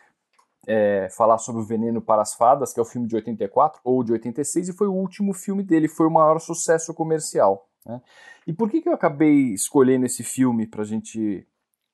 [0.66, 4.02] é, falar sobre o Veneno para as Fadas, que é o filme de 84 ou
[4.06, 7.68] de 86, e foi o último filme dele, foi o maior sucesso comercial.
[7.86, 8.02] Né?
[8.48, 11.46] E por que, que eu acabei escolhendo esse filme para a gente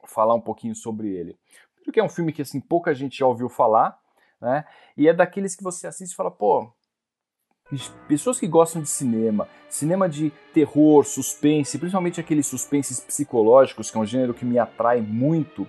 [0.05, 1.39] falar um pouquinho sobre ele?
[1.83, 3.99] Porque é um filme que assim pouca gente já ouviu falar,
[4.39, 4.63] né?
[4.95, 6.71] E é daqueles que você assiste e fala, pô,
[8.07, 13.99] pessoas que gostam de cinema, cinema de terror, suspense, principalmente aqueles suspenses psicológicos, que é
[14.01, 15.67] um gênero que me atrai muito,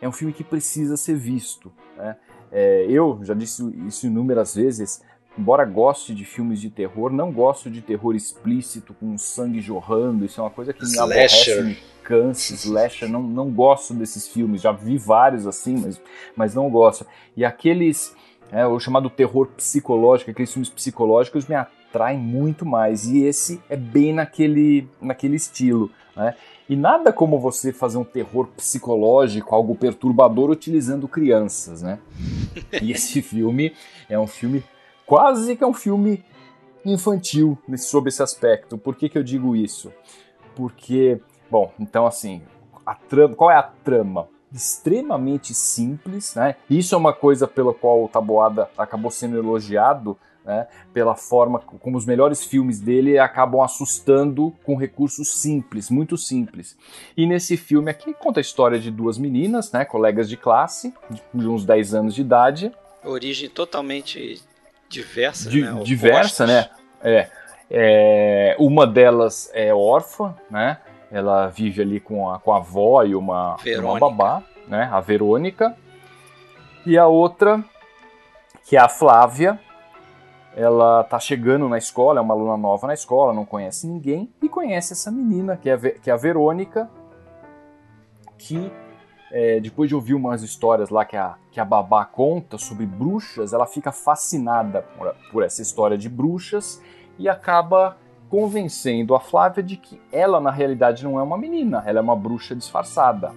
[0.00, 1.72] é um filme que precisa ser visto.
[1.96, 2.16] Né?
[2.50, 5.02] É, eu já disse isso inúmeras vezes,
[5.38, 10.40] embora goste de filmes de terror, não gosto de terror explícito, com sangue jorrando, isso
[10.40, 14.72] é uma coisa que me aborrece, me cansa, slasher, não, não gosto desses filmes, já
[14.72, 16.00] vi vários assim, mas,
[16.36, 17.06] mas não gosto.
[17.36, 18.14] E aqueles,
[18.54, 23.74] é, o chamado terror psicológico, aqueles filmes psicológicos me atraem muito mais, e esse é
[23.74, 26.36] bem naquele, naquele estilo, né?
[26.68, 31.98] E nada como você fazer um terror psicológico, algo perturbador, utilizando crianças, né?
[32.80, 33.74] E esse filme
[34.08, 34.62] é um filme
[35.04, 36.24] quase que é um filme
[36.84, 38.78] infantil sob esse aspecto.
[38.78, 39.92] Por que, que eu digo isso?
[40.54, 41.20] Porque,
[41.50, 42.40] bom, então assim,
[42.86, 44.28] a trama, qual é a trama?
[44.54, 46.54] Extremamente simples, né?
[46.70, 50.68] Isso é uma coisa pela qual o Taboada acabou sendo elogiado, né?
[50.92, 56.76] Pela forma como os melhores filmes dele acabam assustando com recursos simples, muito simples.
[57.16, 59.84] E nesse filme aqui conta a história de duas meninas, né?
[59.84, 60.94] Colegas de classe,
[61.32, 62.70] de uns 10 anos de idade.
[63.02, 64.40] Origem totalmente
[64.88, 65.82] diversa, Di né?
[65.82, 66.70] Diversa, né?
[67.02, 67.28] É,
[67.70, 70.78] é, uma delas é órfã, né?
[71.14, 74.88] Ela vive ali com a, com a avó e uma, uma babá, né?
[74.92, 75.76] A Verônica.
[76.84, 77.62] E a outra,
[78.64, 79.60] que é a Flávia,
[80.56, 84.48] ela tá chegando na escola, é uma aluna nova na escola, não conhece ninguém, e
[84.48, 86.90] conhece essa menina, que é, que é a Verônica,
[88.36, 88.72] que
[89.30, 93.52] é, depois de ouvir umas histórias lá que a, que a babá conta sobre bruxas,
[93.52, 96.82] ela fica fascinada por, por essa história de bruxas
[97.18, 97.96] e acaba
[98.34, 102.16] convencendo a Flávia de que ela na realidade não é uma menina, ela é uma
[102.16, 103.30] bruxa disfarçada.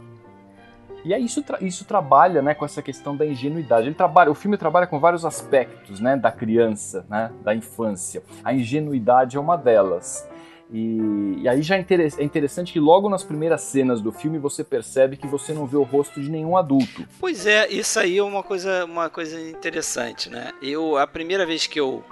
[1.06, 3.86] E aí isso, tra isso trabalha né, com essa questão da ingenuidade.
[3.86, 8.24] Ele trabalha, o filme trabalha com vários aspectos né, da criança, né, da infância.
[8.44, 10.28] A ingenuidade é uma delas.
[10.74, 11.86] E, e, aí já é,
[12.18, 15.78] é, interessante que logo nas primeiras cenas do filme você percebe que você não vê
[15.78, 17.08] o rosto de nenhum adulto.
[17.20, 20.52] Pois é, isso aí é uma coisa, uma coisa interessante, né?
[20.60, 22.04] Eu a primeira vez que eu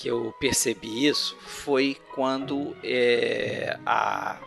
[0.00, 4.38] que eu percebi isso foi quando é, a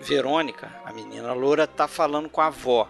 [0.00, 2.88] Verônica, a menina loura, tá falando com a avó.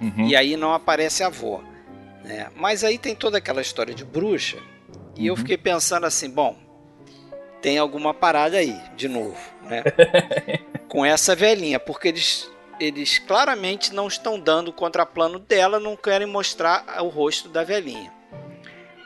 [0.00, 0.26] Uhum.
[0.26, 1.62] E aí não aparece a avó.
[2.24, 2.50] Né?
[2.56, 4.58] Mas aí tem toda aquela história de bruxa.
[5.14, 5.26] E uhum.
[5.28, 6.56] eu fiquei pensando assim, bom,
[7.62, 9.84] tem alguma parada aí, de novo, né?
[10.88, 12.50] com essa velhinha, porque eles,
[12.80, 18.15] eles claramente não estão dando o contraplano dela, não querem mostrar o rosto da velhinha.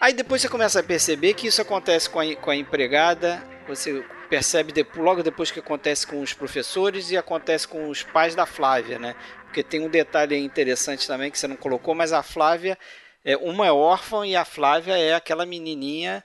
[0.00, 4.02] Aí depois você começa a perceber que isso acontece com a, com a empregada, você
[4.30, 8.98] percebe logo depois que acontece com os professores e acontece com os pais da Flávia,
[8.98, 9.14] né?
[9.44, 12.78] Porque tem um detalhe interessante também que você não colocou, mas a Flávia,
[13.22, 16.24] é, uma é órfã e a Flávia é aquela menininha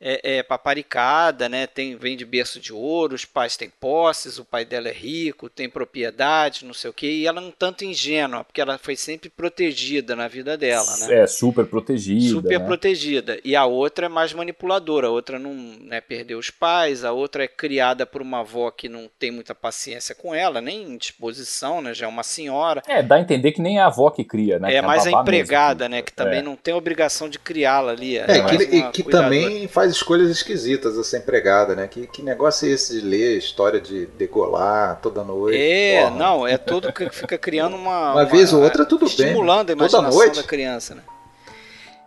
[0.00, 1.66] é, é, paparicada, né?
[1.66, 5.48] Tem, vem de berço de ouro, os pais têm posses, o pai dela é rico,
[5.48, 8.96] tem propriedade, não sei o que, e ela é um tanto ingênua, porque ela foi
[8.96, 11.22] sempre protegida na vida dela, né?
[11.22, 12.28] É, super protegida.
[12.28, 12.66] Super né?
[12.66, 13.38] protegida.
[13.44, 17.44] E a outra é mais manipuladora, a outra não né, perdeu os pais, a outra
[17.44, 21.94] é criada por uma avó que não tem muita paciência com ela, nem disposição, né?
[21.94, 22.82] Já é uma senhora.
[22.86, 24.74] É, dá a entender que nem é a avó que cria, né?
[24.74, 25.96] É, mais a, a empregada, mesmo.
[25.96, 26.02] né?
[26.02, 26.42] Que também é.
[26.42, 28.18] não tem obrigação de criá-la ali.
[28.18, 31.86] É, é que, que também faz faz escolhas esquisitas essa empregada, né?
[31.86, 35.58] Que, que negócio é esse de ler história de degolar toda noite?
[35.58, 36.16] É, Porra.
[36.16, 38.12] não, é tudo que fica criando uma.
[38.12, 39.32] uma, uma vez ou outra, tudo estimulando bem.
[39.32, 41.02] Estimulando a imaginação da criança, né?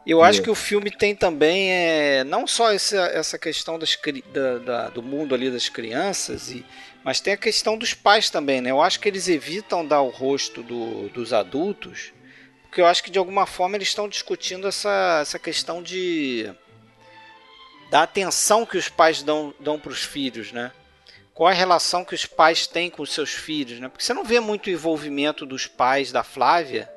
[0.06, 3.96] Eu acho que o filme tem também é, não só essa, essa questão das,
[4.34, 6.66] da, da, do mundo ali das crianças, e,
[7.04, 8.72] mas tem a questão dos pais também, né?
[8.72, 12.12] Eu acho que eles evitam dar o rosto do, dos adultos,
[12.64, 16.50] porque eu acho que de alguma forma eles estão discutindo essa, essa questão de
[17.90, 20.72] da atenção que os pais dão, dão para os filhos, né?
[21.34, 23.88] Qual a relação que os pais têm com os seus filhos, né?
[23.88, 26.90] Porque você não vê muito envolvimento dos pais da Flávia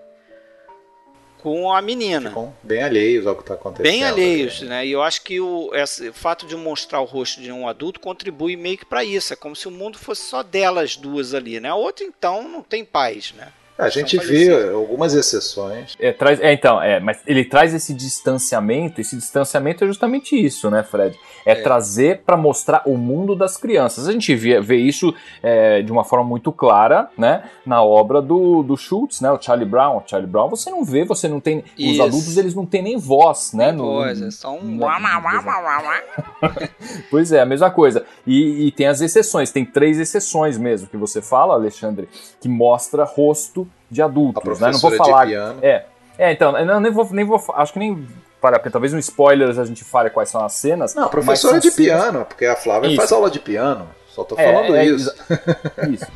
[1.39, 2.28] com a menina.
[2.28, 3.90] Ficam bem alheios ao que está acontecendo.
[3.90, 4.86] Bem alheios, né?
[4.86, 8.01] E eu acho que o, esse, o fato de mostrar o rosto de um adulto
[8.01, 9.32] contribui meio que para isso.
[9.32, 11.69] É como se o mundo fosse só delas duas ali, né?
[11.69, 13.52] A outra, então, não tem pais, né?
[13.83, 15.95] A gente vê algumas exceções.
[15.99, 20.71] É, traz, é, então, é, mas ele traz esse distanciamento, esse distanciamento é justamente isso,
[20.71, 21.17] né, Fred?
[21.45, 21.55] É, é.
[21.57, 24.09] trazer para mostrar o mundo das crianças.
[24.09, 28.63] A gente vê, vê isso é, de uma forma muito clara, né, na obra do,
[28.63, 29.99] do Schultz, né, o Charlie Brown.
[29.99, 31.65] O Charlie Brown você não vê, você não tem.
[31.77, 31.95] Isso.
[31.95, 33.73] Os adultos eles não têm nem voz, né?
[33.73, 34.79] No, voz, é só um.
[37.11, 38.05] pois é, a mesma coisa.
[38.27, 42.09] E, e tem as exceções, tem três exceções mesmo que você fala, Alexandre,
[42.41, 44.70] que mostra rosto de adultos, né?
[44.70, 45.31] Não vou falar.
[45.31, 45.85] É,
[46.19, 48.07] é, então, não, nem vou, nem vou, acho que nem
[48.40, 50.94] para talvez um spoilers a gente fale quais são as cenas.
[50.94, 52.03] Não, professora de cenas...
[52.03, 52.97] piano, porque a Flávia isso.
[52.97, 53.89] faz aula de piano.
[54.09, 55.15] Só tô é, falando é, isso.
[55.90, 56.07] isso.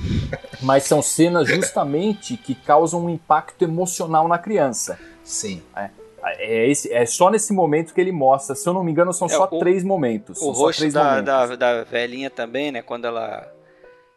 [0.61, 4.99] Mas são cenas justamente que causam um impacto emocional na criança.
[5.25, 5.63] Sim.
[5.75, 5.89] É.
[6.39, 8.55] É, esse, é só nesse momento que ele mostra.
[8.55, 10.43] Se eu não me engano, são é, só o, três momentos.
[10.43, 12.83] O rosto da, da, da, velhinha também, né?
[12.83, 13.51] Quando ela,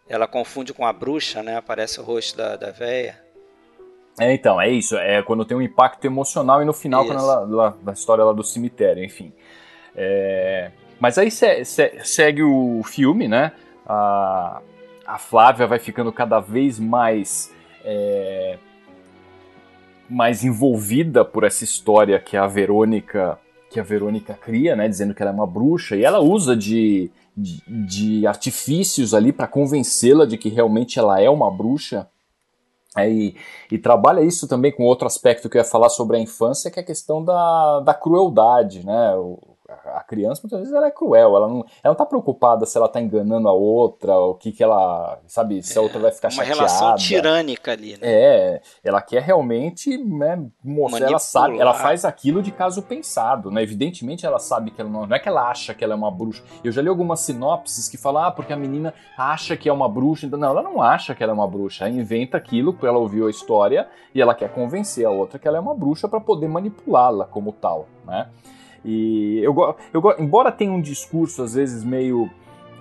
[0.07, 1.55] ela confunde com a bruxa, né?
[1.55, 3.28] Aparece o rosto da, da velha.
[4.19, 4.97] É, então, é isso.
[4.97, 7.13] É quando tem um impacto emocional e no final, isso.
[7.13, 9.33] quando ela, ela, da história lá do cemitério, enfim.
[9.95, 13.51] É, mas aí se, se, segue o filme, né?
[13.85, 14.61] A,
[15.05, 17.53] a Flávia vai ficando cada vez mais.
[17.83, 18.57] É,
[20.09, 23.37] mais envolvida por essa história que a Verônica
[23.69, 27.11] que a Verônica cria, né, dizendo que ela é uma bruxa, e ela usa de,
[27.37, 32.07] de, de artifícios ali para convencê-la de que realmente ela é uma bruxa.
[32.97, 33.35] É, e,
[33.71, 36.79] e, trabalha isso também com outro aspecto que eu ia falar sobre a infância, que
[36.79, 39.11] é a questão da, da crueldade, né?
[39.95, 42.87] A criança muitas vezes ela é cruel, ela não, ela não tá preoccupada se ela
[42.87, 46.43] tá enganando a outra, o que que ela, sabe, se a outra vai ficar uma
[46.43, 46.53] chateada.
[46.53, 47.99] Uma relação tirânica ali, né?
[48.01, 53.61] É, ela quer realmente, né, mostrar, ela sabe, ela faz aquilo de caso pensado, né?
[53.61, 56.11] Evidentemente ela sabe que ela não, não é que ela acha que ela é uma
[56.11, 56.43] bruxa.
[56.63, 59.89] Eu já li algumas sinopses que falam, ah, porque a menina acha que é uma
[59.89, 62.87] bruxa, então, não, ela não acha que ela é uma bruxa, ela inventa aquilo porque
[62.87, 66.07] ela ouviu a história e ela quer convencer a outra que ela é uma bruxa
[66.07, 68.27] para poder manipulá-la como tal, né?
[68.83, 69.53] E eu,
[69.93, 72.29] eu embora tenha um discurso às vezes meio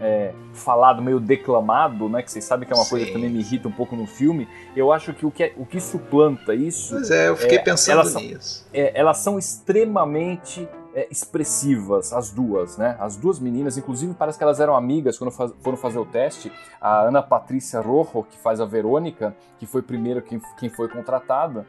[0.01, 2.23] é, falado, meio declamado, né?
[2.23, 2.91] Que vocês sabem que é uma Sim.
[2.91, 4.49] coisa que também me irrita um pouco no filme.
[4.77, 6.95] Eu acho que o que, é, o que suplanta isso.
[6.95, 8.65] Pois é, eu fiquei é, pensando elas nisso.
[8.65, 12.97] São, é, elas são extremamente é, expressivas, as duas, né?
[13.01, 16.53] As duas meninas, inclusive parece que elas eram amigas quando faz, foram fazer o teste.
[16.81, 21.67] A Ana Patrícia Rojo, que faz a Verônica, que foi primeiro quem, quem foi contratada,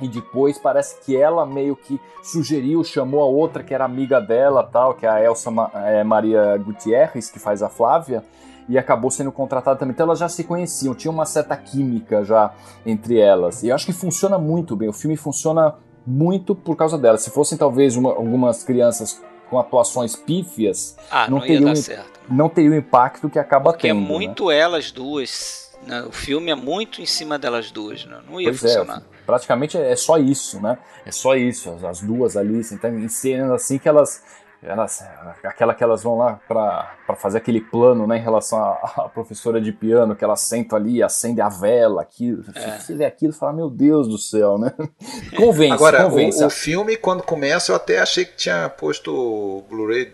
[0.00, 4.62] e depois parece que ela meio que sugeriu, chamou a outra que era amiga dela,
[4.62, 8.24] tal, que é a Elsa é, Maria Gutierrez, que faz a Flávia,
[8.68, 9.92] e acabou sendo contratada também.
[9.92, 12.52] Então elas já se conheciam, tinha uma certa química já
[12.86, 13.62] entre elas.
[13.62, 14.88] E eu acho que funciona muito bem.
[14.88, 15.74] O filme funciona
[16.06, 17.18] muito por causa dela.
[17.18, 22.20] Se fossem talvez uma, algumas crianças com atuações pífias, ah, não, não teria um, certo.
[22.28, 24.00] não teria o impacto que acaba Porque tendo.
[24.00, 24.56] Porque é muito né?
[24.56, 25.70] elas duas.
[25.86, 26.02] Né?
[26.02, 28.20] O filme é muito em cima delas duas, né?
[28.28, 28.98] não ia pois é, funcionar.
[28.98, 30.76] É, praticamente é só isso, né?
[31.06, 34.22] É só isso, as, as duas ali, assim, tá em cenas assim que elas
[34.62, 35.02] elas,
[35.42, 39.72] aquela que elas vão lá para fazer aquele plano né, em relação à, professora de
[39.72, 42.78] piano, que elas sentam ali, acende a vela, aquilo, é.
[42.78, 44.72] você vê aquilo e fala, meu Deus do céu, né?
[45.36, 46.44] Convence, Agora, convence.
[46.44, 50.12] O, o, filme, quando começa, eu até achei que tinha posto o Blu-ray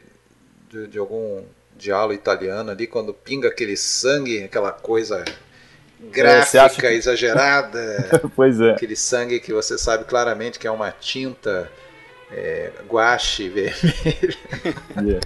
[0.71, 1.43] de, de, algum
[1.77, 5.23] diálogo italiano ali, quando pinga aquele sangue, aquela coisa
[6.13, 8.21] gráfica, é, exagerada.
[8.35, 8.73] pois é.
[8.73, 11.71] Aquele sangue que você sabe claramente que é uma tinta
[12.31, 14.37] é, guache vermelho.
[14.97, 15.21] Yeah.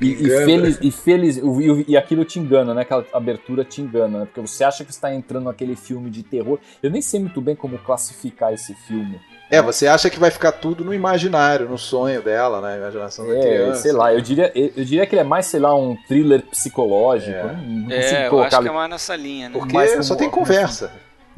[0.00, 2.82] E, e, feliz, e, feliz, e, e, aquilo te engana, né?
[2.82, 4.24] Aquela abertura te engana, né?
[4.24, 6.58] Porque você acha que está entrando naquele filme de terror.
[6.82, 9.20] Eu nem sei muito bem como classificar esse filme.
[9.50, 13.34] É, você acha que vai ficar tudo no imaginário, no sonho dela, na imaginação da
[13.34, 13.82] é, criança.
[13.82, 17.30] sei lá, eu diria, eu diria que ele é mais, sei lá, um thriller psicológico.
[17.30, 19.58] É, não, é eu acho que é mais nessa linha, né?
[19.58, 20.92] Porque só tem conversa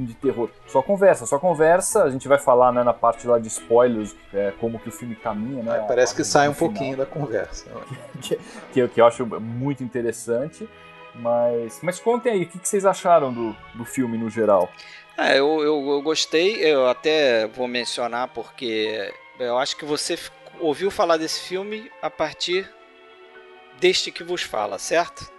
[0.05, 0.49] de terror.
[0.67, 2.05] Só conversa, só conversa.
[2.05, 5.15] A gente vai falar né, na parte lá de spoilers, é, como que o filme
[5.15, 5.79] caminha, né?
[5.79, 7.67] É, parece que sai um final, pouquinho da conversa.
[8.21, 8.39] que,
[8.73, 10.69] que, que, eu acho muito interessante.
[11.15, 14.71] Mas, mas contem aí, o que, que vocês acharam do, do filme no geral?
[15.21, 20.19] É, eu, eu, eu gostei, eu até vou mencionar porque eu acho que você
[20.59, 22.67] ouviu falar desse filme a partir
[23.79, 25.31] deste que vos fala, certo?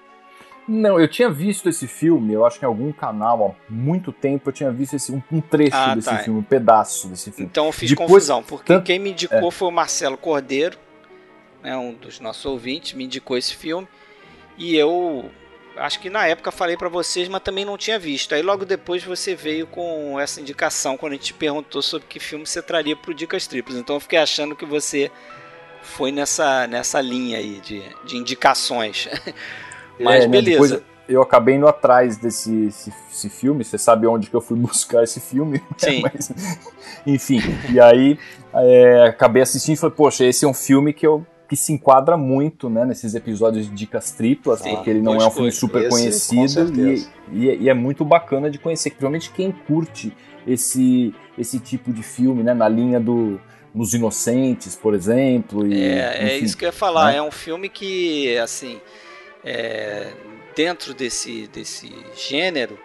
[0.68, 4.50] Não, eu tinha visto esse filme, eu acho que em algum canal há muito tempo
[4.50, 6.20] eu tinha visto esse, um, um trecho ah, desse tá.
[6.20, 7.50] filme, um pedaço desse filme.
[7.50, 9.52] Então eu fiz Depois, confusão, porque tanto, quem me indicou é.
[9.52, 10.78] foi o Marcelo Cordeiro,
[11.64, 13.88] né, um dos nossos ouvintes, me indicou esse filme.
[14.60, 15.32] E eu
[15.78, 18.34] acho que na época falei para vocês, mas também não tinha visto.
[18.34, 22.46] Aí logo depois você veio com essa indicação quando a gente perguntou sobre que filme
[22.46, 23.78] você traria pro Dicas Triplas.
[23.78, 25.12] Então eu fiquei achando que você
[25.82, 29.08] foi nessa, nessa linha aí de, de indicações.
[30.00, 30.78] Mas é, né, beleza.
[30.78, 34.58] Né, eu acabei indo atrás desse esse, esse, filme, você sabe onde que eu fui
[34.60, 35.58] buscar esse filme?
[35.58, 35.66] Né?
[35.78, 36.02] Sim.
[36.14, 36.32] Mas,
[37.06, 37.42] enfim,
[37.72, 38.18] e aí
[38.54, 42.16] é, acabei assistindo e falei, poxa, esse é um filme que eu que se enquadra
[42.16, 45.90] muito né, nesses episódios de dicas triplas, Sim, porque ele não é um filme super
[45.90, 50.16] conhecido e, e, e, é muito bacana de conhecer, principalmente quem curte
[50.48, 53.38] esse, esse tipo de filme, né, na linha do
[53.76, 55.68] Nos Inocentes, por exemplo.
[55.68, 57.18] E, é, é enfim, é isso que eu ia falar, né?
[57.18, 58.80] é um filme que, assim,
[59.44, 60.14] é,
[60.56, 62.80] dentro desse, desse gênero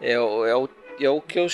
[0.00, 0.68] é, é, o,
[1.00, 1.48] é o que eu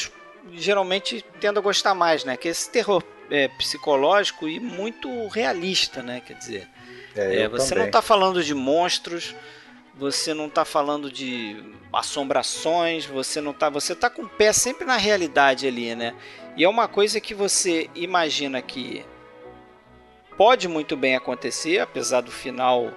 [0.53, 2.37] geralmente tendo a gostar mais, né?
[2.37, 3.03] Que é esse terror
[3.35, 6.23] é, psicológico e muito realista, né?
[6.25, 6.69] Quer dizer,
[7.17, 7.79] é, é você também.
[7.81, 9.35] não está falando de monstros,
[9.97, 11.61] você não está falando de
[11.93, 16.15] assombrações, você não tá, você tá com o pé sempre na realidade ali, né?
[16.57, 19.05] E é uma coisa que você imagina que
[20.37, 22.93] pode muito bem acontecer, apesar do final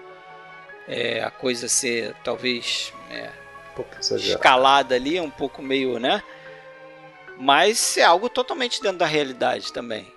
[0.88, 3.32] é, a coisa ser talvez é,
[3.76, 6.22] um escalada ali, um pouco meio, né?
[7.40, 10.16] Mas é algo totalmente dentro da realidade também.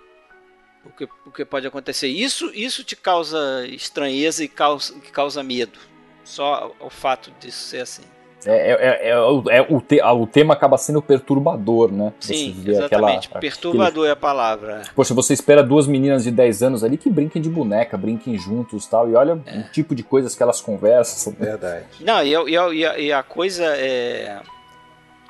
[0.85, 2.09] O que, o que pode acontecer.
[2.09, 5.79] Isso, isso te causa estranheza e causa, causa medo.
[6.25, 8.05] Só o fato disso ser assim.
[8.47, 12.13] É, é, é, é, é o, te, o tema acaba sendo perturbador, né?
[12.21, 13.27] Sim, exatamente.
[13.27, 14.09] Aquela, Perturbador aquele...
[14.09, 14.83] é a palavra.
[14.95, 18.87] Poxa, você espera duas meninas de 10 anos ali que brinquem de boneca, brinquem juntos
[18.87, 19.59] tal, e olha é.
[19.59, 21.35] o tipo de coisas que elas conversam.
[21.39, 21.87] Verdade.
[22.01, 24.41] Não, e, e, e, a, e a, coisa é.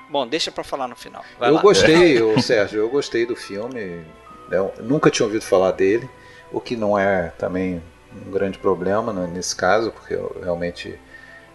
[0.09, 1.25] Bom, deixa pra falar no final.
[1.39, 1.63] Vai eu lá.
[1.63, 4.05] gostei, Sérgio, eu gostei do filme.
[4.51, 6.09] Eu nunca tinha ouvido falar dele,
[6.53, 7.83] o que não é também
[8.27, 10.99] um grande problema né, nesse caso, porque eu realmente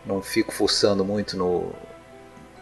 [0.06, 1.74] não fico forçando muito no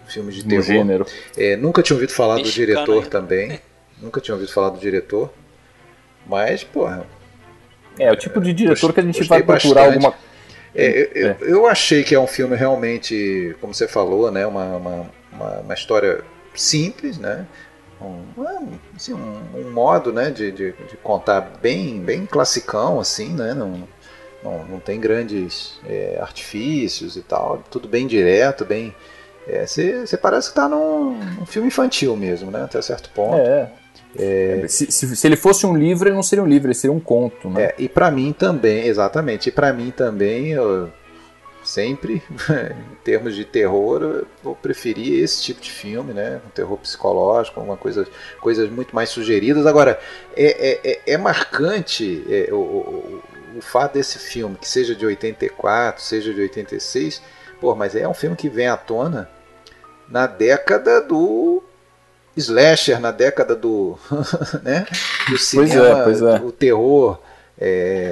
[0.07, 0.63] filme de terror.
[0.63, 1.05] Gênero.
[1.37, 3.59] É, nunca tinha ouvido falar Mexicano do diretor também.
[4.01, 5.31] Nunca tinha ouvido falar do diretor.
[6.25, 7.05] Mas, porra.
[7.99, 10.05] É, o tipo de diretor que a gente vai procurar bastante.
[10.05, 10.15] alguma.
[10.75, 11.37] É, eu, é.
[11.41, 15.73] eu, achei que é um filme realmente, como você falou, né, uma, uma, uma, uma
[15.73, 16.23] história
[16.55, 17.45] simples, né?
[18.03, 23.53] Um, assim, um, um modo né, de, de, de, contar bem, bem classicão, assim, né?
[23.53, 23.87] Não,
[24.43, 28.93] não, não tem grandes é, artifícios e tal, tudo bem direto, bem.
[29.65, 32.63] Você é, parece que está num, num, filme infantil mesmo, né?
[32.63, 33.37] Até certo ponto.
[33.37, 33.71] É.
[34.17, 34.65] É...
[34.67, 36.99] Se, se, se, ele fosse um livro, ele não seria um livro, ele seria um
[36.99, 37.63] conto, né?
[37.63, 39.49] É, e para mim também, exatamente.
[39.49, 40.89] E para mim também, eu
[41.63, 46.41] sempre, em termos de terror, eu vou preferir esse tipo de filme, né?
[46.45, 48.07] Um terror psicológico, uma coisa,
[48.39, 49.65] coisas muito mais sugeridas.
[49.65, 49.99] Agora,
[50.35, 53.23] é, é, é, é marcante é, o, o,
[53.57, 57.21] o fato desse filme, que seja de 84, seja de 86,
[57.59, 59.29] pô, mas é um filme que vem à tona
[60.09, 61.63] na década do
[62.35, 63.97] slasher, na década do,
[64.63, 64.85] né?
[65.29, 66.45] do cinema, pois é, pois é.
[66.45, 67.19] o terror
[67.57, 68.11] é,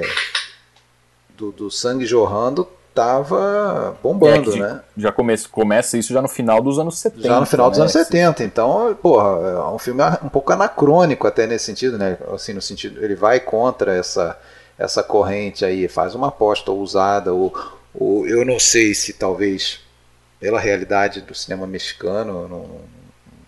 [1.36, 4.80] do, do sangue jorrando tava bombando, é, né?
[4.96, 7.26] Já começa, começa isso já no final dos anos 70.
[7.26, 7.82] Já no final dos né?
[7.82, 8.44] anos 70.
[8.44, 12.18] Então, porra, é um filme um pouco anacrônico até nesse sentido, né?
[12.34, 14.38] Assim, no sentido, ele vai contra essa
[14.78, 17.52] essa corrente aí, faz uma aposta ousada ou,
[17.94, 19.80] ou eu não sei se talvez
[20.40, 22.80] pela realidade do cinema mexicano, não,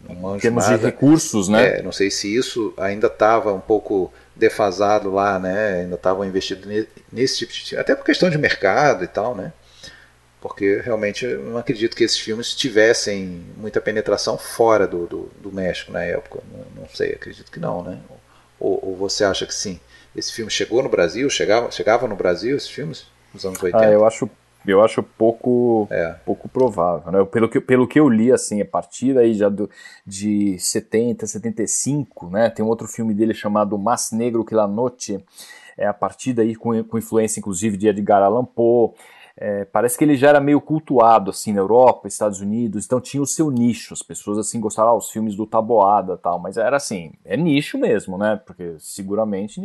[0.08, 0.78] não Temos nada.
[0.78, 1.78] de recursos, né?
[1.78, 5.82] É, não sei se isso ainda estava um pouco defasado lá, né?
[5.82, 9.52] Ainda estavam investidos nesse tipo de até por questão de mercado e tal, né?
[10.40, 15.50] Porque realmente eu não acredito que esses filmes tivessem muita penetração fora do, do, do
[15.50, 16.40] México na época.
[16.52, 17.98] Não, não, sei, acredito que não, né?
[18.60, 19.80] Ou, ou, você acha que sim?
[20.14, 21.30] Esse filme chegou no Brasil?
[21.30, 23.06] Chegava, chegava no Brasil esses filmes?
[23.32, 23.84] Nos anos 80?
[23.84, 24.28] Ah, eu acho
[24.66, 26.16] eu acho pouco, é.
[26.24, 27.12] pouco provável.
[27.12, 27.24] Né?
[27.24, 29.68] Pelo, que, pelo que eu li, assim, a partir aí já do,
[30.06, 32.50] de 70, 75, né?
[32.50, 35.22] tem um outro filme dele chamado Mas Negro que la Noche,
[35.76, 38.92] é a partir daí com, com influência inclusive de Edgar Allan Poe,
[39.36, 43.22] é, parece que ele já era meio cultuado assim na Europa, Estados Unidos, então tinha
[43.22, 46.76] o seu nicho, as pessoas assim gostavam ah, os filmes do Taboada tal, mas era
[46.76, 48.40] assim, é nicho mesmo, né?
[48.46, 49.60] Porque seguramente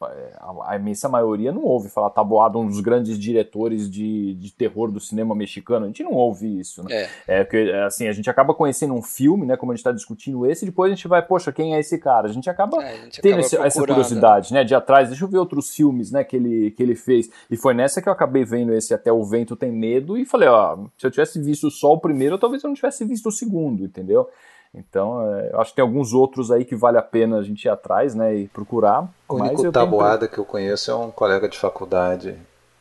[0.00, 5.00] a, imensa maioria não ouve falar Taboada, um dos grandes diretores de, de terror do
[5.00, 5.84] cinema mexicano.
[5.84, 6.94] A gente não ouve isso, né?
[6.94, 7.10] É.
[7.26, 9.56] é porque, assim, a gente acaba conhecendo um filme, né?
[9.56, 11.98] Como a gente está discutindo esse, e depois a gente vai, poxa, quem é esse
[11.98, 12.28] cara?
[12.28, 14.64] A gente acaba é, a gente tendo acaba esse, essa curiosidade, né?
[14.64, 16.24] De atrás, deixa eu ver outros filmes, né?
[16.24, 17.30] Que ele, que ele fez.
[17.50, 20.48] E foi nessa que eu acabei vendo esse Até o Vento Tem Medo e falei,
[20.48, 23.84] ó, se eu tivesse visto só o primeiro, talvez eu não tivesse visto o segundo,
[23.84, 24.28] entendeu?
[24.74, 27.64] Então, é, eu acho que tem alguns outros aí que vale a pena a gente
[27.64, 29.08] ir atrás, né, e procurar.
[29.28, 30.32] O único Taboada tenho...
[30.32, 32.36] que eu conheço é um colega de faculdade,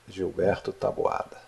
[0.07, 1.43] Gilberto Taboada.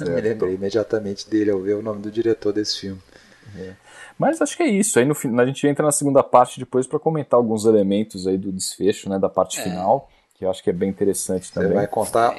[0.00, 3.02] Me lembrei imediatamente dele ao ver o nome do diretor desse filme.
[3.56, 3.72] É.
[4.18, 4.98] Mas acho que é isso.
[4.98, 8.52] Aí no a gente entra na segunda parte depois para comentar alguns elementos aí do
[8.52, 9.64] desfecho, né, da parte é.
[9.64, 11.70] final, que eu acho que é bem interessante também.
[11.70, 12.34] Você vai contar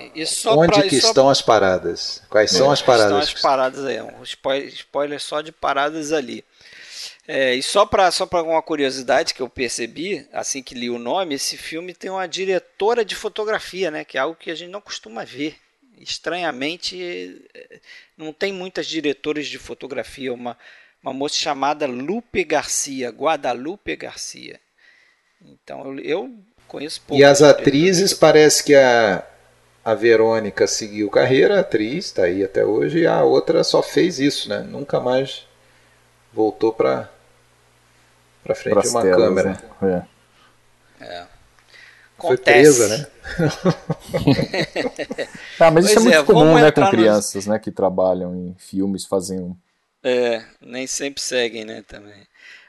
[0.47, 2.23] onde pra, que estão as paradas.
[2.29, 3.25] Quais são é, as paradas?
[3.25, 6.43] Estão as paradas aí, um spoiler, spoiler só de paradas ali.
[7.27, 11.35] É, e só para só uma curiosidade que eu percebi, assim que li o nome,
[11.35, 14.03] esse filme tem uma diretora de fotografia, né?
[14.03, 15.55] Que é algo que a gente não costuma ver.
[15.97, 17.79] Estranhamente, é,
[18.17, 20.33] não tem muitas diretoras de fotografia.
[20.33, 20.57] Uma,
[21.01, 24.59] uma moça chamada Lupe Garcia, Guadalupe Garcia.
[25.41, 26.35] Então eu, eu
[26.67, 27.21] conheço pouco.
[27.21, 29.25] E as atrizes, parece que a,
[29.83, 34.49] a Verônica seguiu carreira, atriz, está aí até hoje, e a outra só fez isso,
[34.49, 34.59] né?
[34.59, 35.45] Nunca mais
[36.33, 37.09] voltou para
[38.43, 39.61] para frente de uma telas, câmera.
[39.81, 40.07] Né?
[40.99, 41.05] É.
[41.05, 41.27] é.
[42.19, 43.07] Foi presa, né?
[45.59, 47.47] ah, mas pois isso é muito é, comum, né, com crianças, nos...
[47.47, 49.55] né, que trabalham em filmes, fazem um...
[50.01, 52.25] É, nem sempre seguem, né, também.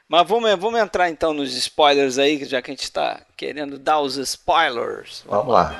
[0.07, 4.01] Mas vamos, vamos entrar então nos spoilers aí, já que a gente está querendo dar
[4.01, 5.23] os spoilers.
[5.25, 5.79] Vamos, vamos lá.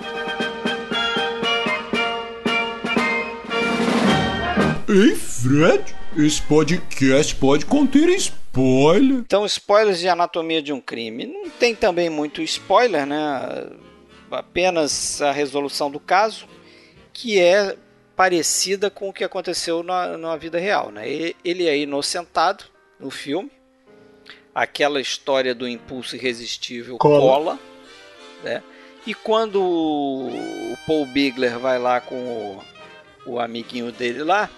[4.87, 9.17] Ei, Fred, esse podcast pode conter spoiler.
[9.19, 11.25] Então, spoilers de Anatomia de um Crime.
[11.25, 13.69] Não tem também muito spoiler, né?
[14.31, 16.47] Apenas a resolução do caso,
[17.13, 17.75] que é
[18.15, 21.03] parecida com o que aconteceu na, na vida real, né?
[21.43, 22.65] Ele é inocentado
[22.99, 23.51] no filme.
[24.53, 27.59] Aquela história do impulso irresistível cola, cola
[28.41, 28.63] né?
[29.05, 32.63] E quando o Paul Bigler vai lá com o,
[33.33, 34.49] o amiguinho dele lá,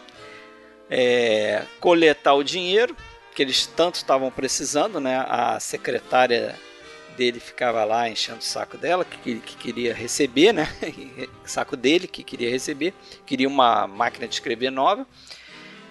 [0.89, 2.95] é, coletar o dinheiro
[3.35, 5.23] que eles tanto estavam precisando, né?
[5.27, 6.55] A secretária
[7.15, 10.67] dele ficava lá enchendo o saco dela, que, que queria receber, né?
[11.45, 12.95] saco dele, que queria receber,
[13.25, 15.05] queria uma máquina de escrever nova.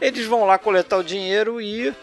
[0.01, 1.94] Eles vão lá coletar o dinheiro e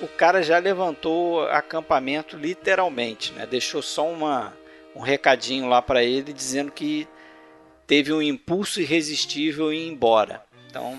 [0.00, 3.46] o cara já levantou acampamento literalmente, né?
[3.46, 4.52] Deixou só uma,
[4.96, 7.06] um recadinho lá para ele dizendo que
[7.86, 10.44] teve um impulso irresistível em ir embora.
[10.68, 10.98] Então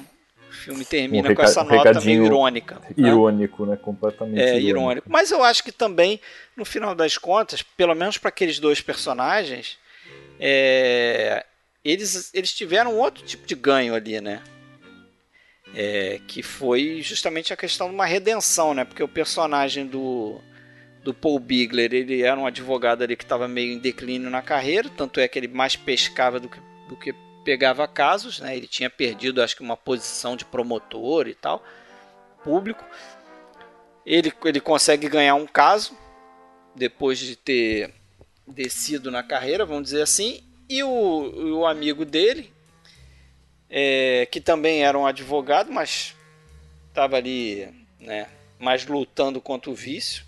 [0.51, 2.75] filme termina um com essa nota meio irônica.
[2.75, 3.07] Né?
[3.07, 3.77] Irônico, né?
[3.77, 4.39] Completamente.
[4.39, 4.67] É, irônico.
[4.67, 5.09] irônico.
[5.09, 6.19] Mas eu acho que também,
[6.55, 9.77] no final das contas, pelo menos para aqueles dois personagens,
[10.39, 11.45] é,
[11.83, 14.41] eles, eles tiveram outro tipo de ganho ali, né?
[15.75, 18.83] É, que foi justamente a questão de uma redenção, né?
[18.83, 20.41] Porque o personagem do,
[21.03, 24.89] do Paul Bigler, ele era um advogado ali que estava meio em declínio na carreira,
[24.89, 27.13] tanto é que ele mais pescava do que, do que
[27.49, 28.55] pegava casos, né?
[28.55, 31.63] Ele tinha perdido, acho que uma posição de promotor e tal,
[32.43, 32.85] público.
[34.05, 35.97] Ele, ele consegue ganhar um caso
[36.75, 37.91] depois de ter
[38.45, 42.53] descido na carreira, vamos dizer assim, e o, o amigo dele,
[43.67, 46.15] é, que também era um advogado, mas
[46.87, 47.67] estava ali,
[47.99, 50.23] né, mais lutando contra o vício,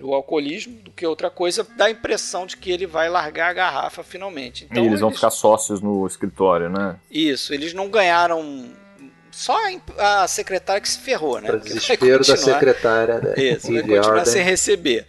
[0.00, 3.52] o alcoolismo, do que outra coisa, dá a impressão de que ele vai largar a
[3.52, 4.66] garrafa finalmente.
[4.70, 5.18] Então, e eles vão eles...
[5.18, 6.96] ficar sócios no escritório, né?
[7.10, 8.70] Isso, eles não ganharam
[9.30, 9.56] só
[9.98, 11.48] a secretária que se ferrou, né?
[11.48, 13.34] Para desespero da secretária, né?
[13.36, 15.06] Isso, vai continuar sem receber.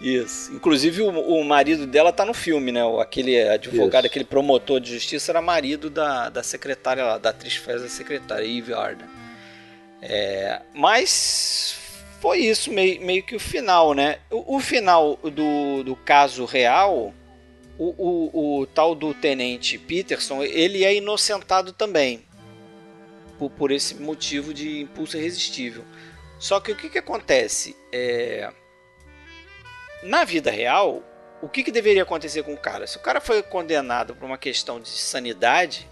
[0.00, 0.52] Isso.
[0.52, 2.84] Inclusive o, o marido dela tá no filme, né?
[2.84, 4.10] O, aquele advogado, Isso.
[4.10, 7.88] aquele promotor de justiça era marido da, da secretária lá, da atriz que faz a
[7.88, 9.06] secretária, Eve Arden.
[10.02, 11.78] É, mas
[12.24, 14.18] foi isso meio, meio que o final, né?
[14.30, 17.12] O, o final do, do caso real,
[17.76, 22.24] o, o, o, tal do tenente Peterson, ele é inocentado também
[23.38, 25.84] por, por esse motivo de impulso irresistível.
[26.38, 27.76] Só que o que, que acontece?
[27.92, 28.50] É
[30.02, 31.02] na vida real,
[31.42, 32.86] o que, que deveria acontecer com o cara?
[32.86, 35.86] Se o cara foi condenado por uma questão de sanidade,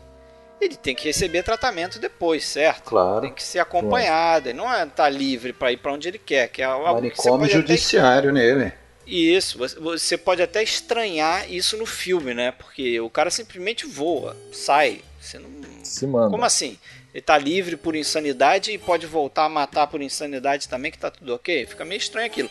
[0.64, 2.84] ele tem que receber tratamento depois, certo?
[2.84, 3.22] Claro.
[3.22, 6.18] Tem que ser acompanhado, ele não é estar tá livre para ir para onde ele
[6.18, 8.38] quer, que é algo Manicômio que judiciário até...
[8.38, 8.72] nele.
[9.06, 12.52] Isso, você pode até estranhar isso no filme, né?
[12.52, 15.50] Porque o cara simplesmente voa, sai, você não
[15.82, 16.30] se manda.
[16.30, 16.78] Como assim?
[17.12, 21.10] Ele tá livre por insanidade e pode voltar a matar por insanidade também, que tá
[21.10, 21.66] tudo ok?
[21.66, 22.50] Fica meio estranho aquilo.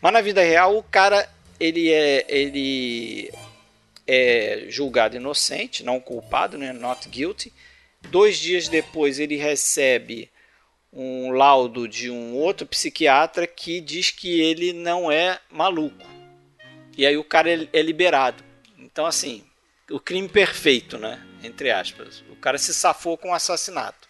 [0.00, 1.28] Mas na vida real, o cara
[1.60, 3.30] ele é, ele
[4.08, 6.72] é julgado inocente, não culpado, né?
[6.72, 7.52] Not guilty.
[8.10, 10.30] Dois dias depois ele recebe
[10.90, 16.06] um laudo de um outro psiquiatra que diz que ele não é maluco.
[16.96, 18.42] E aí o cara é, é liberado.
[18.78, 19.44] Então assim,
[19.90, 21.22] o crime perfeito, né?
[21.42, 22.24] Entre aspas.
[22.30, 24.08] O cara se safou com o assassinato.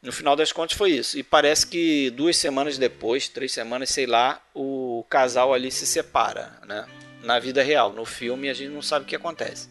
[0.00, 1.18] No final das contas foi isso.
[1.18, 6.56] E parece que duas semanas depois, três semanas, sei lá, o casal ali se separa,
[6.64, 6.86] né?
[7.22, 7.92] Na vida real.
[7.92, 9.68] No filme a gente não sabe o que acontece.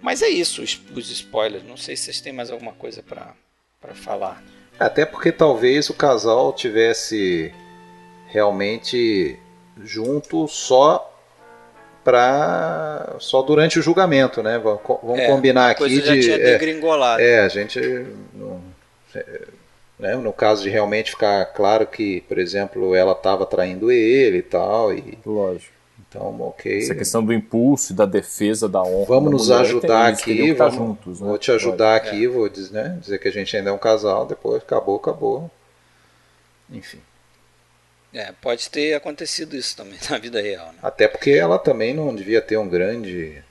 [0.00, 1.64] Mas é isso, os, os spoilers.
[1.64, 4.42] Não sei se vocês têm mais alguma coisa para falar.
[4.78, 7.52] Até porque talvez o casal tivesse
[8.28, 9.38] realmente
[9.82, 11.10] junto só
[12.02, 14.58] para só durante o julgamento, né?
[14.58, 16.56] Vamos é, combinar aqui de já tinha é,
[17.18, 17.80] é, a gente
[18.34, 18.60] não,
[19.98, 24.42] né, no caso de realmente ficar claro que, por exemplo, ela estava traindo ele e
[24.42, 24.92] tal.
[24.92, 25.73] E, Lógico.
[26.14, 26.78] Então, ok.
[26.78, 29.06] Essa questão do impulso e da defesa da honra.
[29.06, 30.52] Vamos nos ajudar aqui.
[30.52, 31.26] Vamos, juntos, né?
[31.26, 32.08] Vou te ajudar Pode.
[32.10, 32.28] aqui, é.
[32.28, 35.50] vou dizer, né, dizer que a gente ainda é um casal, depois acabou, acabou.
[36.70, 37.00] Enfim.
[38.12, 40.66] É, pode ter acontecido isso também na vida real.
[40.68, 40.78] Né?
[40.82, 43.42] Até porque ela também não devia ter um grande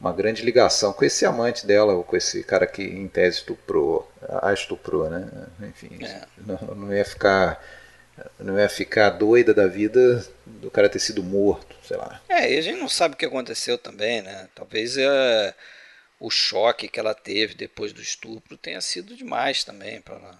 [0.00, 4.08] uma grande ligação com esse amante dela, ou com esse cara que em tese estuprou,
[4.42, 5.28] a estuprou, né?
[5.62, 6.22] Enfim, é.
[6.46, 7.60] não, não, ia ficar
[8.38, 12.20] não ia ficar doida da vida do cara ter sido morto, sei lá.
[12.28, 14.48] É, e a gente não sabe o que aconteceu também, né?
[14.54, 15.54] Talvez é,
[16.20, 20.38] o choque que ela teve depois do estupro tenha sido demais também para ela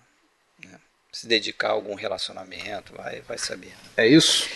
[0.65, 0.79] né?
[1.13, 3.69] se dedicar a algum relacionamento, vai, vai saber.
[3.69, 3.75] Né?
[3.99, 4.49] É isso.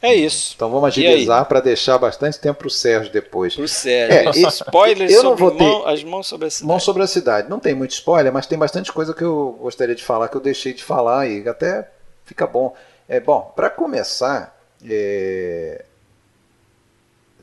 [0.00, 0.52] É isso.
[0.54, 3.54] Então vamos agilizar para deixar bastante tempo para o Sérgio depois.
[3.54, 4.46] Para o Sérgio.
[4.46, 6.68] É, spoilers eu não vou ter mão, as mãos sobre a cidade.
[6.68, 7.48] Mãos sobre a cidade.
[7.48, 10.42] Não tem muito spoiler, mas tem bastante coisa que eu gostaria de falar que eu
[10.42, 11.88] deixei de falar e até
[12.24, 12.76] fica bom.
[13.08, 13.52] É bom.
[13.54, 15.84] Para começar, é...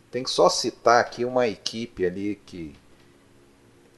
[0.09, 2.75] tem que só citar aqui uma equipe ali que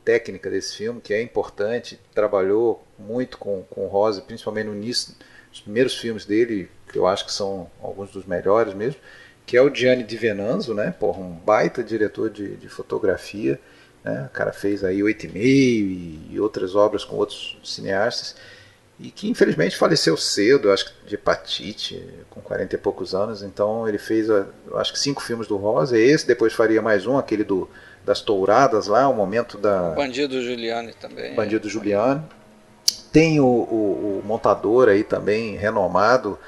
[0.04, 5.16] técnica desse filme que é importante, trabalhou muito com com Rose, principalmente no início,
[5.50, 9.00] dos primeiros filmes dele que eu acho que são alguns dos melhores mesmo,
[9.46, 10.94] que é o Gianni Di Venanzo, né?
[10.98, 13.60] Porra, um baita diretor de, de fotografia.
[14.04, 14.28] Né?
[14.30, 15.86] O cara fez aí Oito e Meio
[16.32, 18.36] e outras obras com outros cineastas.
[19.04, 23.44] E que infelizmente faleceu cedo, acho que de hepatite, com 40 e poucos anos.
[23.44, 24.28] Então ele fez,
[24.76, 26.00] acho que cinco filmes do Rosa.
[26.00, 27.70] Esse, depois faria mais um, aquele do,
[28.06, 29.90] das touradas lá, o momento da.
[29.90, 31.36] Bandido Giuliani também.
[31.36, 32.24] Bandido Giuliani.
[33.12, 36.40] Tem o, o, o montador aí também, renomado,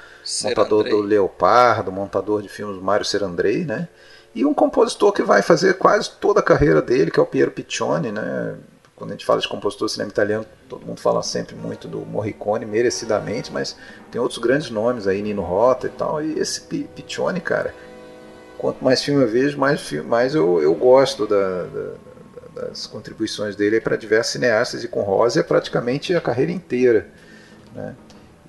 [0.45, 3.89] montador do Leopardo, montador de filmes Mário Serandrei, né?
[4.33, 7.51] E um compositor que vai fazer quase toda a carreira dele, que é o Piero
[7.51, 8.55] Piccioni, né?
[8.95, 11.99] Quando a gente fala de compositor de cinema italiano, todo mundo fala sempre muito do
[11.99, 13.75] Morricone, merecidamente, mas
[14.11, 16.23] tem outros grandes nomes aí, Nino Rota e tal.
[16.23, 17.73] E esse Piccioni, cara,
[18.57, 21.91] quanto mais filme eu vejo, mais, mais eu, eu gosto da, da,
[22.55, 27.07] das contribuições dele para diversos cineastas e com Rosa é praticamente a carreira inteira.
[27.73, 27.95] Né?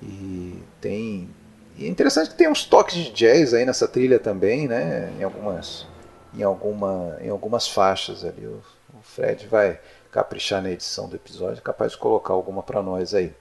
[0.01, 1.29] E tem
[1.77, 5.11] E é interessante que tem uns toques de jazz aí nessa trilha também, né?
[5.19, 5.85] Em algumas,
[6.33, 8.45] em alguma, em algumas faixas ali.
[8.45, 8.61] O,
[8.93, 9.79] o Fred vai
[10.11, 13.33] caprichar na edição do episódio, capaz de colocar alguma para nós aí.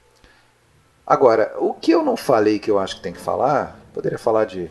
[1.06, 4.44] Agora, o que eu não falei que eu acho que tem que falar, poderia falar
[4.44, 4.70] de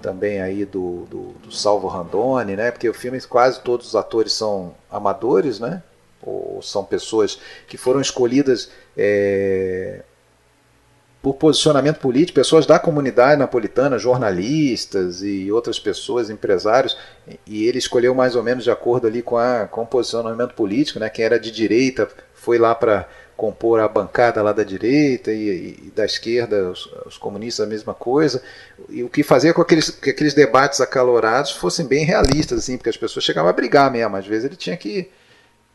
[0.00, 2.70] também aí do, do, do, Salvo Randone, né?
[2.70, 5.82] Porque o filme quase todos os atores são amadores, né?
[6.22, 7.38] Ou são pessoas
[7.68, 10.02] que foram escolhidas é,
[11.22, 16.96] por posicionamento político, pessoas da comunidade napolitana, jornalistas e outras pessoas, empresários,
[17.46, 20.98] e ele escolheu mais ou menos de acordo ali com, a, com o posicionamento político,
[20.98, 21.10] né?
[21.10, 23.06] Quem era de direita foi lá para
[23.36, 27.94] compor a bancada lá da direita e, e da esquerda, os, os, comunistas a mesma
[27.94, 28.42] coisa,
[28.88, 32.90] e o que fazia com aqueles, que aqueles debates acalorados fossem bem realistas, assim, porque
[32.90, 35.10] as pessoas chegavam a brigar mesmo, às vezes ele tinha que,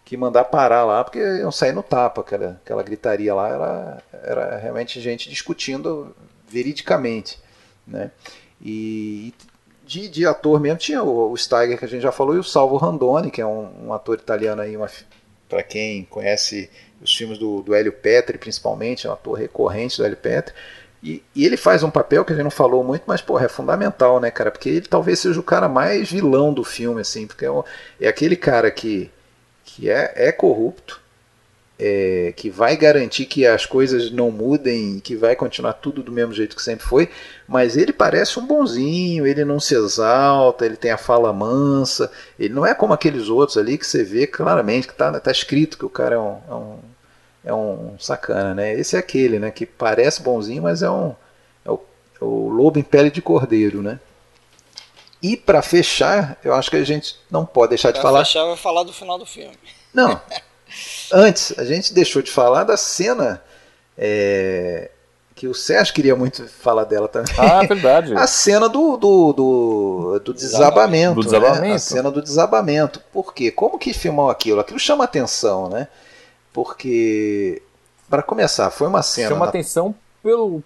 [0.05, 4.57] que mandar parar lá, porque iam sair no tapa, aquela, aquela gritaria lá era, era
[4.57, 6.15] realmente gente discutindo
[6.47, 7.39] veridicamente,
[7.87, 8.11] né,
[8.61, 9.33] e
[9.85, 12.43] de, de ator mesmo tinha o, o Steiger, que a gente já falou, e o
[12.43, 14.75] Salvo Randoni, que é um, um ator italiano aí,
[15.47, 16.69] para quem conhece
[17.01, 20.53] os filmes do, do Hélio Petri, principalmente, é um ator recorrente do Hélio Petri.
[21.03, 23.49] E, e, ele faz um papel que a gente não falou muito, mas, porra, é
[23.49, 24.49] fundamental, né, cara?
[24.49, 27.63] Porque ele talvez seja o cara mais vilão do filme, assim, porque é, um,
[28.01, 29.11] é aquele cara que,
[29.65, 31.01] que é, é corrupto,
[31.77, 36.33] é, que vai garantir que as coisas não mudem, que vai continuar tudo do mesmo
[36.33, 37.09] jeito que sempre foi,
[37.47, 42.09] mas ele parece um bonzinho, ele não se exalta, ele tem a fala mansa,
[42.39, 45.77] ele não é como aqueles outros ali que você vê claramente que está tá escrito
[45.77, 46.79] que o cara é um, é um,
[47.45, 48.73] é um sacana, né?
[48.73, 51.13] Esse é aquele, né, que parece bonzinho, mas é um
[51.65, 51.79] é o,
[52.21, 53.99] é o lobo em pele de cordeiro, né?
[55.25, 58.23] E para fechar, eu acho que a gente não pode deixar pra de falar.
[58.23, 59.57] Fechar, vai falar do final do filme.
[59.91, 60.21] Não.
[61.11, 63.41] Antes, a gente deixou de falar da cena
[63.97, 64.91] é,
[65.33, 67.33] que o Sérgio queria muito falar dela também.
[67.39, 68.13] Ah, verdade.
[68.15, 71.15] a cena do, do, do, do desabamento.
[71.15, 71.61] Do desabamento.
[71.61, 71.73] Né?
[71.73, 73.01] A cena do desabamento.
[73.11, 73.49] Por quê?
[73.49, 74.59] Como que filmou aquilo?
[74.59, 75.87] Aquilo chama atenção, né?
[76.53, 77.63] Porque,
[78.07, 79.29] para começar, foi uma cena.
[79.29, 79.49] Chama na...
[79.49, 80.63] atenção pelo,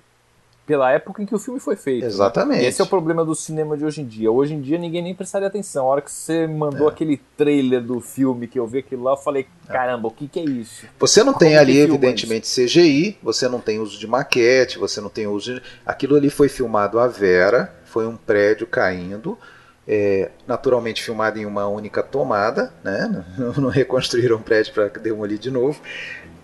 [0.70, 2.04] pela época em que o filme foi feito.
[2.04, 2.08] Né?
[2.08, 2.62] Exatamente.
[2.62, 2.68] Né?
[2.68, 4.32] Esse é o problema do cinema de hoje em dia.
[4.32, 5.88] Hoje em dia ninguém nem prestaria atenção.
[5.88, 6.92] A hora que você mandou é.
[6.92, 9.74] aquele trailer do filme que eu vi aquilo lá, eu falei, é.
[9.74, 10.86] caramba, o que, que é isso?
[11.00, 12.48] Você não Como tem ali, evidentemente?
[12.48, 15.64] CGI, você não tem uso de maquete, você não tem uso de...
[15.84, 19.40] Aquilo ali foi filmado à vera, foi um prédio caindo.
[19.88, 23.26] É, naturalmente filmado em uma única tomada, né?
[23.58, 25.82] não reconstruíram um prédio para demolir de novo.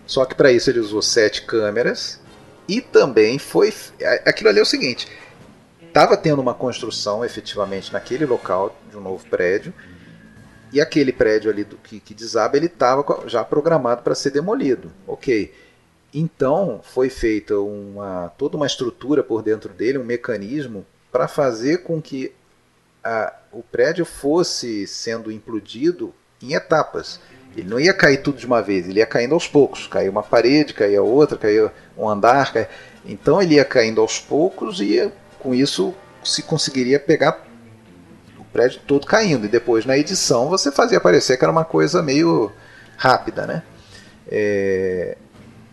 [0.07, 2.19] Só que para isso ele usou sete câmeras,
[2.67, 3.73] e também foi.
[4.25, 5.07] Aquilo ali é o seguinte:
[5.87, 9.73] estava tendo uma construção efetivamente naquele local de um novo prédio.
[10.73, 14.91] E aquele prédio ali do, que, que desaba, ele estava já programado para ser demolido.
[15.07, 15.53] Ok.
[16.13, 22.01] Então foi feita uma, toda uma estrutura por dentro dele, um mecanismo para fazer com
[22.01, 22.33] que
[23.03, 27.19] a, o prédio fosse sendo implodido em etapas.
[27.56, 29.88] Ele não ia cair tudo de uma vez, ele ia caindo aos poucos.
[29.88, 32.52] Caiu uma parede, caía outra, caiu um andar.
[32.52, 32.69] Caía...
[33.06, 35.10] Então ele ia caindo aos poucos e
[35.40, 37.45] com isso se conseguiria pegar
[38.38, 39.45] o prédio todo caindo.
[39.45, 42.52] E depois na edição você fazia parecer que era uma coisa meio
[42.98, 43.64] rápida, né?
[44.27, 45.18] É...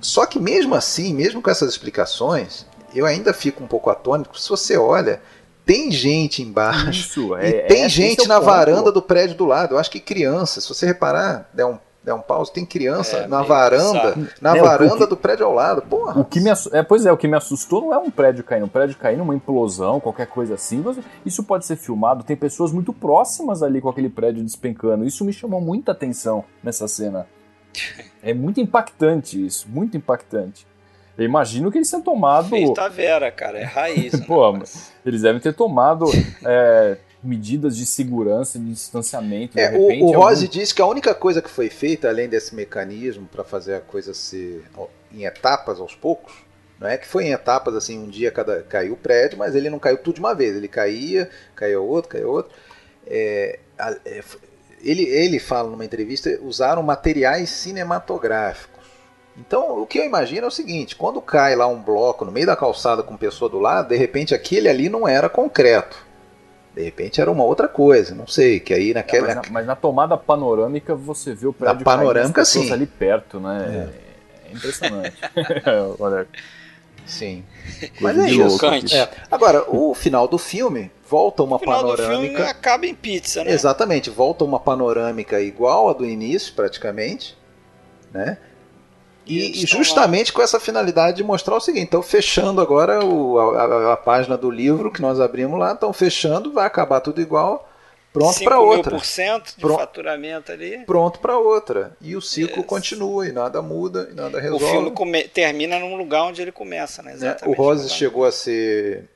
[0.01, 4.39] Só que mesmo assim, mesmo com essas explicações, eu ainda fico um pouco atônito.
[4.39, 5.21] Se você olha,
[5.64, 6.90] tem gente embaixo.
[6.90, 8.47] Isso, é, e tem é, gente é na ponto.
[8.47, 9.74] varanda do prédio do lado.
[9.74, 13.26] Eu acho que criança, se você reparar, der um, der um pause, tem criança é,
[13.28, 15.82] na varanda, na é, varanda que, do prédio ao lado.
[15.82, 16.20] Porra.
[16.20, 18.64] O que me é, pois é, o que me assustou não é um prédio caindo,
[18.64, 20.84] um prédio caindo, uma implosão, qualquer coisa assim.
[21.24, 25.05] Isso pode ser filmado, tem pessoas muito próximas ali com aquele prédio despencando.
[25.05, 27.26] Isso me chamou muita atenção nessa cena.
[28.24, 30.64] É muito impactante isso, muito impactante.
[31.16, 32.48] Eu imagino que eles tenham tomado.
[32.48, 34.18] Feita Vera, cara, é raiz.
[34.26, 34.59] Pô,
[35.05, 36.06] eles devem ter tomado
[36.44, 39.59] é, medidas de segurança, de distanciamento.
[39.59, 40.59] É, repente, o, o Rose algum...
[40.59, 44.14] disse que a única coisa que foi feita, além desse mecanismo para fazer a coisa
[44.14, 44.64] ser
[45.12, 46.32] em etapas aos poucos,
[46.80, 49.70] não é que foi em etapas assim, um dia cada caiu o prédio, mas ele
[49.70, 50.56] não caiu tudo de uma vez.
[50.56, 52.52] Ele caía, caiu outro, caiu outro.
[53.06, 53.60] É,
[54.05, 54.24] é,
[54.82, 58.72] ele, ele fala numa entrevista, usaram materiais cinematográficos.
[59.37, 62.47] Então, o que eu imagino é o seguinte: quando cai lá um bloco no meio
[62.47, 65.97] da calçada com pessoa do lado, de repente aquele ali não era concreto.
[66.75, 69.31] De repente era uma outra coisa, não sei, que aí naquela.
[69.31, 72.73] É, mas, na, mas, na, tomada panorâmica você vê o prédio na panorâmica, sim.
[72.73, 73.91] ali perto, né?
[74.47, 75.17] É, é impressionante.
[75.99, 76.27] Olha.
[77.05, 77.45] Sim.
[78.01, 78.65] Mas é isso.
[78.95, 79.11] É.
[79.29, 82.17] Agora, o final do filme volta uma o final panorâmica.
[82.17, 83.51] Do filme acaba em pizza, né?
[83.51, 87.37] Exatamente, volta uma panorâmica igual a do início, praticamente,
[88.13, 88.39] né?
[89.24, 93.93] E, e justamente com essa finalidade de mostrar o seguinte: estão fechando agora o, a,
[93.93, 97.69] a, página do livro que nós abrimos lá, estão fechando, vai acabar tudo igual,
[98.12, 98.90] pronto para outra.
[98.90, 100.85] por cento de Pron faturamento ali.
[100.85, 101.97] Pronto para outra.
[102.01, 104.65] E o ciclo continua, e nada muda, e nada resolve.
[104.65, 107.12] O filme termina num lugar onde ele começa, né?
[107.12, 107.44] Exatamente.
[107.44, 109.09] É, o Rose chegou a ser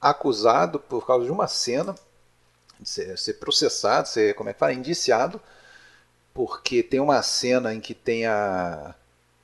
[0.00, 1.94] acusado por causa de uma cena,
[2.80, 5.40] de ser, ser processado, ser, como é que fala, indiciado,
[6.34, 8.96] porque tem uma cena em que tem a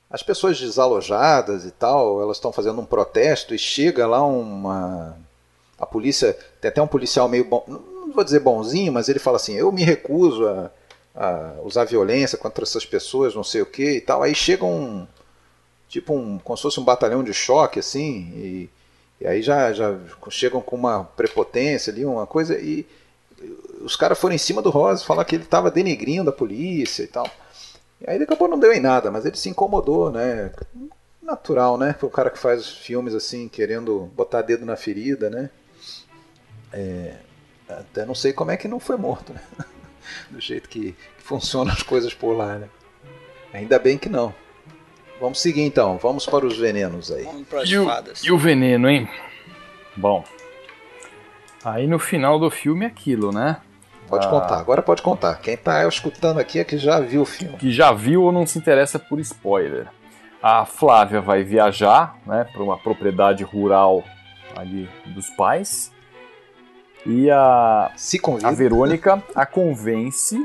[0.09, 5.15] as pessoas desalojadas e tal, elas estão fazendo um protesto e chega lá uma.
[5.77, 6.37] A polícia.
[6.59, 7.63] Tem até um policial meio bom.
[7.67, 10.71] Não vou dizer bonzinho, mas ele fala assim: eu me recuso a,
[11.15, 14.23] a usar violência contra essas pessoas, não sei o que e tal.
[14.23, 15.07] Aí chega um.
[15.87, 16.39] Tipo um.
[16.39, 18.69] como se fosse um batalhão de choque, assim, e,
[19.21, 19.95] e aí já, já
[20.29, 22.85] chegam com uma prepotência ali, uma coisa, e
[23.81, 27.07] os caras foram em cima do Rosa, falar que ele estava denegrindo a polícia e
[27.07, 27.29] tal.
[28.01, 30.51] E aí daqui a pouco não deu em nada, mas ele se incomodou, né?
[31.21, 31.95] Natural, né?
[32.01, 35.49] O cara que faz filmes assim, querendo botar dedo na ferida, né?
[36.71, 37.15] É,
[37.67, 39.41] até não sei como é que não foi morto, né?
[40.31, 42.69] Do jeito que, que funcionam as coisas por lá, né?
[43.53, 44.33] Ainda bem que não.
[45.19, 47.25] Vamos seguir então, vamos para os venenos aí.
[47.25, 48.23] Vamos para as e o, fadas.
[48.23, 49.09] E o veneno, hein?
[49.95, 50.23] Bom.
[51.63, 53.61] Aí no final do filme é aquilo, né?
[54.09, 54.29] Pode ah.
[54.29, 55.35] contar, agora pode contar.
[55.35, 57.57] Quem está escutando aqui é que já viu o filme.
[57.57, 59.87] Que já viu ou não se interessa por spoiler.
[60.41, 64.03] A Flávia vai viajar né, para uma propriedade rural
[64.55, 65.91] ali dos pais.
[67.05, 70.37] E a, se a Verônica a convence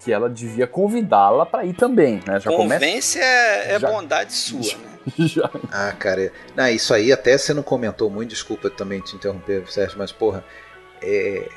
[0.00, 2.20] que ela devia convidá-la para ir também.
[2.26, 2.40] Né?
[2.40, 3.18] Já convence começa...
[3.18, 3.90] é, é já...
[3.90, 4.62] bondade sua.
[4.62, 4.76] Já...
[4.76, 4.88] Né?
[5.18, 5.50] Já.
[5.72, 9.96] Ah, cara, não, isso aí até você não comentou muito, desculpa também te interromper, Sérgio,
[9.96, 10.44] mas porra,
[11.00, 11.48] é,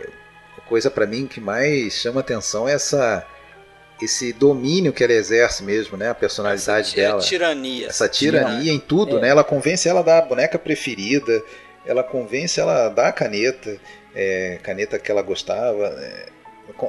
[0.72, 3.28] coisa para mim que mais chama atenção é essa
[4.02, 6.10] esse domínio que ela exerce mesmo, né?
[6.10, 7.20] A personalidade essa dela.
[7.20, 7.88] tirania.
[7.88, 9.22] Essa tirania em tudo, é.
[9.22, 9.28] né?
[9.28, 11.44] Ela convence ela da boneca preferida,
[11.86, 13.78] ela convence ela da caneta,
[14.16, 15.88] é, caneta que ela gostava.
[16.00, 16.26] É,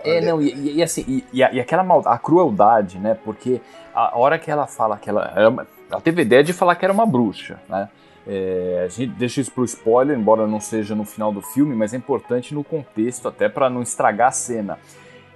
[0.04, 3.18] é não, e, e assim, e, e, aquela mal, a crueldade, né?
[3.24, 3.60] Porque
[3.92, 5.34] a hora que ela fala que ela.
[5.90, 7.90] Ela teve ideia de falar que era uma bruxa, né?
[8.26, 11.92] É, a gente deixa isso pro spoiler, embora não seja no final do filme, mas
[11.92, 14.78] é importante no contexto, até para não estragar a cena.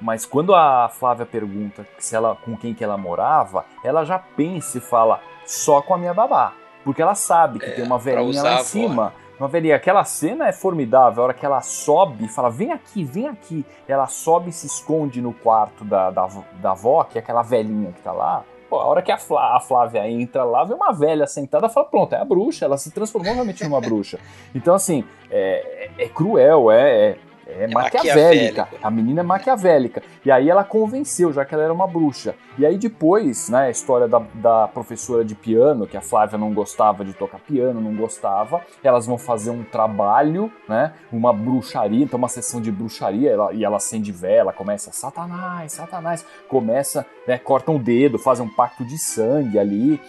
[0.01, 4.79] Mas quando a Flávia pergunta se ela, com quem que ela morava, ela já pensa
[4.79, 6.53] e fala só com a minha babá.
[6.85, 9.13] Porque ela sabe que é, tem uma velhinha lá em cima.
[9.39, 9.75] Uma velhinha.
[9.75, 11.23] Aquela cena é formidável.
[11.23, 13.67] A hora que ela sobe e fala: Vem aqui, vem aqui.
[13.89, 16.29] Ela sobe e se esconde no quarto da, da,
[16.61, 18.45] da avó, que é aquela velhinha que tá lá.
[18.69, 21.87] Pô, a hora que a, Flá, a Flávia entra lá, vê uma velha sentada, fala,
[21.87, 24.19] pronto, é a bruxa, ela se transformou realmente numa bruxa.
[24.55, 27.17] Então, assim, é, é, é cruel, é,
[27.47, 28.69] é é, é maquiavélica.
[28.83, 30.03] A menina é maquiavélica.
[30.25, 32.35] E aí ela convenceu, já que ela era uma bruxa.
[32.59, 36.53] E aí depois, né, a história da, da professora de piano, que a Flávia não
[36.53, 42.19] gostava de tocar piano, não gostava, elas vão fazer um trabalho, né, uma bruxaria, então
[42.19, 47.77] uma sessão de bruxaria, ela, e ela acende vela, começa, satanás, satanás, começa, né, cortam
[47.77, 50.01] o dedo, fazem um pacto de sangue ali,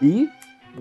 [0.00, 0.28] e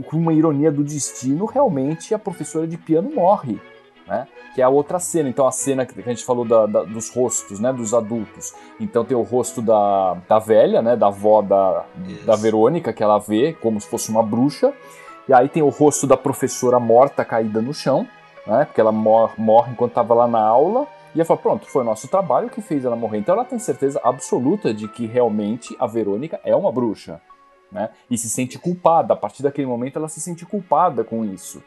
[0.05, 3.59] com uma ironia do destino, realmente a professora de piano morre
[4.07, 4.27] né?
[4.53, 5.29] Que é a outra cena.
[5.29, 7.71] Então a cena que a gente falou da, da, dos rostos, né?
[7.71, 8.53] Dos adultos.
[8.79, 10.95] Então tem o rosto da, da velha, né?
[10.95, 11.85] Da avó da,
[12.25, 14.73] da Verônica, que ela vê como se fosse uma bruxa.
[15.27, 18.07] E aí tem o rosto da professora morta caída no chão,
[18.45, 18.65] né?
[18.65, 20.87] Porque ela mor morre enquanto estava lá na aula.
[21.15, 23.19] E ela fala, pronto, foi o nosso trabalho que fez ela morrer.
[23.19, 27.21] Então ela tem certeza absoluta de que realmente a Verônica é uma bruxa.
[27.71, 27.89] Né?
[28.09, 29.13] E se sente culpada.
[29.13, 31.63] A partir daquele momento ela se sente culpada com isso.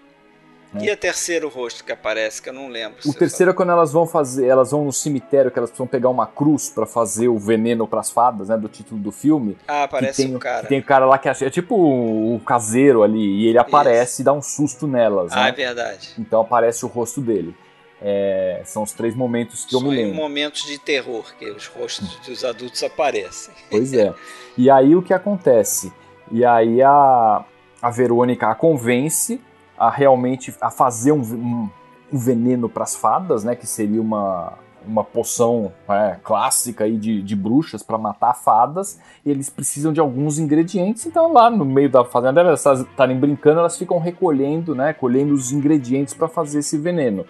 [0.77, 0.87] Né?
[0.87, 2.99] E o terceiro rosto que aparece, que eu não lembro.
[3.05, 6.09] O terceiro é quando elas vão fazer, elas vão no cemitério, que elas precisam pegar
[6.09, 9.57] uma cruz para fazer o veneno para as fadas, né, do título do filme.
[9.67, 10.67] Ah, aparece tem, o cara.
[10.67, 14.23] tem o cara lá que é, é tipo o caseiro ali, e ele aparece Isso.
[14.23, 15.33] e dá um susto nelas.
[15.33, 15.49] Ah, né?
[15.49, 16.11] é verdade.
[16.19, 17.55] Então aparece o rosto dele.
[18.01, 20.15] É, são os três momentos que Só eu me lembro.
[20.15, 23.55] momentos de terror que os rostos dos adultos aparecem.
[23.71, 24.13] Pois é.
[24.59, 25.93] E aí o que acontece?
[26.33, 27.45] E aí a,
[27.83, 29.39] a Verônica a convence
[29.79, 31.71] a realmente a fazer um, um,
[32.13, 33.55] um veneno para as fadas, né?
[33.55, 34.55] Que seria uma,
[34.87, 39.01] uma poção é, clássica aí de, de bruxas para matar fadas.
[39.25, 43.77] eles precisam de alguns ingredientes, então lá no meio da fazenda, elas estarem brincando, elas
[43.77, 44.93] ficam recolhendo, né?
[44.93, 47.27] Colhendo os ingredientes para fazer esse veneno.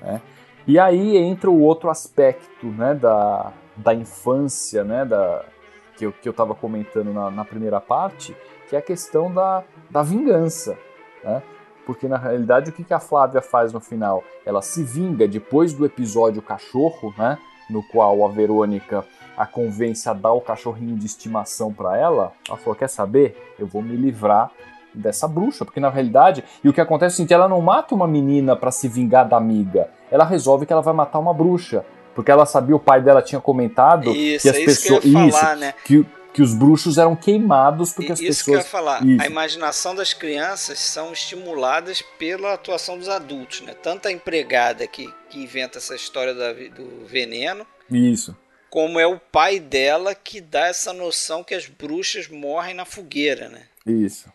[0.00, 0.20] Né?
[0.66, 2.94] E aí entra o outro aspecto, né?
[2.94, 5.04] Da, da infância, né?
[5.04, 5.44] Da,
[5.96, 8.36] que eu, que eu comentando na, na primeira parte,
[8.68, 10.76] que é a questão da, da vingança.
[11.22, 11.42] Né?
[11.86, 14.22] Porque na realidade o que a Flávia faz no final?
[14.44, 17.38] Ela se vinga depois do episódio cachorro, né?
[17.70, 19.04] No qual a Verônica
[19.36, 23.54] a convence a dar o cachorrinho de estimação para ela, ela falou: Quer saber?
[23.58, 24.50] Eu vou me livrar
[24.94, 27.94] dessa bruxa, porque na realidade, e o que acontece é o seguinte, ela não mata
[27.94, 31.84] uma menina para se vingar da amiga, ela resolve que ela vai matar uma bruxa,
[32.14, 35.08] porque ela sabia, o pai dela tinha comentado Isso, que as é isso pessoas, que
[35.08, 35.74] eu ia isso, falar, né?
[35.84, 39.06] que, que os bruxos eram queimados porque as Isso que eu ia pessoas falar.
[39.06, 39.22] Isso.
[39.22, 43.74] A imaginação das crianças são estimuladas pela atuação dos adultos, né?
[43.74, 48.36] Tanto a empregada que, que inventa essa história da- do veneno, Isso.
[48.70, 53.48] como é o pai dela que dá essa noção que as bruxas morrem na fogueira,
[53.48, 53.62] né?
[53.86, 54.28] Isso.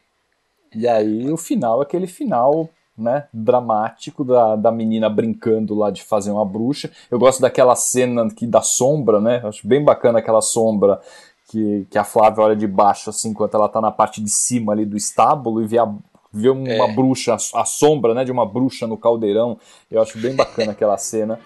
[0.76, 6.32] E aí o final aquele final, né, dramático da, da menina brincando lá de fazer
[6.32, 6.91] uma bruxa.
[7.10, 9.41] Eu gosto daquela cena que da sombra, né?
[9.45, 10.99] Acho bem bacana aquela sombra
[11.48, 14.74] que, que a Flávia olha de baixo, assim, enquanto ela tá na parte de cima
[14.74, 15.88] ali do estábulo e vê, a,
[16.32, 16.91] vê uma É.
[16.94, 19.57] bruxa, a, sombra, né, de uma bruxa no caldeirão.
[19.90, 21.40] Eu acho bem bacana aquela cena.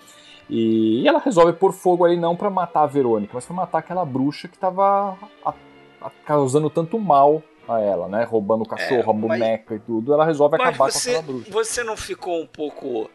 [0.50, 3.78] E, e ela resolve pôr fogo ali não pra matar a Verônica, mas pra matar
[3.78, 5.16] aquela bruxa que tava
[5.46, 5.54] a-
[6.02, 8.24] a- causando tanto mal a ela, né?
[8.24, 10.12] Roubando o cachorro, É, a mas- boneca e tudo.
[10.14, 11.52] Ela resolve acabar com você, aquela bruxa.
[11.52, 13.10] você não ficou um pouco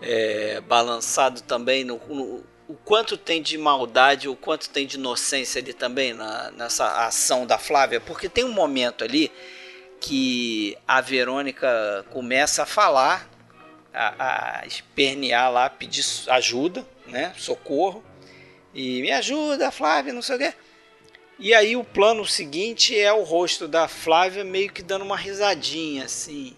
[0.00, 5.58] é, balançado também no, no- o quanto tem de maldade, o quanto tem de inocência
[5.60, 7.98] ali também na- nessa ação da Flávia?
[7.98, 9.32] Porque tem um momento ali
[10.00, 13.28] que a Verônica começa a falar,
[13.92, 17.32] a, a espernear lá, pedir ajuda, né?
[17.38, 18.04] Socorro.
[18.74, 20.54] E me ajuda, Flávia, não sei o quê.
[21.38, 26.04] E aí o plano seguinte é o rosto da Flávia meio que dando uma risadinha
[26.04, 26.54] assim.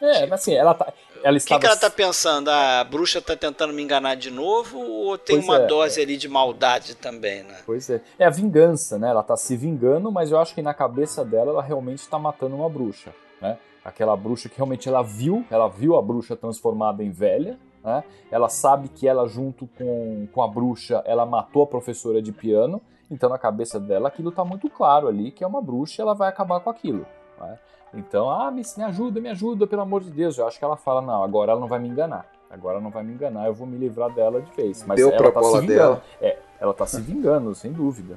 [0.00, 0.92] É, mas assim, ela tá.
[1.22, 1.60] Ela O que, estava.
[1.60, 2.48] que ela tá pensando?
[2.48, 6.00] Ah, a bruxa tá tentando me enganar de novo ou tem Pois uma é, dose
[6.00, 7.62] ali de maldade também, né?
[7.64, 8.02] Pois é.
[8.18, 9.08] É a vingança, né?
[9.08, 12.54] Ela tá se vingando, mas eu acho que na cabeça dela ela realmente tá matando
[12.56, 13.56] uma bruxa, né?
[13.82, 18.04] Aquela bruxa que realmente ela viu, ela viu a bruxa transformada em velha, né?
[18.30, 22.80] Ela sabe que ela junto com, com a bruxa, ela matou a professora de piano,
[23.10, 26.14] então na cabeça dela aquilo tá muito claro ali, que é uma bruxa e ela
[26.14, 27.06] vai acabar com aquilo,
[27.38, 27.58] né?
[27.92, 30.36] Então, ah, me, me ajuda, me ajuda, pelo amor de Deus.
[30.36, 32.26] Eu acho que ela fala, não, agora ela não vai me enganar.
[32.50, 34.84] Agora ela não vai me enganar, eu vou me livrar dela de vez.
[34.86, 35.78] Mas Deu ela pra tá bola se vingando.
[35.78, 36.02] dela.
[36.20, 38.16] É, ela tá se vingando, sem dúvida.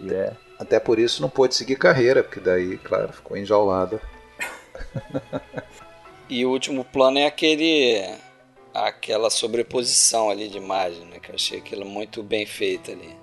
[0.00, 0.32] E é.
[0.58, 4.00] Até por isso não pôde seguir carreira, porque daí, claro, ficou enjaulada.
[6.28, 8.02] E o último plano é aquele
[8.72, 11.20] aquela sobreposição ali de imagem, né?
[11.20, 13.16] Que eu achei aquilo muito bem feito ali.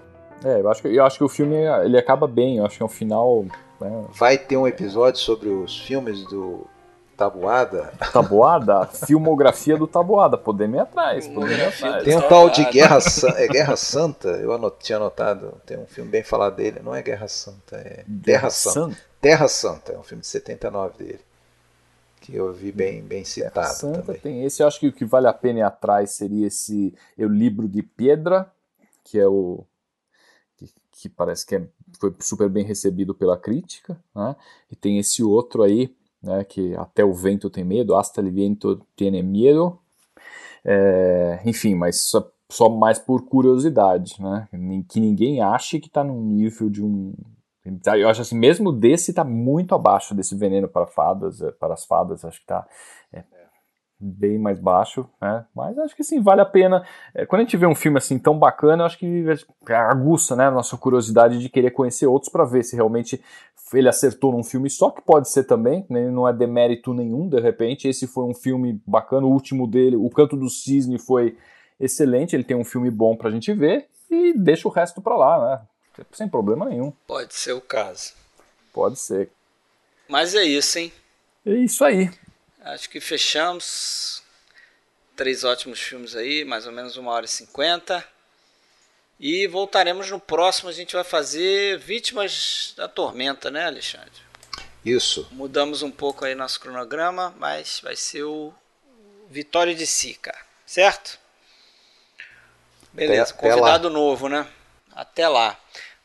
[0.43, 2.83] É, eu acho, que, eu acho que o filme ele acaba bem, eu acho que
[2.83, 3.45] é um final.
[3.89, 6.65] Né, Vai ter um episódio sobre os filmes do
[7.17, 7.93] Tabuada.
[8.11, 12.03] tabuada, filmografia do Tabuada, podemos ir atrás, podemos ir atrás.
[12.03, 12.97] Tem um tal de Guerra,
[13.37, 17.01] é Guerra Santa, eu anot- tinha anotado, tem um filme bem falado dele, não é
[17.03, 18.73] Guerra Santa, é Terra Santa.
[18.73, 18.97] Santa.
[19.21, 21.19] Terra Santa, é um filme de 79 dele,
[22.21, 24.21] que eu vi bem, bem Terra citado Santa também.
[24.21, 27.29] tem esse, eu acho que o que vale a pena ir atrás seria esse El
[27.29, 28.51] Libro de Piedra,
[29.03, 29.63] que é o
[30.57, 31.67] que, que parece que é-
[31.99, 34.35] foi super bem recebido pela crítica, né?
[34.71, 38.81] E tem esse outro aí, né, que até o vento tem medo, hasta el viento
[38.95, 39.77] tiene miedo.
[40.63, 44.47] É, enfim, mas só, só mais por curiosidade, né?
[44.87, 47.13] Que ninguém ache que tá num nível de um
[47.97, 51.85] Eu acho assim, mesmo desse tá muito abaixo desse veneno para fadas, eh, para as
[51.85, 52.67] fadas, acho que tá
[53.00, 53.00] é,
[54.01, 55.45] bem mais baixo, né?
[55.55, 56.85] Mas acho que sim, vale a pena.
[57.13, 59.25] É, quando a gente vê um filme assim tão bacana, acho que
[59.69, 63.21] aguça, né, a nossa curiosidade de querer conhecer outros para ver se realmente
[63.73, 66.09] ele acertou num filme só, que pode ser também, né?
[66.09, 67.87] não é demérito nenhum, de repente.
[67.87, 71.37] Esse foi um filme bacana, o último dele, O Canto do Cisne foi
[71.79, 75.61] excelente, ele tem um filme bom pra gente ver e deixa o resto pra lá,
[75.97, 76.05] né?
[76.11, 76.91] Sem problema nenhum.
[77.07, 78.13] Pode ser o caso.
[78.73, 79.29] Pode ser.
[80.07, 80.91] Mas é isso, hein?
[81.45, 82.09] É isso aí.
[82.61, 84.21] Acho que fechamos.
[85.15, 88.03] Três ótimos filmes aí, mais ou menos uma hora e cinquenta.
[89.19, 90.69] E voltaremos no próximo.
[90.69, 94.11] A gente vai fazer Vítimas da Tormenta, né, Alexandre?
[94.83, 98.51] Isso, Mudamos um pouco aí nosso cronograma, mas vai ser o
[99.29, 100.35] Vitória de Sica,
[100.65, 101.19] certo?
[102.91, 104.47] Beleza, Até- até convidado novo, né?
[104.91, 105.55] Até lá.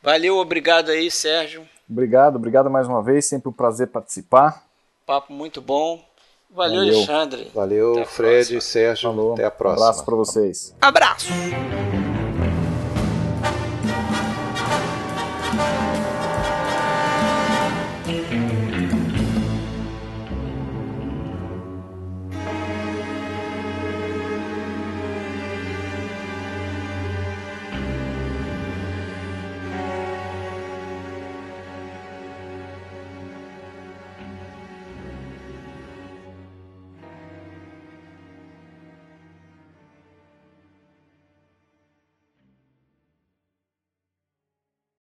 [0.03, 1.67] Valeu, obrigado aí, Sérgio.
[1.89, 3.25] Obrigado, obrigado mais uma vez.
[3.25, 4.63] Sempre um prazer participar.
[5.07, 6.06] Papo muito bom.
[6.51, 6.95] Valeu, Valeu.
[6.97, 7.51] Alexandre.
[7.55, 8.59] valeu Fred próxima.
[8.59, 9.33] e Sérgio, Falou.
[9.35, 9.85] até a Um próxima.
[9.87, 10.75] abraço pra vocês.
[10.81, 11.27] Abraço.